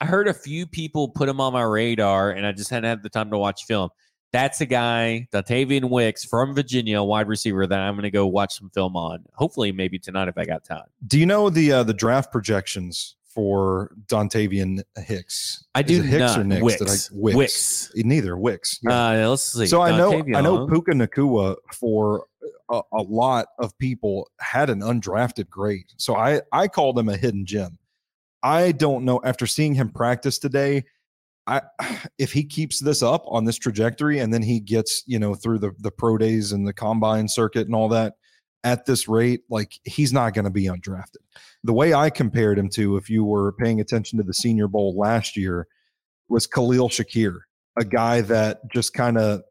I 0.00 0.06
heard 0.06 0.28
a 0.28 0.34
few 0.34 0.66
people 0.66 1.08
put 1.08 1.28
him 1.28 1.40
on 1.40 1.52
my 1.52 1.62
radar, 1.62 2.30
and 2.30 2.46
I 2.46 2.52
just 2.52 2.70
hadn't 2.70 2.88
had 2.88 3.02
the 3.02 3.08
time 3.08 3.30
to 3.30 3.38
watch 3.38 3.64
film. 3.64 3.90
That's 4.32 4.60
a 4.60 4.66
guy, 4.66 5.26
Dontayvion 5.32 5.88
Wicks 5.88 6.24
from 6.24 6.54
Virginia, 6.54 7.02
wide 7.02 7.28
receiver 7.28 7.66
that 7.66 7.78
I'm 7.80 7.94
going 7.94 8.02
to 8.02 8.10
go 8.10 8.26
watch 8.26 8.58
some 8.58 8.70
film 8.70 8.94
on. 8.96 9.24
Hopefully, 9.34 9.72
maybe 9.72 9.98
tonight 9.98 10.28
if 10.28 10.36
I 10.36 10.44
got 10.44 10.64
time. 10.64 10.84
Do 11.06 11.18
you 11.18 11.26
know 11.26 11.48
the 11.48 11.72
uh, 11.72 11.82
the 11.84 11.94
draft 11.94 12.30
projections 12.30 13.14
for 13.38 13.92
Dontayvion 14.08 14.82
Hicks? 14.96 15.64
I 15.72 15.82
do 15.82 16.02
Hicks 16.02 16.18
not. 16.18 16.40
or 16.40 16.44
Nix? 16.44 16.60
Wicks. 16.60 16.78
Did 16.80 16.88
I, 16.88 17.16
Wicks. 17.20 17.36
Wicks. 17.36 17.92
Neither 17.94 18.36
Wicks. 18.36 18.80
Yeah. 18.82 19.26
Uh, 19.26 19.28
let's 19.28 19.52
see. 19.52 19.66
so 19.66 19.80
I 19.80 19.96
know 19.96 20.24
I 20.34 20.40
know 20.40 20.66
Puka 20.66 20.90
Nacua 20.90 21.54
for 21.72 22.24
a, 22.68 22.80
a 22.92 23.02
lot 23.02 23.46
of 23.60 23.78
people 23.78 24.28
had 24.40 24.70
an 24.70 24.80
undrafted 24.80 25.48
grade. 25.48 25.86
So 25.98 26.16
I 26.16 26.40
I 26.50 26.66
called 26.66 26.98
him 26.98 27.08
a 27.08 27.16
hidden 27.16 27.46
gem. 27.46 27.78
I 28.42 28.72
don't 28.72 29.04
know 29.04 29.20
after 29.22 29.46
seeing 29.46 29.72
him 29.72 29.90
practice 29.90 30.40
today. 30.40 30.82
I 31.46 31.62
if 32.18 32.32
he 32.32 32.42
keeps 32.42 32.80
this 32.80 33.04
up 33.04 33.22
on 33.28 33.44
this 33.44 33.56
trajectory 33.56 34.18
and 34.18 34.34
then 34.34 34.42
he 34.42 34.58
gets 34.58 35.04
you 35.06 35.20
know 35.20 35.36
through 35.36 35.60
the 35.60 35.70
the 35.78 35.92
pro 35.92 36.18
days 36.18 36.50
and 36.50 36.66
the 36.66 36.72
combine 36.72 37.28
circuit 37.28 37.68
and 37.68 37.74
all 37.76 37.88
that 37.90 38.14
at 38.64 38.86
this 38.86 39.08
rate, 39.08 39.42
like 39.48 39.78
he's 39.84 40.12
not 40.12 40.34
going 40.34 40.44
to 40.44 40.50
be 40.50 40.64
undrafted. 40.64 41.22
The 41.64 41.72
way 41.72 41.94
I 41.94 42.10
compared 42.10 42.58
him 42.58 42.68
to, 42.70 42.96
if 42.96 43.08
you 43.08 43.24
were 43.24 43.52
paying 43.52 43.80
attention 43.80 44.18
to 44.18 44.24
the 44.24 44.34
Senior 44.34 44.68
Bowl 44.68 44.96
last 44.96 45.36
year, 45.36 45.66
was 46.28 46.46
Khalil 46.46 46.88
Shakir, 46.88 47.38
a 47.78 47.84
guy 47.84 48.20
that 48.22 48.60
just 48.70 48.92
kind 48.92 49.16
of 49.16 49.42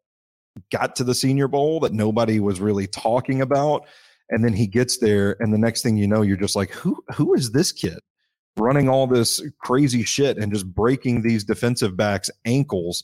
got 0.72 0.96
to 0.98 1.04
the 1.04 1.16
Senior 1.16 1.48
Bowl 1.48 1.80
that 1.82 1.94
nobody 1.94 2.40
was 2.40 2.60
really 2.60 2.88
talking 2.88 3.42
about, 3.42 3.88
and 4.30 4.44
then 4.44 4.54
he 4.54 4.68
gets 4.68 4.98
there, 4.98 5.36
and 5.40 5.54
the 5.54 5.58
next 5.58 5.82
thing 5.82 5.98
you 5.98 6.08
know, 6.08 6.22
you're 6.22 6.38
just 6.38 6.56
like, 6.56 6.72
who 6.72 7.02
who 7.16 7.34
is 7.34 7.52
this 7.52 7.72
kid 7.72 8.00
running 8.58 8.90
all 8.90 9.08
this 9.08 9.42
crazy 9.60 10.04
shit 10.04 10.38
and 10.38 10.52
just 10.52 10.66
breaking 10.74 11.22
these 11.22 11.44
defensive 11.44 11.96
backs' 11.96 12.30
ankles? 12.46 13.04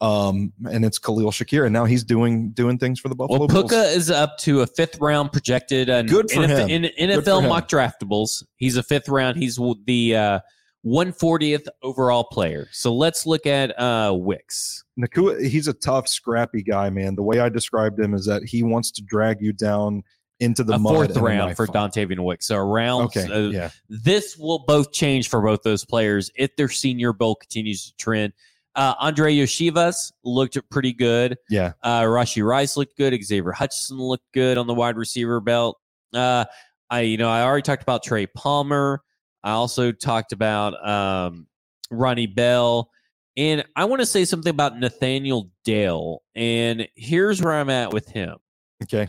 Um, 0.00 0.52
and 0.70 0.84
it's 0.84 0.98
Khalil 0.98 1.30
Shakir, 1.30 1.64
and 1.64 1.72
now 1.72 1.84
he's 1.84 2.04
doing 2.04 2.50
doing 2.50 2.78
things 2.78 3.00
for 3.00 3.08
the 3.08 3.14
Buffalo 3.14 3.38
Well, 3.38 3.48
Bills. 3.48 3.70
Puka 3.70 3.82
is 3.90 4.10
up 4.10 4.36
to 4.38 4.60
a 4.60 4.66
fifth 4.66 5.00
round 5.00 5.32
projected. 5.32 5.88
And 5.88 6.08
Good 6.08 6.30
for 6.30 6.40
NFL, 6.40 6.68
him. 6.68 6.84
In, 6.98 7.10
NFL 7.10 7.42
him. 7.42 7.48
mock 7.48 7.68
draftables, 7.68 8.44
he's 8.56 8.76
a 8.76 8.82
fifth 8.82 9.08
round. 9.08 9.36
He's 9.38 9.58
the 9.86 10.16
uh, 10.16 10.40
140th 10.84 11.66
overall 11.82 12.24
player. 12.24 12.68
So 12.72 12.94
let's 12.94 13.24
look 13.26 13.46
at 13.46 13.78
uh, 13.80 14.12
Wicks. 14.14 14.84
Nacua, 14.98 15.44
he's 15.46 15.68
a 15.68 15.72
tough, 15.72 16.08
scrappy 16.08 16.62
guy, 16.62 16.90
man. 16.90 17.14
The 17.14 17.22
way 17.22 17.40
I 17.40 17.48
described 17.48 17.98
him 17.98 18.14
is 18.14 18.26
that 18.26 18.44
he 18.44 18.62
wants 18.62 18.90
to 18.92 19.02
drag 19.02 19.40
you 19.40 19.52
down 19.52 20.02
into 20.40 20.64
the 20.64 20.78
fourth 20.78 21.16
round 21.16 21.56
for. 21.56 21.66
Dontayvion 21.66 22.20
Wicks. 22.20 22.46
So 22.46 22.56
around 22.56 23.04
Okay, 23.04 23.24
uh, 23.24 23.50
yeah, 23.50 23.70
this 23.88 24.36
will 24.36 24.64
both 24.66 24.92
change 24.92 25.28
for 25.28 25.40
both 25.40 25.62
those 25.62 25.84
players 25.84 26.30
if 26.36 26.54
their 26.56 26.68
senior 26.68 27.12
bowl 27.12 27.36
continues 27.36 27.86
to 27.86 27.96
trend. 27.96 28.32
Uh, 28.76 28.94
Andrei 29.00 29.34
Iosivas 29.36 30.12
looked 30.24 30.58
pretty 30.70 30.92
good. 30.92 31.36
yeah. 31.48 31.72
Uh, 31.82 32.02
Rashee 32.02 32.44
Rice 32.44 32.76
looked 32.76 32.96
good. 32.96 33.16
Xavier 33.22 33.52
Hutchinson 33.52 33.98
looked 33.98 34.30
good 34.32 34.58
on 34.58 34.66
the 34.66 34.74
wide 34.74 34.96
receiver 34.96 35.40
belt. 35.40 35.78
Uh, 36.12 36.44
I, 36.90 37.00
you 37.00 37.16
know, 37.16 37.28
I 37.28 37.42
already 37.42 37.62
talked 37.62 37.82
about 37.82 38.02
Trey 38.02 38.26
Palmer. 38.26 39.02
I 39.42 39.52
also 39.52 39.92
talked 39.92 40.32
about 40.32 40.86
um, 40.86 41.46
Ronnie 41.90 42.26
Bell, 42.26 42.90
and 43.36 43.64
I 43.76 43.84
want 43.84 44.00
to 44.00 44.06
say 44.06 44.24
something 44.24 44.50
about 44.50 44.78
Nathaniel 44.78 45.50
Dell. 45.64 46.22
And 46.34 46.88
here's 46.94 47.42
where 47.42 47.54
I'm 47.54 47.70
at 47.70 47.92
with 47.92 48.08
him 48.08 48.36
Okay, 48.82 49.08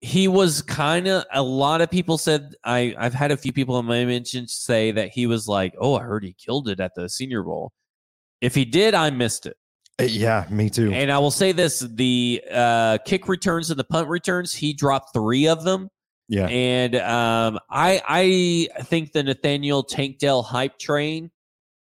he 0.00 0.28
was 0.28 0.62
kind 0.62 1.08
of 1.08 1.24
a 1.32 1.42
lot 1.42 1.80
of 1.80 1.90
people 1.90 2.18
said 2.18 2.54
I 2.64 2.94
I've 2.98 3.14
had 3.14 3.30
a 3.30 3.36
few 3.36 3.52
people 3.52 3.78
in 3.78 3.86
my 3.86 4.04
mentions 4.04 4.52
say 4.52 4.90
that 4.92 5.08
he 5.08 5.26
was 5.26 5.48
like, 5.48 5.74
"Oh, 5.80 5.96
I 5.96 6.02
heard 6.02 6.24
he 6.24 6.34
killed 6.34 6.68
it 6.68 6.80
at 6.80 6.94
the 6.94 7.08
Senior 7.08 7.42
Bowl." 7.42 7.72
If 8.40 8.54
he 8.54 8.64
did, 8.64 8.94
I 8.94 9.10
missed 9.10 9.46
it. 9.46 9.56
Uh, 10.00 10.04
yeah, 10.04 10.46
me 10.50 10.68
too. 10.70 10.92
And 10.92 11.10
I 11.12 11.18
will 11.18 11.30
say 11.30 11.52
this: 11.52 11.78
the 11.80 12.42
uh, 12.52 12.98
kick 13.04 13.28
returns 13.28 13.70
and 13.70 13.78
the 13.78 13.84
punt 13.84 14.08
returns, 14.08 14.52
he 14.52 14.72
dropped 14.72 15.12
three 15.14 15.46
of 15.46 15.64
them. 15.64 15.88
Yeah, 16.26 16.46
And 16.46 16.96
um, 16.96 17.58
I 17.70 18.00
I 18.78 18.82
think 18.84 19.12
the 19.12 19.22
Nathaniel 19.22 19.82
Tank 19.82 20.18
Dell 20.18 20.42
hype 20.42 20.78
train 20.78 21.30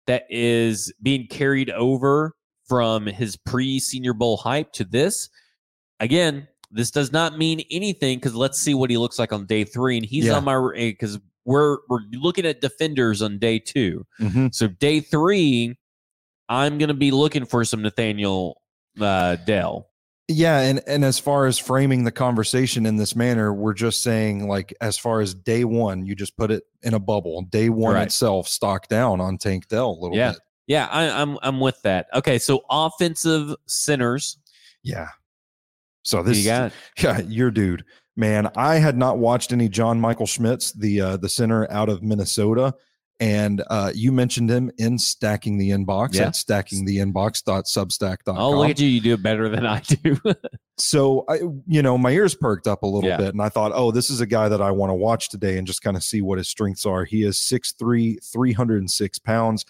that 0.06 0.24
is 0.30 0.90
being 1.02 1.26
carried 1.28 1.68
over 1.70 2.32
from 2.66 3.06
his 3.06 3.36
pre 3.36 3.78
Senior 3.78 4.14
Bowl 4.14 4.38
hype 4.38 4.72
to 4.72 4.84
this. 4.84 5.28
Again, 6.00 6.48
this 6.70 6.90
does 6.90 7.12
not 7.12 7.36
mean 7.36 7.62
anything 7.70 8.16
because 8.18 8.34
let's 8.34 8.58
see 8.58 8.72
what 8.72 8.88
he 8.88 8.96
looks 8.96 9.18
like 9.18 9.32
on 9.34 9.44
day 9.44 9.64
three. 9.64 9.98
And 9.98 10.06
he's 10.06 10.24
Yeah. 10.24 10.38
on 10.38 10.44
my 10.44 10.58
because 10.74 11.18
we're 11.44 11.76
we're 11.90 12.00
looking 12.12 12.46
at 12.46 12.62
defenders 12.62 13.20
on 13.20 13.38
day 13.38 13.58
two. 13.58 14.06
Mhm. 14.18 14.54
So 14.54 14.66
day 14.66 15.00
three, 15.00 15.76
I'm 16.54 16.78
gonna 16.78 16.94
be 16.94 17.10
looking 17.10 17.44
for 17.46 17.64
some 17.64 17.82
Nathaniel 17.82 18.60
uh, 19.00 19.36
Dell. 19.36 19.88
yeah. 20.28 20.60
And 20.60 20.82
and 20.86 21.04
as 21.04 21.18
far 21.18 21.46
as 21.46 21.58
framing 21.58 22.04
the 22.04 22.12
conversation 22.12 22.84
in 22.86 22.96
this 22.96 23.16
manner, 23.16 23.52
we're 23.54 23.72
just 23.74 24.02
saying 24.02 24.46
like 24.48 24.74
as 24.80 24.98
far 24.98 25.20
as 25.20 25.34
day 25.34 25.64
one, 25.64 26.04
you 26.04 26.14
just 26.14 26.36
put 26.36 26.50
it 26.50 26.64
in 26.82 26.94
a 26.94 26.98
bubble. 26.98 27.42
Day 27.42 27.68
one 27.70 27.94
Right. 27.94 28.06
itself, 28.06 28.48
stock 28.48 28.88
down 28.88 29.20
on 29.20 29.38
Tank 29.38 29.68
Dell 29.68 29.90
a 29.90 29.98
little 30.00 30.16
Yeah. 30.16 30.32
bit. 30.32 30.40
Yeah, 30.68 30.86
I, 30.90 31.20
I'm 31.20 31.38
I'm 31.42 31.58
with 31.60 31.80
that. 31.82 32.06
Okay, 32.14 32.38
so 32.38 32.62
offensive 32.70 33.54
centers. 33.66 34.38
Yeah, 34.82 35.08
So 36.02 36.22
this 36.22 36.38
you 36.38 36.44
got? 36.44 36.72
Yeah, 37.02 37.20
your 37.20 37.50
dude, 37.50 37.84
man. 38.16 38.50
I 38.56 38.76
had 38.76 38.96
not 38.96 39.18
watched 39.18 39.52
any 39.52 39.68
John 39.68 40.00
Michael 40.00 40.26
Schmitz, 40.26 40.72
the 40.72 41.00
uh, 41.00 41.16
the 41.16 41.28
center 41.28 41.70
out 41.70 41.88
of 41.88 42.02
Minnesota, 42.02 42.74
and 43.20 43.62
uh, 43.70 43.92
you 43.94 44.10
mentioned 44.12 44.50
him 44.50 44.70
in 44.78 44.98
stacking 44.98 45.58
the 45.58 45.70
inbox 45.70 46.14
Yeah. 46.14 46.26
at 46.28 46.34
stackingtheinbox.substack.com. 46.34 48.38
Oh, 48.38 48.58
look 48.58 48.70
at 48.70 48.80
you! 48.80 48.88
You 48.88 49.00
do 49.00 49.14
it 49.14 49.22
better 49.22 49.48
than 49.48 49.66
I 49.66 49.80
do. 49.80 50.16
So 50.78 51.24
I, 51.28 51.36
you 51.66 51.82
know, 51.82 51.96
my 51.98 52.10
ears 52.10 52.34
perked 52.34 52.66
up 52.66 52.82
a 52.82 52.86
little 52.86 53.08
Yeah. 53.08 53.18
bit, 53.18 53.34
and 53.34 53.42
I 53.42 53.48
thought, 53.50 53.70
oh, 53.74 53.90
this 53.92 54.10
is 54.10 54.20
a 54.20 54.26
guy 54.26 54.48
that 54.48 54.60
I 54.62 54.70
want 54.72 54.90
to 54.90 54.94
watch 54.94 55.28
today 55.28 55.58
and 55.58 55.66
just 55.66 55.82
kind 55.82 55.96
of 55.96 56.02
see 56.02 56.22
what 56.22 56.38
his 56.38 56.48
strengths 56.48 56.84
are. 56.86 57.04
He 57.04 57.22
is 57.22 57.36
6'3", 57.38 58.16
306 58.24 59.18
pounds. 59.20 59.64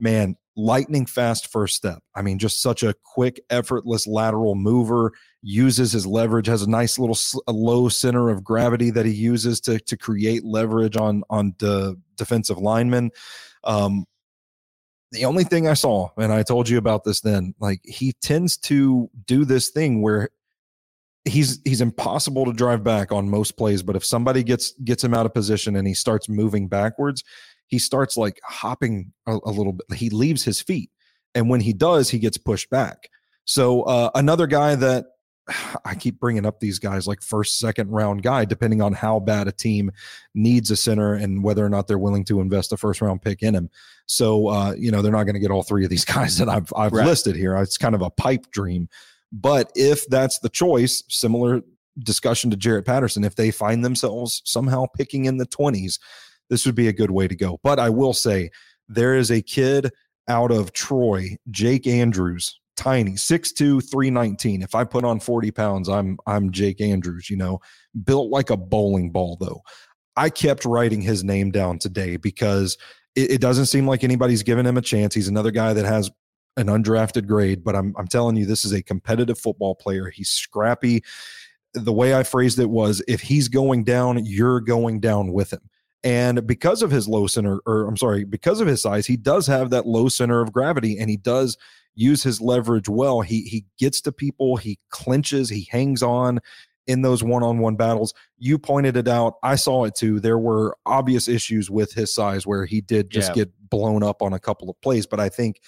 Man, 0.00 0.36
lightning 0.56 1.06
fast 1.06 1.46
first 1.46 1.76
step. 1.76 2.02
I 2.14 2.20
mean, 2.22 2.38
just 2.38 2.60
such 2.60 2.82
a 2.82 2.94
quick, 3.04 3.40
effortless 3.48 4.06
lateral 4.06 4.54
mover. 4.56 5.12
Uses 5.42 5.92
his 5.92 6.06
leverage. 6.06 6.48
Has 6.48 6.62
a 6.62 6.70
nice 6.70 6.98
little 6.98 7.16
a 7.46 7.52
low 7.52 7.88
center 7.88 8.28
of 8.28 8.44
gravity 8.44 8.90
that 8.90 9.06
he 9.06 9.12
uses 9.12 9.60
to 9.62 9.78
to 9.80 9.96
create 9.96 10.44
leverage 10.44 10.96
on 10.96 11.22
on 11.30 11.54
the 11.60 11.96
defensive 12.22 12.58
lineman. 12.58 13.10
Um, 13.64 14.06
the 15.12 15.24
only 15.26 15.44
thing 15.44 15.68
I 15.68 15.74
saw, 15.74 16.08
and 16.16 16.32
I 16.32 16.42
told 16.42 16.68
you 16.68 16.78
about 16.78 17.04
this 17.04 17.20
then, 17.20 17.54
like 17.60 17.80
he 17.84 18.12
tends 18.22 18.56
to 18.58 19.10
do 19.26 19.44
this 19.44 19.68
thing 19.70 20.00
where 20.00 20.30
he's 21.24 21.60
he's 21.64 21.80
impossible 21.80 22.46
to 22.46 22.52
drive 22.52 22.82
back 22.82 23.12
on 23.12 23.28
most 23.28 23.56
plays, 23.56 23.82
but 23.82 23.96
if 23.96 24.04
somebody 24.04 24.42
gets 24.42 24.72
gets 24.84 25.04
him 25.04 25.14
out 25.14 25.26
of 25.26 25.34
position 25.34 25.76
and 25.76 25.86
he 25.86 25.94
starts 25.94 26.28
moving 26.28 26.68
backwards, 26.68 27.22
he 27.66 27.78
starts 27.78 28.16
like 28.16 28.40
hopping 28.44 29.12
a, 29.26 29.38
a 29.44 29.50
little 29.50 29.74
bit. 29.74 29.98
He 29.98 30.10
leaves 30.10 30.44
his 30.44 30.60
feet, 30.60 30.90
and 31.34 31.50
when 31.50 31.60
he 31.60 31.72
does, 31.72 32.08
he 32.08 32.18
gets 32.18 32.38
pushed 32.38 32.70
back. 32.70 33.08
So 33.44 33.82
uh, 33.82 34.10
another 34.14 34.46
guy 34.46 34.74
that 34.76 35.06
I 35.84 35.94
keep 35.94 36.18
bringing 36.20 36.46
up 36.46 36.60
these 36.60 36.78
guys 36.78 37.06
like 37.06 37.22
first, 37.22 37.58
second 37.58 37.90
round 37.90 38.22
guy, 38.22 38.44
depending 38.44 38.80
on 38.82 38.92
how 38.92 39.20
bad 39.20 39.48
a 39.48 39.52
team 39.52 39.90
needs 40.34 40.70
a 40.70 40.76
center 40.76 41.14
and 41.14 41.42
whether 41.44 41.64
or 41.64 41.68
not 41.68 41.86
they're 41.88 41.98
willing 41.98 42.24
to 42.24 42.40
invest 42.40 42.72
a 42.72 42.76
first 42.76 43.00
round 43.00 43.22
pick 43.22 43.42
in 43.42 43.54
him. 43.54 43.70
So 44.06 44.48
uh, 44.48 44.74
you 44.76 44.90
know 44.90 45.02
they're 45.02 45.12
not 45.12 45.24
going 45.24 45.34
to 45.34 45.40
get 45.40 45.50
all 45.50 45.62
three 45.62 45.84
of 45.84 45.90
these 45.90 46.04
guys 46.16 46.36
that 46.38 46.48
I've 46.48 46.72
I've 46.76 46.92
Right. 46.92 47.06
listed 47.06 47.36
here. 47.36 47.56
It's 47.56 47.78
kind 47.78 47.94
of 47.94 48.02
a 48.02 48.10
pipe 48.10 48.50
dream. 48.50 48.88
But 49.32 49.70
if 49.74 50.06
that's 50.08 50.38
the 50.40 50.48
choice, 50.50 51.02
similar 51.08 51.62
discussion 52.00 52.50
to 52.50 52.56
Jarrett 52.56 52.84
Patterson, 52.84 53.24
if 53.24 53.34
they 53.34 53.50
find 53.50 53.84
themselves 53.84 54.42
somehow 54.44 54.86
picking 54.96 55.24
in 55.24 55.38
the 55.38 55.46
20s, 55.46 55.98
this 56.50 56.66
would 56.66 56.74
be 56.74 56.88
a 56.88 56.92
good 56.92 57.10
way 57.10 57.28
to 57.28 57.34
go. 57.34 57.58
But 57.62 57.78
I 57.78 57.88
will 57.88 58.12
say 58.12 58.50
there 58.88 59.14
is 59.16 59.30
a 59.30 59.40
kid 59.40 59.90
out 60.28 60.50
of 60.50 60.72
Troy, 60.74 61.36
Jake 61.50 61.86
Andrews, 61.86 62.60
tiny, 62.76 63.12
6'2, 63.12 63.90
319. 63.90 64.62
If 64.62 64.74
I 64.74 64.84
put 64.84 65.04
on 65.04 65.20
40 65.20 65.50
pounds, 65.50 65.88
I'm 65.88 66.18
I'm 66.26 66.50
Jake 66.50 66.80
Andrews, 66.80 67.30
you 67.30 67.36
know, 67.36 67.60
built 68.04 68.30
like 68.30 68.50
a 68.50 68.56
bowling 68.56 69.10
ball 69.10 69.36
though. 69.40 69.62
I 70.16 70.30
kept 70.30 70.64
writing 70.64 71.00
his 71.00 71.24
name 71.24 71.50
down 71.50 71.78
today 71.78 72.16
because 72.16 72.76
it, 73.14 73.32
it 73.32 73.40
doesn't 73.40 73.66
seem 73.66 73.86
like 73.86 74.04
anybody's 74.04 74.42
given 74.42 74.66
him 74.66 74.76
a 74.76 74.82
chance. 74.82 75.14
He's 75.14 75.28
another 75.28 75.50
guy 75.50 75.72
that 75.72 75.84
has 75.84 76.10
an 76.56 76.66
undrafted 76.66 77.26
grade, 77.26 77.64
but 77.64 77.74
I'm 77.74 77.94
I'm 77.96 78.08
telling 78.08 78.36
you, 78.36 78.46
this 78.46 78.64
is 78.64 78.72
a 78.72 78.82
competitive 78.82 79.38
football 79.38 79.74
player. 79.74 80.10
He's 80.10 80.28
scrappy. 80.28 81.02
The 81.74 81.92
way 81.92 82.14
I 82.14 82.22
phrased 82.22 82.58
it 82.58 82.68
was 82.68 83.02
if 83.08 83.22
he's 83.22 83.48
going 83.48 83.84
down, 83.84 84.24
you're 84.26 84.60
going 84.60 85.00
down 85.00 85.32
with 85.32 85.52
him. 85.52 85.70
And 86.04 86.46
because 86.46 86.82
of 86.82 86.90
his 86.90 87.06
low 87.08 87.26
center, 87.26 87.60
or 87.64 87.86
I'm 87.86 87.96
sorry, 87.96 88.24
because 88.24 88.60
of 88.60 88.66
his 88.66 88.82
size, 88.82 89.06
he 89.06 89.16
does 89.16 89.46
have 89.46 89.70
that 89.70 89.86
low 89.86 90.08
center 90.08 90.40
of 90.40 90.52
gravity 90.52 90.98
and 90.98 91.08
he 91.08 91.16
does 91.16 91.56
use 91.94 92.22
his 92.22 92.40
leverage 92.40 92.88
well. 92.88 93.20
He 93.20 93.42
he 93.42 93.64
gets 93.78 94.00
to 94.02 94.12
people, 94.12 94.56
he 94.56 94.78
clinches, 94.90 95.48
he 95.48 95.68
hangs 95.70 96.02
on 96.02 96.40
in 96.88 97.02
those 97.02 97.22
one-on-one 97.22 97.76
battles. 97.76 98.12
You 98.38 98.58
pointed 98.58 98.96
it 98.96 99.06
out. 99.06 99.34
I 99.44 99.54
saw 99.54 99.84
it 99.84 99.94
too. 99.94 100.18
There 100.18 100.38
were 100.38 100.76
obvious 100.84 101.28
issues 101.28 101.70
with 101.70 101.92
his 101.92 102.12
size 102.12 102.44
where 102.46 102.64
he 102.66 102.80
did 102.80 103.08
just 103.08 103.30
Yeah. 103.30 103.44
get 103.44 103.70
blown 103.70 104.02
up 104.02 104.20
on 104.20 104.32
a 104.32 104.40
couple 104.40 104.68
of 104.68 104.80
plays, 104.80 105.06
but 105.06 105.20
I 105.20 105.28
think 105.28 105.60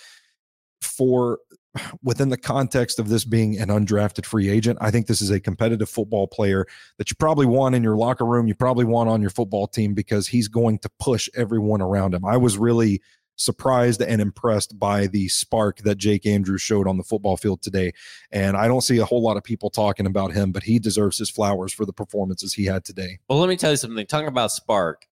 for 0.80 1.38
within 2.02 2.28
the 2.28 2.36
context 2.36 2.98
of 2.98 3.08
this 3.08 3.24
being 3.24 3.58
an 3.58 3.68
undrafted 3.68 4.26
free 4.26 4.48
agent, 4.48 4.78
I 4.80 4.90
think 4.90 5.06
this 5.06 5.20
is 5.20 5.30
a 5.30 5.40
competitive 5.40 5.88
football 5.88 6.26
player 6.26 6.66
that 6.98 7.10
you 7.10 7.16
probably 7.18 7.46
want 7.46 7.74
in 7.74 7.82
your 7.82 7.96
locker 7.96 8.24
room. 8.24 8.46
You 8.46 8.54
probably 8.54 8.84
want 8.84 9.08
on 9.08 9.20
your 9.20 9.30
football 9.30 9.66
team 9.66 9.94
because 9.94 10.26
he's 10.28 10.48
going 10.48 10.78
to 10.80 10.90
push 11.00 11.28
everyone 11.36 11.80
around 11.80 12.14
him. 12.14 12.24
I 12.24 12.36
was 12.36 12.58
really 12.58 13.00
surprised 13.36 14.00
and 14.00 14.20
impressed 14.20 14.78
by 14.78 15.06
the 15.08 15.28
spark 15.28 15.78
that 15.78 15.96
Jake 15.98 16.24
Andrews 16.26 16.62
showed 16.62 16.86
on 16.86 16.96
the 16.96 17.02
football 17.02 17.36
field 17.36 17.62
today. 17.62 17.92
And 18.30 18.56
I 18.56 18.68
don't 18.68 18.80
see 18.82 18.98
a 18.98 19.04
whole 19.04 19.22
lot 19.22 19.36
of 19.36 19.42
people 19.42 19.70
talking 19.70 20.06
about 20.06 20.32
him, 20.32 20.52
but 20.52 20.62
he 20.62 20.78
deserves 20.78 21.18
his 21.18 21.30
flowers 21.30 21.72
for 21.72 21.84
the 21.84 21.92
performances 21.92 22.54
he 22.54 22.64
had 22.64 22.84
today. 22.84 23.18
well, 23.28 23.38
let 23.40 23.48
me 23.48 23.56
tell 23.56 23.70
you 23.72 23.76
something. 23.76 24.06
Talking 24.06 24.28
about 24.28 24.52
Spark, 24.52 25.06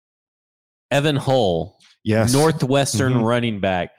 Evan 0.90 1.16
Hull, 1.16 1.78
Yes. 2.04 2.32
Northwestern 2.32 3.12
Mhm. 3.14 3.24
running 3.24 3.60
back. 3.60 3.90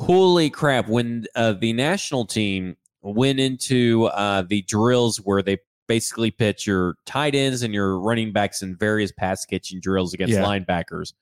Holy 0.00 0.50
crap! 0.50 0.88
When 0.88 1.24
uh, 1.36 1.52
the 1.52 1.72
national 1.72 2.24
team 2.26 2.76
went 3.02 3.38
into 3.38 4.06
uh, 4.06 4.42
the 4.42 4.62
drills 4.62 5.18
where 5.18 5.40
they 5.42 5.58
basically 5.86 6.30
pitch 6.32 6.66
your 6.66 6.96
tight 7.06 7.34
ends 7.34 7.62
and 7.62 7.72
your 7.72 7.98
running 8.00 8.32
backs 8.32 8.62
in 8.62 8.74
various 8.76 9.12
pass 9.12 9.44
catching 9.46 9.78
drills 9.80 10.12
against 10.14 10.32
Yeah. 10.34 10.42
linebackers, 10.42 11.12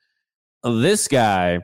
this 0.65 1.07
guy 1.09 1.59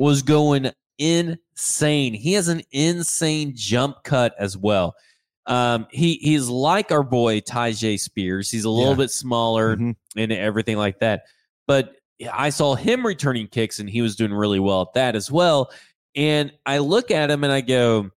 was 0.00 0.22
going 0.22 0.70
insane. 0.98 2.14
He 2.14 2.32
has 2.32 2.48
an 2.48 2.62
insane 2.72 3.52
jump 3.54 3.96
cut 4.02 4.34
as 4.38 4.56
well. 4.56 4.94
Um, 5.44 5.86
he 5.90 6.14
he's 6.22 6.48
like 6.48 6.90
our 6.90 7.02
boy 7.02 7.40
Tyjae 7.40 8.00
Spears. 8.00 8.50
He's 8.50 8.64
a 8.64 8.70
little 8.70 8.92
Yeah. 8.92 8.96
bit 8.96 9.10
smaller 9.10 9.76
Mhm. 9.76 9.94
and 10.16 10.32
everything 10.32 10.78
like 10.78 11.00
that. 11.00 11.24
But 11.66 11.96
I 12.32 12.48
saw 12.48 12.74
him 12.76 13.04
returning 13.04 13.46
kicks 13.46 13.78
and 13.78 13.90
he 13.90 14.00
was 14.00 14.16
doing 14.16 14.32
really 14.32 14.58
well 14.58 14.82
at 14.82 14.94
that 14.94 15.16
as 15.16 15.30
well. 15.30 15.70
And 16.16 16.50
I 16.64 16.78
look 16.78 17.10
at 17.10 17.30
him 17.30 17.44
and 17.44 17.52
I 17.52 17.60
go, 17.60 18.10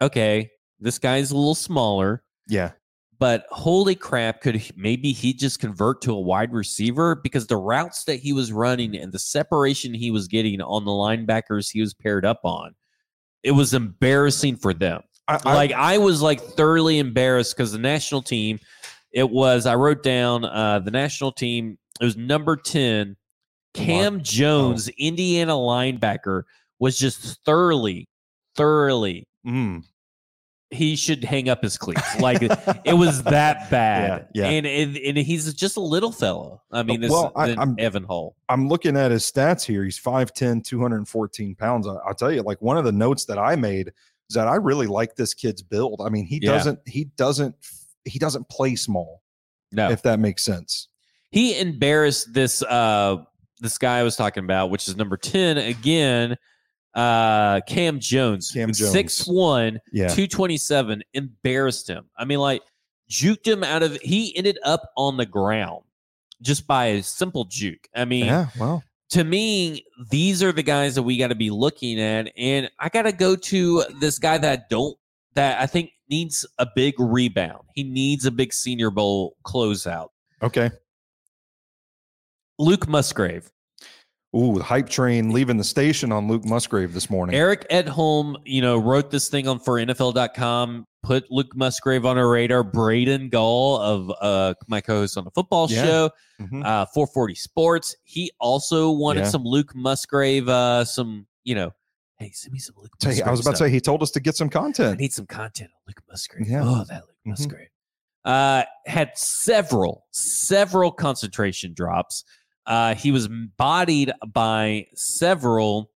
okay, 0.00 0.50
this 0.80 0.98
guy's 0.98 1.30
a 1.32 1.36
little 1.36 1.54
smaller, 1.54 2.22
Yeah. 2.48 2.72
But 3.22 3.46
holy 3.52 3.94
crap, 3.94 4.40
could 4.40 4.56
he, 4.56 4.72
maybe 4.76 5.12
he 5.12 5.32
just 5.32 5.60
convert 5.60 6.02
to 6.02 6.12
a 6.12 6.20
wide 6.20 6.52
receiver? 6.52 7.14
Because 7.14 7.46
the 7.46 7.56
routes 7.56 8.02
that 8.06 8.16
he 8.16 8.32
was 8.32 8.50
running 8.50 8.96
and 8.96 9.12
the 9.12 9.18
separation 9.20 9.94
he 9.94 10.10
was 10.10 10.26
getting 10.26 10.60
on 10.60 10.84
the 10.84 10.90
linebackers 10.90 11.70
he 11.70 11.80
was 11.80 11.94
paired 11.94 12.24
up 12.26 12.40
on, 12.42 12.74
it 13.44 13.52
was 13.52 13.74
embarrassing 13.74 14.56
for 14.56 14.74
them. 14.74 15.02
I, 15.28 15.38
I- 15.44 15.54
like 15.54 15.70
I 15.70 15.98
was 15.98 16.20
like 16.20 16.40
thoroughly 16.40 16.98
embarrassed 16.98 17.56
because 17.56 17.70
the 17.70 17.78
national 17.78 18.22
team, 18.22 18.58
it 19.12 19.30
was 19.30 19.66
I 19.66 19.76
wrote 19.76 20.02
down 20.02 20.44
uh 20.44 20.80
the 20.80 20.90
national 20.90 21.30
team, 21.30 21.78
it 22.00 22.04
was 22.04 22.16
number 22.16 22.56
10, 22.56 23.16
Cam 23.72 24.20
Jones, 24.20 24.88
Indiana 24.98 25.52
linebacker, 25.52 26.42
was 26.80 26.98
just 26.98 27.38
thoroughly, 27.44 28.08
thoroughly 28.56 29.28
mm, 29.46 29.84
he 30.72 30.96
should 30.96 31.22
hang 31.22 31.48
up 31.48 31.62
his 31.62 31.76
cleats. 31.76 32.18
Like 32.20 32.40
it 32.42 32.94
was 32.94 33.22
that 33.24 33.70
bad. 33.70 34.28
Yeah, 34.34 34.44
yeah. 34.44 34.50
And, 34.50 34.66
and 34.66 34.96
and 34.96 35.18
he's 35.18 35.52
just 35.54 35.76
a 35.76 35.80
little 35.80 36.10
fellow. 36.12 36.62
I 36.72 36.82
mean, 36.82 37.00
this 37.00 37.10
Well, 37.10 37.30
I, 37.36 37.54
I'm, 37.58 37.74
Evan 37.78 38.04
Hull. 38.04 38.36
I'm 38.48 38.68
looking 38.68 38.96
at 38.96 39.10
his 39.10 39.22
stats 39.30 39.64
here. 39.64 39.84
He's 39.84 40.00
5'10, 40.00 40.64
214 40.64 41.54
pounds. 41.56 41.86
I, 41.86 41.92
I'll 42.06 42.14
tell 42.14 42.32
you, 42.32 42.42
like 42.42 42.60
one 42.62 42.78
of 42.78 42.84
the 42.84 42.92
notes 42.92 43.24
that 43.26 43.38
I 43.38 43.54
made 43.56 43.88
is 44.30 44.34
that 44.34 44.48
I 44.48 44.54
really 44.56 44.86
like 44.86 45.14
this 45.16 45.34
kid's 45.34 45.62
build. 45.62 46.00
I 46.04 46.08
mean, 46.08 46.24
he 46.26 46.38
Yeah. 46.42 46.52
doesn't, 46.52 46.78
he 46.86 47.04
doesn't, 47.16 47.54
he 48.04 48.18
doesn't 48.18 48.48
play 48.48 48.74
small, 48.76 49.22
No. 49.72 49.90
if 49.90 50.02
that 50.02 50.18
makes 50.20 50.42
sense. 50.44 50.88
he 51.30 51.58
embarrassed 51.58 52.32
this 52.34 52.62
uh 52.62 53.16
this 53.60 53.78
guy 53.78 53.98
I 53.98 54.02
was 54.02 54.16
talking 54.16 54.42
about, 54.44 54.70
which 54.70 54.88
is 54.88 54.96
number 54.96 55.16
10 55.16 55.56
again, 55.58 56.36
uh 56.94 57.60
Cam 57.66 57.98
Jones. 58.00 58.50
Cam 58.52 58.72
Jones. 58.72 58.94
6'1, 58.94 59.78
Yeah. 59.92 60.08
227, 60.08 61.02
embarrassed 61.14 61.88
him. 61.88 62.04
I 62.16 62.24
mean, 62.24 62.38
like 62.38 62.62
juked 63.10 63.46
him 63.46 63.62
out 63.64 63.82
of 63.82 63.96
he 64.02 64.36
ended 64.36 64.58
up 64.64 64.82
on 64.96 65.16
the 65.16 65.26
ground 65.26 65.84
just 66.40 66.66
by 66.66 66.86
a 66.86 67.02
simple 67.02 67.44
juke. 67.44 67.88
I 67.94 68.04
mean, 68.04 68.26
Yeah. 68.26 68.48
Well, 68.58 68.82
to 69.10 69.24
me, 69.24 69.84
these 70.10 70.42
are 70.42 70.52
the 70.52 70.62
guys 70.62 70.94
that 70.94 71.02
we 71.02 71.18
got 71.18 71.28
to 71.28 71.34
be 71.34 71.50
looking 71.50 72.00
at. 72.00 72.32
And 72.36 72.70
I 72.78 72.88
got 72.88 73.02
to 73.02 73.12
go 73.12 73.36
to 73.36 73.84
this 74.00 74.18
guy 74.18 74.38
that 74.38 74.58
I 74.60 74.62
don't, 74.70 74.96
that 75.34 75.60
I 75.60 75.66
think 75.66 75.90
needs 76.08 76.46
a 76.58 76.66
big 76.74 76.94
rebound. 76.98 77.64
He 77.74 77.84
needs 77.84 78.24
a 78.26 78.30
big 78.30 78.52
senior 78.52 78.90
bowl 78.90 79.36
closeout. 79.46 80.08
okay. 80.42 80.70
Luke 82.58 82.88
Musgrave. 82.88 83.50
Ooh, 84.34 84.56
the 84.56 84.64
hype 84.64 84.88
train 84.88 85.30
leaving 85.30 85.58
the 85.58 85.64
station 85.64 86.10
on 86.10 86.26
Luke 86.26 86.44
Musgrave 86.46 86.94
this 86.94 87.10
morning. 87.10 87.34
Eric 87.34 87.66
Edholm, 87.70 88.36
you 88.46 88.62
know, 88.62 88.78
wrote 88.78 89.10
this 89.10 89.28
thing 89.28 89.46
on 89.46 89.58
for 89.58 89.74
NFL.com, 89.78 90.86
put 91.02 91.30
Luke 91.30 91.54
Musgrave 91.54 92.06
on 92.06 92.16
our 92.16 92.30
radar. 92.30 92.62
Braden 92.62 93.28
Gall 93.28 93.78
of 93.78 94.10
uh, 94.22 94.54
my 94.68 94.80
co-host 94.80 95.18
on 95.18 95.24
the 95.24 95.30
football 95.32 95.66
Yeah. 95.70 95.84
show, 95.84 96.10
Mhm. 96.40 96.64
uh, 96.64 96.86
440 96.94 97.34
Sports. 97.34 97.94
He 98.04 98.30
also 98.40 98.90
wanted 98.90 99.20
Yeah. 99.24 99.28
some 99.28 99.44
Luke 99.44 99.74
Musgrave, 99.74 100.48
uh, 100.48 100.84
some, 100.86 101.26
you 101.44 101.54
know, 101.54 101.72
Hey, 102.18 102.30
send 102.30 102.52
me 102.52 102.60
some 102.60 102.76
Luke. 102.80 102.92
Say- 103.02 103.20
I 103.20 103.32
was 103.32 103.40
about 103.40 103.50
to 103.52 103.56
say 103.56 103.68
he 103.68 103.80
told 103.80 104.00
us 104.00 104.12
to 104.12 104.20
get 104.20 104.36
some 104.36 104.48
content. 104.48 104.94
I 104.94 104.96
need 104.96 105.12
some 105.12 105.26
content 105.26 105.70
on 105.74 105.80
Luke 105.88 106.02
Musgrave. 106.08 106.48
Yeah. 106.48 106.62
Oh, 106.64 106.84
that 106.84 107.02
Luke 107.02 107.16
Mhm. 107.26 107.30
Musgrave. 107.30 107.68
Uh, 108.24 108.62
had 108.86 109.10
several, 109.18 110.06
several 110.12 110.92
concentration 110.92 111.74
drops. 111.74 112.22
Uh, 112.66 112.94
he 112.94 113.10
was 113.10 113.28
bodied 113.56 114.12
by 114.32 114.86
several 114.94 115.90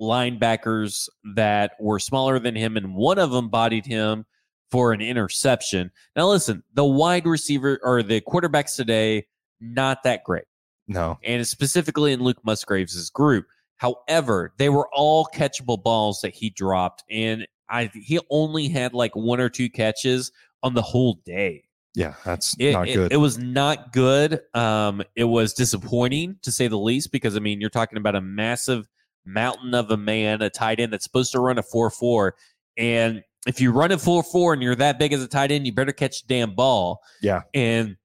linebackers 0.00 1.08
that 1.34 1.72
were 1.80 1.98
smaller 1.98 2.38
than 2.38 2.54
him, 2.54 2.76
and 2.76 2.94
one 2.94 3.18
of 3.18 3.30
them 3.30 3.48
bodied 3.48 3.86
him 3.86 4.24
for 4.70 4.92
an 4.92 5.00
interception. 5.00 5.90
Now, 6.16 6.28
listen, 6.28 6.62
the 6.74 6.84
wide 6.84 7.26
receiver 7.26 7.78
or 7.82 8.02
the 8.02 8.20
quarterbacks 8.20 8.74
today, 8.74 9.26
not 9.60 10.02
that 10.02 10.24
great 10.24 10.44
No, 10.88 11.18
and 11.22 11.46
specifically 11.46 12.12
in 12.12 12.20
Luke 12.20 12.44
Musgraves' 12.44 13.10
group. 13.10 13.46
However, 13.76 14.54
they 14.58 14.68
were 14.68 14.88
all 14.92 15.26
catchable 15.26 15.82
balls 15.82 16.20
that 16.22 16.34
he 16.34 16.50
dropped, 16.50 17.04
and 17.10 17.46
I 17.68 17.90
he 17.94 18.20
only 18.30 18.68
had 18.68 18.94
like 18.94 19.14
one 19.14 19.40
or 19.40 19.48
two 19.48 19.68
catches 19.68 20.32
on 20.62 20.74
the 20.74 20.82
whole 20.82 21.20
day. 21.24 21.64
Yeah, 21.94 22.14
that's 22.24 22.54
It, 22.58 22.72
not 22.72 22.88
it- 22.88 22.94
good. 22.94 23.12
it 23.12 23.16
was 23.18 23.38
not 23.38 23.92
good. 23.92 24.40
Um, 24.54 25.02
it 25.16 25.24
was 25.24 25.52
disappointing 25.54 26.36
to 26.42 26.50
say 26.52 26.68
the 26.68 26.78
least 26.78 27.12
because 27.12 27.36
I 27.36 27.40
mean 27.40 27.60
you're 27.60 27.70
talking 27.70 27.98
about 27.98 28.14
a 28.14 28.20
massive 28.20 28.88
mountain 29.24 29.74
of 29.74 29.90
a 29.90 29.96
man, 29.96 30.42
a 30.42 30.50
tight 30.50 30.80
end 30.80 30.92
that's 30.92 31.04
supposed 31.04 31.32
to 31.32 31.40
run 31.40 31.58
a 31.58 31.62
four 31.62 31.90
four, 31.90 32.34
and 32.76 33.22
if 33.46 33.60
you 33.60 33.72
run 33.72 33.90
a 33.92 33.98
four 33.98 34.22
four 34.22 34.52
and 34.52 34.62
you're 34.62 34.74
that 34.76 34.98
big 34.98 35.12
as 35.12 35.22
a 35.22 35.28
tight 35.28 35.50
end, 35.50 35.66
you 35.66 35.72
better 35.72 35.92
catch 35.92 36.22
the 36.22 36.28
damn 36.34 36.54
ball. 36.54 37.00
Yeah. 37.20 37.42
and 37.54 37.96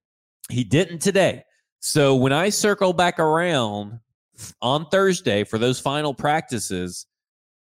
he 0.49 0.63
didn't 0.63 0.99
today. 0.99 1.43
So 1.79 2.15
when 2.15 2.31
I 2.33 2.49
circle 2.49 2.93
back 2.93 3.19
around 3.19 3.99
on 4.61 4.87
Thursday 4.89 5.43
for 5.43 5.57
those 5.57 5.79
final 5.79 6.13
practices, 6.13 7.05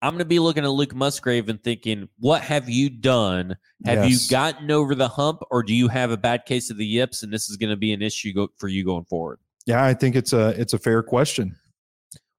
I'm 0.03 0.11
going 0.13 0.21
to 0.21 0.25
be 0.25 0.39
looking 0.39 0.65
at 0.65 0.71
Luke 0.71 0.95
Musgrave 0.95 1.49
and 1.49 1.63
thinking, 1.63 2.09
what 2.19 2.43
have 2.43 2.69
you 2.71 2.89
done? 2.89 3.57
Have 3.85 4.05
Yes. 4.09 4.25
you 4.25 4.31
gotten 4.31 4.71
over 4.71 4.95
the 4.95 5.09
hump, 5.09 5.41
or 5.51 5.63
do 5.63 5.75
you 5.75 5.89
have 5.89 6.11
a 6.11 6.17
bad 6.17 6.47
case 6.47 6.71
of 6.71 6.79
the 6.79 6.87
yips, 6.87 7.23
and 7.23 7.33
this 7.33 7.51
is 7.51 7.57
going 7.57 7.71
to 7.71 7.77
be 7.77 7.93
an 7.93 8.01
issue 8.03 8.33
go- 8.33 8.49
for 8.57 8.69
you 8.69 8.85
going 8.85 9.05
forward? 9.05 9.39
yeah, 9.67 9.85
I 9.85 9.93
think 9.95 10.17
it's 10.17 10.33
a 10.33 10.49
it's 10.61 10.73
a 10.73 10.79
fair 10.79 11.03
question. 11.03 11.55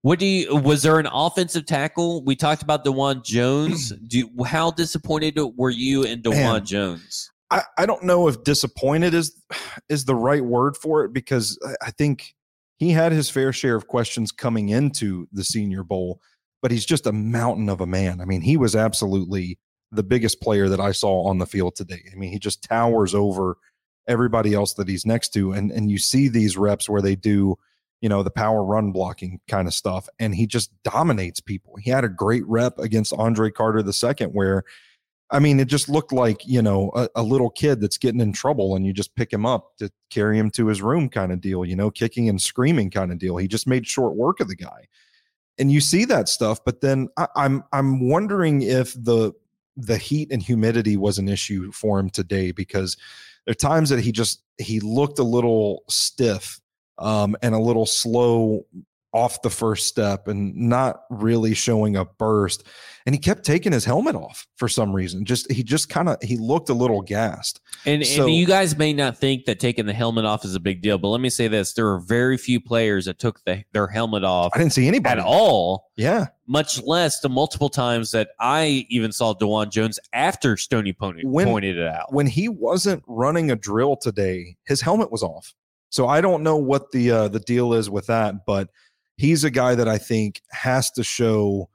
What 0.02 0.18
do 0.18 0.26
you? 0.26 0.56
Was 0.56 0.82
there 0.82 0.98
an 0.98 1.08
offensive 1.12 1.68
tackle? 1.68 2.24
We 2.26 2.36
talked 2.36 2.64
about 2.64 2.84
Dawand 2.84 3.24
Jones. 3.24 3.92
Do 4.08 4.28
how 4.44 4.72
disappointed 4.72 5.38
were 5.56 5.70
you 5.70 6.02
in 6.04 6.24
Dawand 6.24 6.34
Man. 6.34 6.66
Jones? 6.66 7.32
I, 7.52 7.62
I 7.78 7.86
don't 7.86 8.04
know 8.04 8.28
if 8.28 8.44
disappointed 8.44 9.14
is 9.14 9.40
is 9.88 10.06
the 10.06 10.16
right 10.16 10.44
word 10.44 10.76
for 10.78 11.04
it 11.06 11.14
because 11.14 11.60
I- 11.64 11.88
I 11.88 11.92
think 11.92 12.34
he 12.78 12.90
had 12.90 13.12
his 13.12 13.30
fair 13.30 13.54
share 13.54 13.76
of 13.76 13.86
questions 13.88 14.32
coming 14.32 14.70
into 14.70 15.28
the 15.32 15.44
Senior 15.44 15.84
Bowl, 15.84 16.20
but 16.62 16.72
he's 16.72 16.86
just 16.86 17.08
a 17.08 17.12
mountain 17.12 17.70
of 17.70 17.82
a 17.82 17.88
man. 17.88 18.22
I 18.22 18.26
mean, 18.26 18.42
he 18.42 18.58
was 18.58 18.76
absolutely 18.76 19.58
the 19.92 20.04
biggest 20.04 20.42
player 20.42 20.70
that 20.70 20.80
I 20.80 20.92
saw 20.92 21.26
on 21.28 21.40
the 21.40 21.46
field 21.46 21.76
today. 21.76 22.04
I 22.12 22.16
mean, 22.16 22.32
he 22.32 22.40
just 22.40 22.64
towers 22.64 23.14
over 23.14 23.58
everybody 24.08 24.54
else 24.54 24.74
that 24.74 24.88
he's 24.88 25.06
next 25.06 25.30
to, 25.30 25.52
and 25.52 25.72
and 25.72 25.92
you 25.92 25.98
see 25.98 26.28
these 26.28 26.58
reps 26.58 26.90
where 26.90 27.02
they 27.02 27.16
do, 27.16 27.58
you 28.02 28.10
know, 28.10 28.24
the 28.24 28.32
power 28.32 28.64
run 28.64 28.92
blocking 28.92 29.40
kind 29.48 29.68
of 29.68 29.74
stuff, 29.74 30.08
and 30.20 30.36
he 30.36 30.48
just 30.48 30.72
dominates 30.84 31.40
people. 31.40 31.76
He 31.78 31.90
had 31.90 32.04
a 32.04 32.10
great 32.10 32.46
rep 32.48 32.80
against 32.80 33.14
Andre 33.14 33.52
Carter 33.52 33.84
the 33.84 33.94
second, 33.94 34.32
where 34.32 34.64
I 35.32 35.40
mean, 35.40 35.62
it 35.62 35.70
just 35.70 35.88
looked 35.88 36.12
like, 36.12 36.46
you 36.46 36.62
know, 36.62 36.92
a, 36.94 37.08
a 37.16 37.24
little 37.24 37.50
kid 37.50 37.80
that's 37.80 37.98
getting 37.98 38.20
in 38.20 38.34
trouble 38.34 38.76
and 38.76 38.86
you 38.86 38.92
just 38.92 39.16
pick 39.16 39.32
him 39.32 39.46
up 39.46 39.78
to 39.78 39.90
carry 40.10 40.38
him 40.38 40.52
to 40.52 40.68
his 40.68 40.82
room 40.82 41.08
kind 41.08 41.32
of 41.32 41.40
deal, 41.40 41.64
you 41.64 41.76
know, 41.76 41.90
kicking 41.90 42.28
and 42.28 42.42
screaming 42.42 42.92
kind 42.92 43.14
of 43.14 43.18
deal. 43.18 43.38
He 43.38 43.48
just 43.48 43.66
made 43.66 43.88
short 43.88 44.16
work 44.16 44.42
of 44.42 44.50
the 44.50 44.58
guy. 44.58 44.88
And 45.62 45.72
you 45.72 45.80
see 45.80 46.06
that 46.06 46.28
stuff, 46.28 46.60
but 46.66 46.82
then 46.82 47.08
I, 47.18 47.28
I'm 47.36 47.64
I'm 47.72 48.10
wondering 48.10 48.64
if 48.64 48.94
the 48.94 49.32
the 49.78 49.98
heat 49.98 50.32
and 50.32 50.42
humidity 50.42 50.98
was 50.98 51.20
an 51.20 51.30
issue 51.30 51.72
for 51.72 52.00
him 52.00 52.10
today 52.10 52.52
because 52.52 52.98
there 53.46 53.52
are 53.52 53.56
times 53.56 53.90
that 53.92 54.00
he 54.00 54.12
just 54.12 54.42
he 54.58 54.80
looked 54.80 55.20
a 55.20 55.24
little 55.24 55.84
stiff 55.88 56.60
um, 56.98 57.36
and 57.44 57.54
a 57.54 57.60
little 57.60 57.86
slow 57.86 58.66
off 59.14 59.42
the 59.42 59.50
first 59.50 59.88
step 59.88 60.28
and 60.28 60.56
not 60.56 61.02
really 61.10 61.54
showing 61.54 61.96
a 61.98 62.06
burst. 62.06 62.64
And 63.06 63.16
he 63.16 63.20
kept 63.20 63.44
taking 63.44 63.72
his 63.72 63.84
helmet 63.84 64.16
off 64.16 64.46
for 64.56 64.70
some 64.70 64.94
reason. 64.94 65.26
Just 65.26 65.52
he 65.52 65.64
just 65.64 65.90
kind 65.90 66.08
of 66.08 66.18
he 66.22 66.38
looked 66.38 66.70
a 66.70 66.74
little 66.74 67.02
gassed. 67.02 67.60
And, 67.86 68.06
So- 68.06 68.26
and 68.26 68.34
you 68.36 68.46
guys 68.46 68.78
may 68.78 68.94
not 68.94 69.18
think 69.18 69.46
that 69.46 69.60
taking 69.60 69.86
the 69.88 69.94
helmet 69.94 70.24
off 70.24 70.46
is 70.46 70.54
a 70.56 70.60
big 70.60 70.82
deal, 70.82 70.98
but 71.00 71.08
let 71.10 71.20
me 71.20 71.30
say 71.30 71.48
this: 71.48 71.74
there 71.74 71.90
are 71.90 72.00
very 72.00 72.38
few 72.38 72.62
players 72.62 73.06
that 73.06 73.18
took 73.20 73.44
the, 73.44 73.64
their 73.74 73.88
helmet 73.88 74.24
off 74.24 74.52
i 74.54 74.60
didn't 74.60 74.74
see 74.74 74.88
anybody. 74.88 75.20
at 75.20 75.26
all. 75.26 75.90
yeah. 75.98 76.28
Much 76.48 76.82
less 76.84 77.22
the 77.22 77.30
multiple 77.30 77.70
times 77.70 78.12
that 78.12 78.30
I 78.40 78.86
even 78.90 79.12
saw 79.14 79.34
Dawand 79.34 79.72
Jones 79.72 80.00
after 80.14 80.56
Stony 80.58 80.94
Pony 80.94 81.24
When- 81.26 81.48
pointed 81.48 81.78
it 81.78 81.88
out. 81.88 82.14
when 82.14 82.28
he 82.28 82.50
wasn't 82.50 83.04
running 83.08 83.50
a 83.52 83.56
drill 83.56 83.96
today 83.98 84.58
his 84.66 84.80
helmet 84.82 85.12
was 85.12 85.24
off. 85.24 85.54
So 85.90 86.08
i 86.08 86.22
don't 86.22 86.44
know 86.44 86.56
what 86.58 86.92
the 86.92 87.12
uh, 87.12 87.28
the 87.30 87.40
deal 87.40 87.74
is 87.74 87.90
with 87.90 88.08
that 88.08 88.46
but 88.46 88.70
he's 89.22 89.44
a 89.44 89.52
guy 89.52 89.76
that 89.76 89.88
i 89.88 89.98
think 89.98 90.42
has 90.52 90.92
to 90.92 91.04
show 91.04 91.70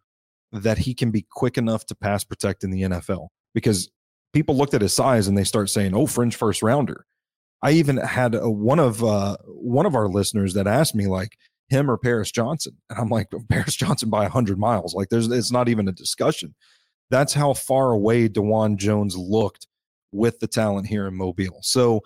that 0.52 0.78
he 0.78 0.94
can 0.94 1.10
be 1.10 1.26
quick 1.30 1.56
enough 1.56 1.86
to 1.86 1.94
pass 1.94 2.24
protect 2.24 2.64
in 2.64 2.70
the 2.70 2.82
nfl 2.82 3.28
because 3.54 3.90
people 4.36 4.54
looked 4.54 4.74
at 4.74 4.82
his 4.82 4.92
size 4.92 5.28
and 5.28 5.38
they 5.38 5.44
start 5.44 5.70
saying 5.70 5.94
oh 5.94 6.06
fringe 6.06 6.36
first 6.36 6.62
rounder. 6.62 7.06
I 7.62 7.70
even 7.72 7.96
had 7.96 8.34
a, 8.34 8.50
one 8.50 8.78
of 8.78 9.02
uh, 9.02 9.38
one 9.46 9.86
of 9.86 9.94
our 9.94 10.08
listeners 10.08 10.52
that 10.54 10.66
asked 10.66 10.94
me 10.94 11.06
like 11.06 11.38
him 11.70 11.90
or 11.90 11.96
paris 11.96 12.30
johnson? 12.30 12.76
And 12.90 12.98
i'm 12.98 13.08
like 13.08 13.28
paris 13.48 13.74
johnson 13.74 14.10
by 14.10 14.22
100 14.24 14.58
miles. 14.58 14.94
Like 14.94 15.08
there's 15.08 15.28
it's 15.28 15.50
not 15.50 15.70
even 15.70 15.88
a 15.88 15.92
discussion. 15.92 16.54
That's 17.08 17.32
how 17.32 17.54
far 17.54 17.92
away 17.92 18.28
dawand 18.28 18.76
jones 18.76 19.16
looked 19.16 19.66
with 20.12 20.38
the 20.40 20.48
talent 20.48 20.86
here 20.86 21.06
in 21.06 21.14
mobile. 21.14 21.60
So 21.62 22.02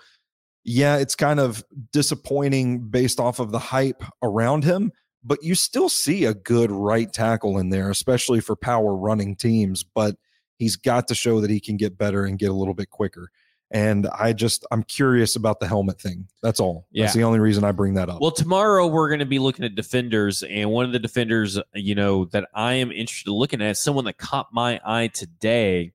yeah 0.62 0.98
it's 0.98 1.16
kind 1.16 1.40
of 1.40 1.64
disappointing 1.92 2.90
based 2.90 3.18
off 3.18 3.40
of 3.40 3.50
the 3.50 3.58
hype 3.58 4.04
around 4.22 4.62
him 4.62 4.92
but 5.22 5.42
you 5.42 5.54
still 5.54 5.88
see 5.88 6.24
a 6.24 6.34
good 6.34 6.70
right 6.70 7.12
tackle 7.12 7.58
in 7.58 7.70
there 7.70 7.90
especially 7.90 8.40
for 8.40 8.56
power 8.56 8.94
running 8.94 9.36
teams 9.36 9.82
but 9.82 10.16
he's 10.60 10.76
got 10.76 11.08
to 11.08 11.14
show 11.14 11.40
that 11.40 11.50
he 11.50 11.58
can 11.58 11.76
get 11.76 11.98
better 11.98 12.26
and 12.26 12.38
get 12.38 12.50
a 12.50 12.54
little 12.54 12.74
bit 12.74 12.90
quicker. 12.90 13.32
And 13.72 14.08
i 14.18 14.32
just 14.32 14.66
i'm 14.72 14.82
curious 14.82 15.36
about 15.36 15.60
the 15.60 15.66
helmet 15.66 16.00
thing. 16.00 16.28
That's 16.42 16.60
all. 16.60 16.86
That's 16.92 17.14
the 17.14 17.22
only 17.22 17.38
reason 17.38 17.64
i 17.64 17.72
bring 17.72 17.94
that 17.94 18.08
up. 18.08 18.20
Well, 18.20 18.32
tomorrow 18.32 18.86
we're 18.88 19.08
going 19.08 19.20
to 19.20 19.26
be 19.26 19.38
looking 19.38 19.64
at 19.64 19.76
defenders, 19.76 20.42
and 20.42 20.70
one 20.70 20.84
of 20.86 20.92
the 20.92 20.98
defenders, 20.98 21.58
you 21.72 21.94
know, 21.94 22.24
that 22.26 22.48
I 22.52 22.74
am 22.74 22.90
interested 22.90 23.30
in 23.30 23.36
looking 23.36 23.62
at 23.62 23.70
is 23.70 23.78
someone 23.78 24.04
that 24.06 24.18
caught 24.18 24.48
my 24.52 24.80
eye 24.84 25.06
today, 25.06 25.92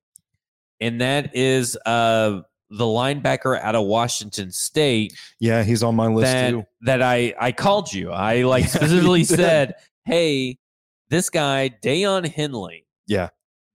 and 0.79 1.01
that 1.01 1.35
is 1.35 1.77
uh, 1.85 2.41
the 2.77 2.85
linebacker 2.85 3.59
out 3.61 3.75
of 3.75 3.85
Washington 3.85 4.51
State. 4.51 5.13
yeah 5.39 5.63
he's 5.63 5.83
on 5.83 5.95
my 5.95 6.07
list 6.07 6.31
that 6.31 6.49
too 6.51 6.63
that 6.81 7.01
I 7.01 7.33
I 7.39 7.51
called 7.51 7.93
you. 7.93 8.11
I 8.11 8.43
like 8.43 8.65
specifically 8.69 9.23
said, 9.23 9.75
"Hey, 10.05 10.57
this 11.09 11.29
guy 11.29 11.69
Daiyan 11.83 12.27
Henley, 12.27 12.85
Yeah. 13.07 13.29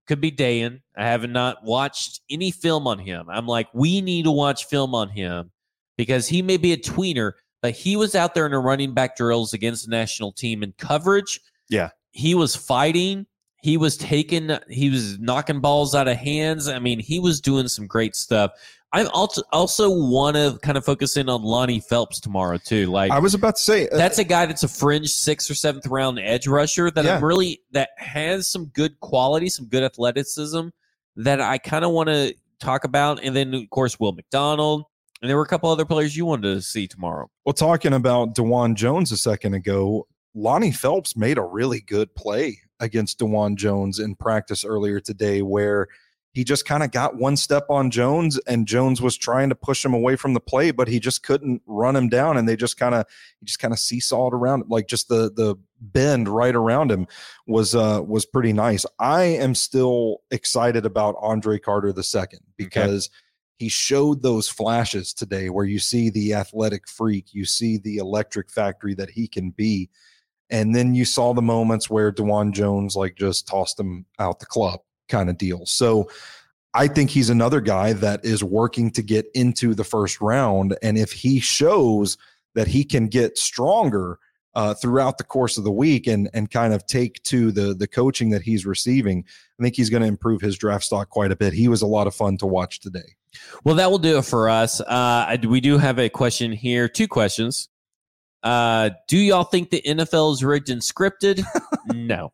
could 0.06 0.20
be 0.20 0.30
Daiyan. 0.32 0.80
I 0.96 1.04
have 1.06 1.28
not 1.28 1.64
watched 1.64 2.20
any 2.30 2.50
film 2.50 2.86
on 2.86 2.98
him. 2.98 3.26
I'm 3.30 3.46
like, 3.46 3.68
we 3.72 4.00
need 4.00 4.24
to 4.24 4.30
watch 4.32 4.66
film 4.66 4.94
on 4.94 5.08
him 5.08 5.50
because 5.96 6.26
he 6.28 6.42
may 6.42 6.56
be 6.56 6.72
a 6.72 6.76
tweener, 6.76 7.32
but 7.62 7.72
he 7.72 7.96
was 7.96 8.14
out 8.14 8.34
there 8.34 8.44
in 8.46 8.52
the 8.52 8.58
running 8.58 8.92
back 8.94 9.16
drills 9.16 9.52
against 9.54 9.84
the 9.86 9.90
national 9.90 10.32
team 10.32 10.62
in 10.62 10.72
coverage. 10.78 11.40
Yeah. 11.68 11.90
he 12.10 12.34
was 12.34 12.54
fighting." 12.56 13.26
He 13.62 13.76
was 13.76 13.98
taking, 13.98 14.50
he 14.70 14.88
was 14.88 15.18
knocking 15.18 15.60
balls 15.60 15.94
out 15.94 16.08
of 16.08 16.16
hands. 16.16 16.66
I 16.66 16.78
mean, 16.78 16.98
he 16.98 17.18
was 17.20 17.42
doing 17.42 17.68
some 17.68 17.86
great 17.86 18.16
stuff. 18.16 18.52
I 18.92 19.04
also 19.04 19.42
also 19.52 19.90
want 19.90 20.36
to 20.36 20.58
kind 20.62 20.76
of 20.76 20.84
focus 20.84 21.16
in 21.16 21.28
on 21.28 21.42
Lonnie 21.42 21.80
Phelps 21.80 22.18
tomorrow 22.18 22.58
too. 22.58 22.86
Like 22.86 23.12
i 23.12 23.18
was 23.18 23.34
about 23.34 23.56
to 23.56 23.62
say 23.62 23.88
uh, 23.88 23.96
that's 23.96 24.18
a 24.18 24.24
guy 24.24 24.46
that's 24.46 24.64
a 24.64 24.68
fringe 24.68 25.10
sixth 25.10 25.50
or 25.50 25.54
seventh 25.54 25.86
round 25.86 26.18
edge 26.18 26.46
rusher 26.48 26.90
that 26.90 27.06
I'm 27.06 27.24
really 27.24 27.60
that 27.70 27.90
has 27.98 28.48
some 28.48 28.66
good 28.66 28.98
quality, 29.00 29.48
some 29.48 29.66
good 29.66 29.84
athleticism 29.84 30.68
that 31.16 31.40
I 31.40 31.58
kind 31.58 31.84
of 31.84 31.92
want 31.92 32.08
to 32.08 32.34
talk 32.58 32.84
about. 32.84 33.22
And 33.22 33.34
then 33.34 33.54
of 33.54 33.70
course 33.70 34.00
Will 34.00 34.12
McDonald. 34.12 34.84
And 35.22 35.28
there 35.28 35.36
were 35.36 35.42
a 35.42 35.48
couple 35.48 35.70
other 35.70 35.84
players 35.84 36.16
you 36.16 36.24
wanted 36.24 36.54
to 36.54 36.62
see 36.62 36.86
tomorrow. 36.86 37.28
Well, 37.44 37.52
talking 37.52 37.92
about 37.92 38.34
Dawand 38.34 38.76
Jones 38.76 39.12
a 39.12 39.18
second 39.18 39.52
ago, 39.52 40.06
Lonnie 40.34 40.72
Phelps 40.72 41.14
made 41.14 41.36
a 41.36 41.42
really 41.42 41.80
good 41.80 42.14
play 42.14 42.58
against 42.80 43.18
Dawand 43.18 43.56
Jones 43.56 43.98
in 43.98 44.14
practice 44.14 44.64
earlier 44.64 44.98
today, 44.98 45.42
where 45.42 45.88
he 46.32 46.44
just 46.44 46.64
kind 46.64 46.82
of 46.82 46.92
got 46.92 47.16
one 47.16 47.36
step 47.36 47.66
on 47.70 47.90
Jones, 47.90 48.38
and 48.46 48.66
Jones 48.66 49.02
was 49.02 49.16
trying 49.16 49.48
to 49.48 49.54
push 49.54 49.84
him 49.84 49.94
away 49.94 50.14
from 50.14 50.34
the 50.34 50.40
play, 50.40 50.70
but 50.70 50.86
he 50.86 51.00
just 51.00 51.24
couldn't 51.24 51.60
run 51.66 51.96
him 51.96 52.08
down, 52.08 52.36
and 52.36 52.48
they 52.48 52.56
just 52.56 52.76
kind 52.76 52.94
of 52.94 53.06
he 53.40 53.46
just 53.46 53.58
kind 53.58 53.74
of 53.74 53.78
seesawed 53.78 54.32
around, 54.32 54.64
like 54.68 54.86
just 54.86 55.08
the 55.08 55.32
the 55.34 55.56
bend 55.80 56.28
right 56.28 56.54
around 56.54 56.90
him 56.90 57.06
was 57.46 57.74
uh 57.74 58.00
was 58.06 58.24
pretty 58.24 58.52
nice. 58.52 58.86
I 58.98 59.22
am 59.22 59.54
still 59.54 60.22
excited 60.30 60.86
about 60.86 61.16
Andre 61.20 61.58
Carter 61.58 61.88
II 61.88 62.24
because 62.56 63.10
he 63.58 63.68
showed 63.68 64.22
those 64.22 64.48
flashes 64.48 65.12
today 65.12 65.50
where 65.50 65.66
you 65.66 65.78
see 65.78 66.10
the 66.10 66.34
athletic 66.34 66.88
freak, 66.88 67.34
you 67.34 67.44
see 67.44 67.76
the 67.76 67.96
electric 67.96 68.50
factory 68.50 68.94
that 68.94 69.10
he 69.10 69.26
can 69.26 69.50
be. 69.50 69.90
And 70.48 70.74
then 70.74 70.94
you 70.94 71.04
saw 71.04 71.34
the 71.34 71.42
moments 71.42 71.90
where 71.90 72.10
Dawand 72.10 72.52
Jones 72.52 72.96
like 72.96 73.16
just 73.16 73.46
tossed 73.46 73.78
him 73.78 74.06
out 74.18 74.40
the 74.40 74.46
club 74.46 74.80
kind 75.10 75.28
of 75.28 75.36
deal. 75.36 75.66
So 75.66 76.08
I 76.72 76.86
think 76.86 77.10
he's 77.10 77.30
another 77.30 77.60
guy 77.60 77.92
that 77.94 78.24
is 78.24 78.44
working 78.44 78.90
to 78.92 79.02
get 79.02 79.26
into 79.34 79.74
the 79.74 79.84
first 79.84 80.20
round. 80.20 80.76
And 80.82 80.96
if 80.96 81.12
he 81.12 81.40
shows 81.40 82.16
that 82.54 82.68
he 82.68 82.84
can 82.84 83.08
get 83.08 83.36
stronger 83.36 84.18
uh, 84.54 84.74
throughout 84.74 85.18
the 85.18 85.24
course 85.24 85.58
of 85.58 85.64
the 85.64 85.70
week 85.70 86.06
and 86.06 86.28
and 86.34 86.50
kind 86.50 86.74
of 86.74 86.84
take 86.86 87.22
to 87.24 87.52
the 87.52 87.74
the 87.74 87.86
coaching 87.86 88.30
that 88.30 88.42
he's 88.42 88.66
receiving, 88.66 89.24
I 89.58 89.62
think 89.62 89.76
he's 89.76 89.90
going 89.90 90.02
to 90.02 90.08
improve 90.08 90.40
his 90.40 90.56
draft 90.56 90.84
stock 90.84 91.08
quite 91.08 91.30
a 91.30 91.36
bit. 91.36 91.52
He 91.52 91.68
was 91.68 91.82
a 91.82 91.86
lot 91.86 92.06
of 92.06 92.14
fun 92.14 92.36
to 92.38 92.46
watch 92.46 92.80
today. 92.80 93.16
Well, 93.64 93.76
that 93.76 93.90
will 93.90 93.98
do 93.98 94.18
it 94.18 94.24
for 94.24 94.48
us. 94.48 94.80
Uh, 94.80 95.36
we 95.46 95.60
do 95.60 95.78
have 95.78 95.98
a 95.98 96.08
question 96.08 96.52
here, 96.52 96.88
two 96.88 97.06
questions. 97.06 97.68
Uh, 98.42 98.90
do 99.06 99.18
y'all 99.18 99.44
think 99.44 99.70
the 99.70 99.82
NFL 99.86 100.32
is 100.32 100.42
rigged 100.42 100.70
and 100.70 100.80
scripted? 100.80 101.44
no, 101.94 102.32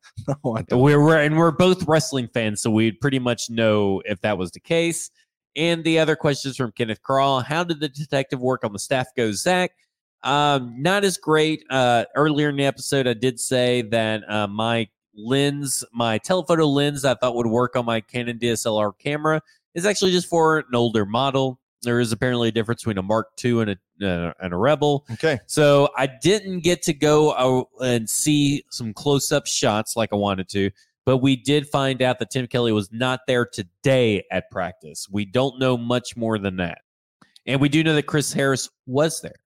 No, 0.70 0.78
we're, 0.78 1.02
we're 1.02 1.20
and 1.20 1.36
we're 1.36 1.50
both 1.50 1.86
wrestling 1.88 2.28
fans, 2.32 2.60
so 2.60 2.70
we'd 2.70 3.00
pretty 3.00 3.18
much 3.18 3.50
know 3.50 4.02
if 4.04 4.20
that 4.20 4.38
was 4.38 4.52
the 4.52 4.60
case. 4.60 5.10
And 5.56 5.82
the 5.84 5.98
other 5.98 6.16
questions 6.16 6.56
from 6.56 6.72
Kenneth 6.72 7.02
Crawl. 7.02 7.40
How 7.40 7.64
did 7.64 7.80
the 7.80 7.88
detective 7.88 8.40
work 8.40 8.62
on 8.62 8.72
the 8.72 8.78
staff 8.78 9.08
go, 9.16 9.32
Zach? 9.32 9.72
Um, 10.22 10.74
not 10.80 11.04
as 11.04 11.16
great. 11.16 11.64
Uh, 11.70 12.04
earlier 12.14 12.50
in 12.50 12.56
the 12.56 12.64
episode, 12.64 13.06
I 13.06 13.14
did 13.14 13.40
say 13.40 13.82
that 13.82 14.28
uh, 14.30 14.46
my 14.46 14.88
lens, 15.14 15.82
my 15.92 16.18
telephoto 16.18 16.66
lens, 16.66 17.04
I 17.04 17.14
thought 17.14 17.34
would 17.34 17.46
work 17.46 17.74
on 17.74 17.86
my 17.86 18.00
Canon 18.00 18.38
DSLR 18.38 18.92
camera, 18.98 19.40
is 19.74 19.86
actually 19.86 20.10
just 20.10 20.28
for 20.28 20.58
an 20.58 20.74
older 20.74 21.06
model. 21.06 21.58
There 21.86 22.00
is 22.00 22.12
apparently 22.12 22.48
a 22.48 22.52
difference 22.52 22.82
between 22.82 22.98
a 22.98 23.02
Mark 23.02 23.28
II 23.42 23.62
and 23.62 23.70
a 23.70 24.06
uh, 24.06 24.32
and 24.40 24.52
a 24.52 24.56
Rebel. 24.56 25.06
Okay. 25.12 25.38
So 25.46 25.88
I 25.96 26.06
didn't 26.06 26.60
get 26.60 26.82
to 26.82 26.92
go 26.92 27.34
out 27.34 27.68
and 27.80 28.10
see 28.10 28.64
some 28.70 28.92
close 28.92 29.32
up 29.32 29.46
shots 29.46 29.96
like 29.96 30.10
I 30.12 30.16
wanted 30.16 30.50
to, 30.50 30.70
but 31.06 31.18
we 31.18 31.36
did 31.36 31.66
find 31.68 32.02
out 32.02 32.18
that 32.18 32.30
Tim 32.30 32.46
Kelly 32.46 32.72
was 32.72 32.92
not 32.92 33.20
there 33.26 33.46
today 33.46 34.24
at 34.30 34.50
practice. 34.50 35.06
We 35.10 35.24
don't 35.24 35.58
know 35.58 35.78
much 35.78 36.14
more 36.16 36.38
than 36.38 36.56
that. 36.56 36.82
And 37.46 37.60
we 37.60 37.70
do 37.70 37.82
know 37.82 37.94
that 37.94 38.02
Chris 38.02 38.32
Harris 38.34 38.68
was 38.86 39.22
there. 39.22 39.36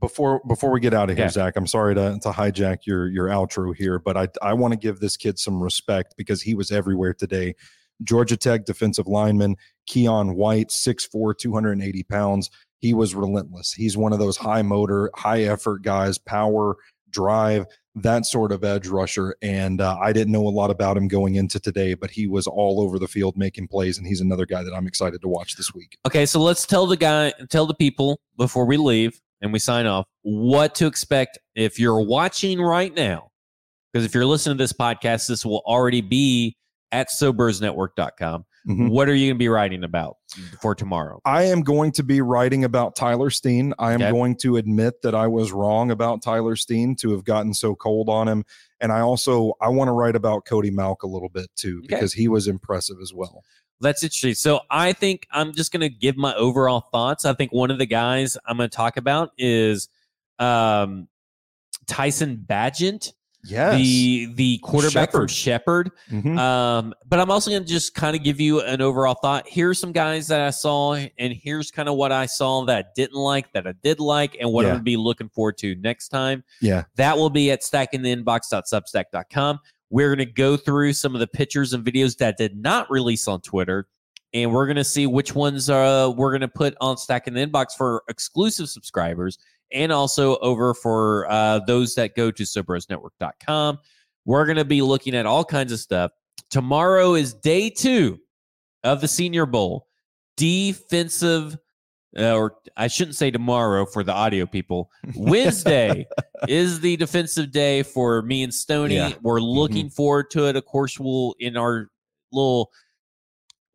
before 0.00 0.40
before 0.46 0.70
we 0.70 0.80
get 0.80 0.94
out 0.94 1.10
of 1.10 1.16
here, 1.16 1.26
Yeah. 1.26 1.30
Zach, 1.30 1.56
I'm 1.56 1.66
sorry 1.66 1.94
to, 1.96 2.18
to 2.22 2.30
hijack 2.30 2.86
your 2.86 3.08
your 3.08 3.26
outro 3.26 3.74
here, 3.76 3.98
but 3.98 4.16
I 4.16 4.28
I 4.40 4.52
want 4.54 4.72
to 4.72 4.78
give 4.78 5.00
this 5.00 5.16
kid 5.16 5.38
some 5.38 5.62
respect 5.62 6.14
because 6.16 6.40
he 6.40 6.54
was 6.54 6.70
everywhere 6.70 7.12
today. 7.14 7.56
Georgia 8.02 8.36
Tech 8.36 8.64
defensive 8.64 9.06
lineman 9.06 9.56
Keion 9.88 10.34
White, 10.34 10.68
6'4", 10.68 11.36
280 11.36 12.02
pounds. 12.04 12.50
He 12.80 12.94
was 12.94 13.14
relentless. 13.14 13.72
He's 13.72 13.96
one 13.96 14.12
of 14.12 14.18
those 14.18 14.36
high 14.36 14.62
motor, 14.62 15.10
high 15.16 15.42
effort 15.42 15.82
guys, 15.82 16.18
power, 16.18 16.76
drive, 17.10 17.66
that 17.96 18.26
sort 18.26 18.52
of 18.52 18.64
edge 18.64 18.86
rusher. 18.86 19.34
And 19.42 19.80
uh, 19.80 19.96
I 20.00 20.12
didn't 20.12 20.32
know 20.32 20.46
a 20.46 20.50
lot 20.50 20.70
about 20.70 20.96
him 20.96 21.08
going 21.08 21.34
into 21.34 21.58
today, 21.58 21.94
but 21.94 22.10
he 22.10 22.26
was 22.26 22.46
all 22.46 22.80
over 22.80 22.98
the 22.98 23.08
field 23.08 23.36
making 23.36 23.68
plays, 23.68 23.98
and 23.98 24.06
he's 24.06 24.20
another 24.20 24.46
guy 24.46 24.62
that 24.62 24.74
I'm 24.74 24.86
excited 24.86 25.20
to 25.22 25.28
watch 25.28 25.56
this 25.56 25.74
week. 25.74 25.98
Okay, 26.06 26.26
so 26.26 26.40
let's 26.40 26.66
tell 26.66 26.86
the 26.86 26.96
guy, 26.96 27.32
tell 27.50 27.66
the 27.66 27.74
people 27.74 28.20
before 28.36 28.66
we 28.66 28.76
leave 28.76 29.20
and 29.40 29.52
we 29.52 29.58
sign 29.58 29.86
off 29.86 30.06
what 30.22 30.74
to 30.76 30.86
expect 30.86 31.38
if 31.54 31.78
you're 31.78 32.00
watching 32.00 32.60
right 32.60 32.94
now. 32.94 33.30
Because 33.92 34.04
if 34.04 34.14
you're 34.14 34.26
listening 34.26 34.58
to 34.58 34.62
this 34.62 34.72
podcast, 34.72 35.28
this 35.28 35.44
will 35.44 35.62
already 35.64 36.00
be 36.00 36.56
at 36.92 37.08
sobersnetwork.com. 37.10 38.44
Mhm. 38.66 38.90
What 38.90 39.08
are 39.08 39.14
you 39.14 39.28
going 39.28 39.36
to 39.36 39.38
be 39.38 39.48
writing 39.48 39.84
about 39.84 40.16
for 40.60 40.74
tomorrow? 40.74 41.20
I 41.24 41.44
am 41.44 41.62
going 41.62 41.92
to 41.92 42.02
be 42.02 42.20
writing 42.20 42.64
about 42.64 42.96
Tyler 42.96 43.30
Steen. 43.30 43.72
I 43.78 43.92
am 43.92 44.02
Okay. 44.02 44.10
going 44.10 44.36
to 44.38 44.56
admit 44.56 45.02
that 45.02 45.14
I 45.14 45.26
was 45.26 45.52
wrong 45.52 45.90
about 45.90 46.22
Tyler 46.22 46.56
Steen 46.56 46.94
to 46.96 47.12
have 47.12 47.24
gotten 47.24 47.54
so 47.54 47.74
cold 47.74 48.08
on 48.08 48.28
him. 48.28 48.44
And 48.80 48.92
I 48.92 49.00
also 49.00 49.54
I 49.60 49.68
want 49.68 49.88
to 49.88 49.92
write 49.92 50.16
about 50.16 50.44
Cody 50.44 50.70
Mauch 50.70 51.02
a 51.02 51.06
little 51.06 51.28
bit 51.30 51.48
too 51.56 51.78
Okay. 51.84 51.88
because 51.88 52.12
he 52.12 52.28
was 52.28 52.46
impressive 52.46 52.96
as 53.02 53.12
well. 53.14 53.42
That's 53.80 54.02
interesting. 54.02 54.34
So 54.34 54.60
I 54.70 54.92
think 54.92 55.26
I'm 55.30 55.52
just 55.54 55.72
going 55.72 55.82
to 55.82 55.88
give 55.88 56.16
my 56.16 56.34
overall 56.34 56.88
thoughts. 56.92 57.24
I 57.24 57.32
think 57.34 57.52
one 57.52 57.70
of 57.70 57.78
the 57.78 57.86
guys 57.86 58.36
I'm 58.46 58.56
going 58.56 58.68
to 58.68 58.76
talk 58.76 58.96
about 58.96 59.30
is 59.38 59.88
um, 60.40 61.08
Tyson 61.86 62.44
Bagent, 62.48 63.12
Yes. 63.50 63.76
the 63.76 64.32
the 64.34 64.58
quarterback 64.58 65.10
from 65.12 65.26
Shepherd. 65.26 65.90
Mhm. 66.10 66.38
Um, 66.38 66.94
but 67.06 67.18
I'm 67.20 67.30
also 67.30 67.50
going 67.50 67.62
to 67.64 67.68
just 67.68 67.94
kind 67.94 68.14
of 68.16 68.22
give 68.22 68.40
you 68.40 68.60
an 68.60 68.80
overall 68.82 69.14
thought. 69.14 69.46
Here's 69.48 69.78
some 69.78 69.92
guys 69.92 70.28
that 70.28 70.40
I 70.40 70.50
saw, 70.50 70.94
and 70.94 71.32
here's 71.32 71.70
kind 71.70 71.88
of 71.88 71.96
what 71.96 72.12
I 72.12 72.26
saw 72.26 72.64
that 72.66 72.78
I 72.78 72.84
didn't 72.94 73.16
like, 73.16 73.52
that 73.54 73.66
I 73.66 73.72
did 73.82 74.00
like, 74.00 74.36
and 74.40 74.52
what 74.52 74.62
Yeah. 74.62 74.68
I'm 74.68 74.74
going 74.74 74.80
to 74.80 74.84
be 74.84 74.96
looking 74.96 75.28
forward 75.30 75.58
to 75.58 75.74
next 75.76 76.08
time. 76.08 76.44
yeah. 76.60 76.84
That 76.96 77.16
will 77.16 77.30
be 77.30 77.50
at 77.50 77.62
stackingtheinbox.substack.com. 77.62 79.60
We're 79.90 80.08
going 80.14 80.26
to 80.26 80.32
go 80.32 80.56
through 80.56 80.92
some 80.92 81.14
of 81.14 81.20
the 81.20 81.26
pictures 81.26 81.72
and 81.72 81.84
videos 81.84 82.16
that 82.18 82.36
did 82.36 82.56
not 82.56 82.90
release 82.90 83.26
on 83.26 83.40
Twitter, 83.40 83.88
and 84.34 84.52
we're 84.52 84.66
going 84.66 84.76
to 84.76 84.84
see 84.84 85.06
which 85.06 85.34
ones 85.34 85.70
uh, 85.70 86.12
we're 86.14 86.30
going 86.30 86.42
to 86.42 86.48
put 86.48 86.76
on 86.80 86.98
Stacking 86.98 87.32
the 87.34 87.46
Inbox 87.46 87.68
for 87.76 88.02
exclusive 88.08 88.68
subscribers 88.68 89.38
and 89.72 89.92
also 89.92 90.36
over 90.38 90.74
for 90.74 91.30
uh, 91.30 91.60
those 91.60 91.94
that 91.94 92.14
go 92.14 92.30
to 92.30 92.42
SoberosNetwork.com. 92.42 93.78
We're 94.24 94.44
going 94.44 94.56
to 94.56 94.64
be 94.64 94.82
looking 94.82 95.14
at 95.14 95.26
all 95.26 95.44
kinds 95.44 95.72
of 95.72 95.80
stuff. 95.80 96.12
Tomorrow 96.50 97.14
is 97.14 97.34
day 97.34 97.70
two 97.70 98.20
of 98.84 99.00
the 99.00 99.08
Senior 99.08 99.46
Bowl. 99.46 99.86
Defensive, 100.36 101.58
uh, 102.16 102.36
or 102.36 102.56
I 102.76 102.86
shouldn't 102.86 103.16
say 103.16 103.30
tomorrow 103.30 103.86
for 103.86 104.04
the 104.04 104.12
audio 104.12 104.46
people. 104.46 104.90
Wednesday 105.16 106.06
is 106.46 106.80
the 106.80 106.96
defensive 106.96 107.50
day 107.50 107.82
for 107.82 108.22
me 108.22 108.42
and 108.44 108.54
Stony. 108.54 108.96
Yeah. 108.96 109.10
Mm-hmm. 109.10 109.26
We're 109.26 109.40
looking 109.40 109.90
forward 109.90 110.30
to 110.30 110.46
it. 110.46 110.56
Of 110.56 110.64
course, 110.64 110.98
we'll 110.98 111.34
in 111.40 111.56
our 111.56 111.88
little 112.32 112.70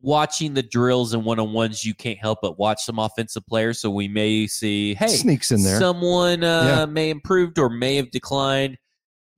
watching 0.04 0.52
the 0.52 0.62
drills 0.62 1.14
and 1.14 1.24
one 1.24 1.40
on 1.40 1.52
ones. 1.52 1.84
You 1.84 1.94
can't 1.94 2.18
help 2.18 2.40
but 2.42 2.58
watch 2.58 2.82
some 2.84 2.98
offensive 2.98 3.44
players. 3.46 3.80
So 3.80 3.88
we 3.90 4.06
may 4.06 4.46
see, 4.46 4.94
hey, 4.94 5.08
Sneaks 5.08 5.50
in 5.50 5.62
there. 5.62 5.78
someone 5.80 6.44
uh, 6.44 6.62
Yeah. 6.64 6.84
may 6.86 7.08
improved 7.10 7.58
or 7.58 7.70
may 7.70 7.96
have 7.96 8.10
declined. 8.10 8.76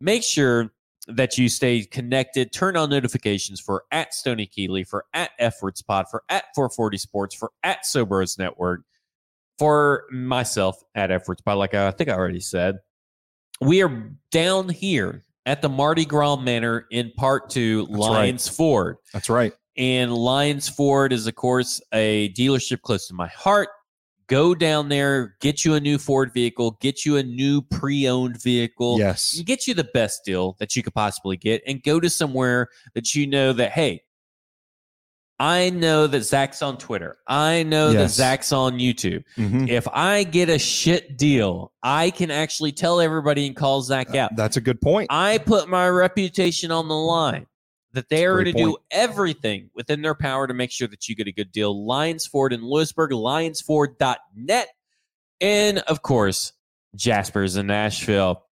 Make 0.01 0.25
sure 0.25 0.73
that 1.09 1.39
you 1.39 1.49
stay 1.49 1.85
connected. 1.85 2.53
Turn 2.53 2.77
on 2.77 2.91
notifications 2.91 3.61
for 3.61 3.85
at 3.93 4.12
Stony 4.12 4.45
Keeley, 4.45 4.83
for 4.83 5.05
at 5.14 5.31
F 5.39 5.62
Word 5.62 5.79
Spot, 5.79 6.11
for 6.11 6.25
at 6.29 6.47
440 6.57 6.99
Sports, 6.99 7.35
for 7.37 7.53
at 7.62 7.85
Soberos 7.85 8.37
Network, 8.37 8.81
for 9.59 10.05
myself 10.11 10.83
at 10.97 11.12
Efforts 11.12 11.39
Spot. 11.39 11.57
Like 11.57 11.75
I 11.75 11.93
think 11.93 12.11
I 12.11 12.14
already 12.14 12.41
said, 12.41 12.81
we 13.61 13.83
are 13.85 14.11
down 14.33 14.69
here 14.69 15.25
at 15.47 15.62
the 15.62 15.69
Mardi 15.69 16.05
Gras 16.05 16.37
Manor 16.37 16.87
in 16.91 17.12
part 17.17 17.51
two, 17.51 17.87
That's 17.87 17.99
Lions 17.99 18.49
Ford. 18.49 18.97
That's 19.12 19.31
right. 19.31 19.53
And 19.77 20.14
Lions 20.14 20.68
Ford 20.68 21.12
is, 21.12 21.27
of 21.27 21.35
course, 21.35 21.81
a 21.93 22.31
dealership 22.33 22.81
close 22.83 23.07
to 23.09 23.14
my 23.14 23.29
heart. 23.29 23.68
Go 24.29 24.55
down 24.57 24.89
there, 24.89 25.37
get 25.41 25.64
you 25.64 25.74
a 25.74 25.81
new 25.81 25.99
Ford 25.99 26.33
vehicle, 26.33 26.79
get 26.81 27.05
you 27.05 27.16
a 27.16 27.22
new 27.22 27.62
pre 27.62 28.09
owned 28.09 28.43
vehicle, 28.43 28.99
Yes. 28.99 29.41
get 29.47 29.68
you 29.68 29.74
the 29.74 29.85
best 29.95 30.24
deal 30.24 30.57
that 30.59 30.74
you 30.74 30.83
could 30.83 30.95
possibly 30.95 31.37
get, 31.37 31.62
and 31.66 31.83
go 31.83 32.01
to 32.01 32.11
somewhere 32.11 32.68
that 32.95 33.14
you 33.14 33.27
know 33.27 33.53
that, 33.53 33.70
hey, 33.70 34.03
I 35.39 35.68
know 35.68 36.07
that 36.07 36.22
Zach's 36.22 36.62
on 36.62 36.79
Twitter. 36.79 37.18
I 37.29 37.62
know 37.62 37.93
that 37.93 38.09
Zach's 38.11 38.53
on 38.53 38.79
YouTube. 38.79 39.22
Mhm. 39.37 39.68
If 39.68 39.87
I 39.89 40.24
get 40.24 40.49
a 40.49 40.59
shit 40.59 41.18
deal, 41.18 41.72
I 41.83 42.11
can 42.11 42.31
actually 42.31 42.72
tell 42.72 43.01
everybody 43.01 43.47
and 43.47 43.55
call 43.55 43.83
Zach 43.83 44.14
out. 44.14 44.35
That's 44.35 44.57
a 44.57 44.62
good 44.62 44.81
point. 44.81 45.09
I 45.11 45.37
put 45.39 45.68
my 45.68 45.89
reputation 45.89 46.70
on 46.72 46.89
the 46.89 46.97
line 46.97 47.47
that 47.97 48.09
they 48.09 48.26
are 48.26 48.44
to 48.44 48.53
do 48.53 48.76
everything 48.90 49.70
within 49.74 50.03
their 50.03 50.14
power 50.14 50.47
to 50.47 50.55
make 50.55 50.70
sure 50.70 50.86
that 50.86 51.09
you 51.09 51.16
get 51.16 51.26
a 51.26 51.32
good 51.32 51.51
deal. 51.51 51.86
Lions 51.86 52.26
Ford 52.26 52.53
in 52.53 52.62
Lewisburg, 52.62 53.11
lionsford.net, 53.11 54.68
and 55.40 55.78
of 55.78 56.03
course, 56.03 56.53
Jaspers 56.97 57.57
in 57.57 57.66
Nashville. 57.66 58.42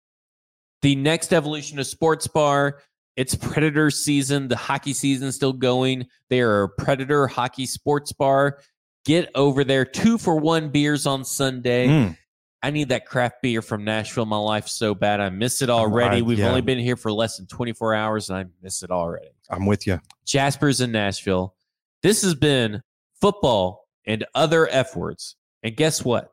The 0.83 0.97
next 0.97 1.33
evolution 1.33 1.79
of 1.79 1.87
Sports 1.87 2.27
Bar. 2.27 2.81
It's 3.17 3.35
Predator 3.35 3.91
season. 3.91 4.49
The 4.49 4.57
hockey 4.57 4.93
season 4.93 5.29
is 5.29 5.37
still 5.37 5.53
going. 5.53 6.07
They 6.31 6.41
are 6.41 6.65
a 6.65 6.69
Predator 6.69 7.27
Hockey 7.27 7.67
Sports 7.67 8.13
Bar. 8.13 8.59
Get 9.05 9.31
over 9.35 9.63
there. 9.63 9.85
Two 9.85 10.19
for 10.19 10.37
one 10.37 10.71
beers 10.71 11.07
on 11.07 11.25
Sunday. 11.25 11.87
Mm. 11.87 12.17
I 12.65 12.71
need 12.71 12.89
that 12.89 13.05
craft 13.05 13.43
beer 13.43 13.61
from 13.61 13.85
Nashville 13.85 14.23
in 14.23 14.29
my 14.31 14.39
life 14.39 14.69
so 14.69 14.95
bad. 14.95 15.21
I 15.21 15.29
miss 15.29 15.61
it 15.61 15.69
already. 15.69 16.19
I- 16.19 16.23
We've 16.23 16.39
yeah. 16.39 16.49
only 16.49 16.63
been 16.63 16.79
here 16.79 16.97
for 16.97 17.13
less 17.13 17.37
than 17.37 17.47
24 17.47 17.95
hours 17.95 18.31
and 18.31 18.39
I 18.39 18.47
miss 18.63 18.83
it 18.83 18.91
already. 18.91 19.29
I'm 19.51 19.67
with 19.67 19.87
you. 19.87 20.01
Jaspers 20.25 20.81
in 20.81 20.91
Nashville. 20.91 21.55
This 22.03 22.23
has 22.23 22.35
been 22.35 22.83
football 23.21 23.87
and 24.07 24.25
other 24.35 24.67
F 24.71 24.97
words. 24.97 25.37
And 25.63 25.77
guess 25.77 26.07
what? 26.07 26.33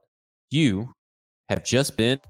You 0.50 0.94
have 1.50 1.66
just 1.66 1.98
been 1.98 2.22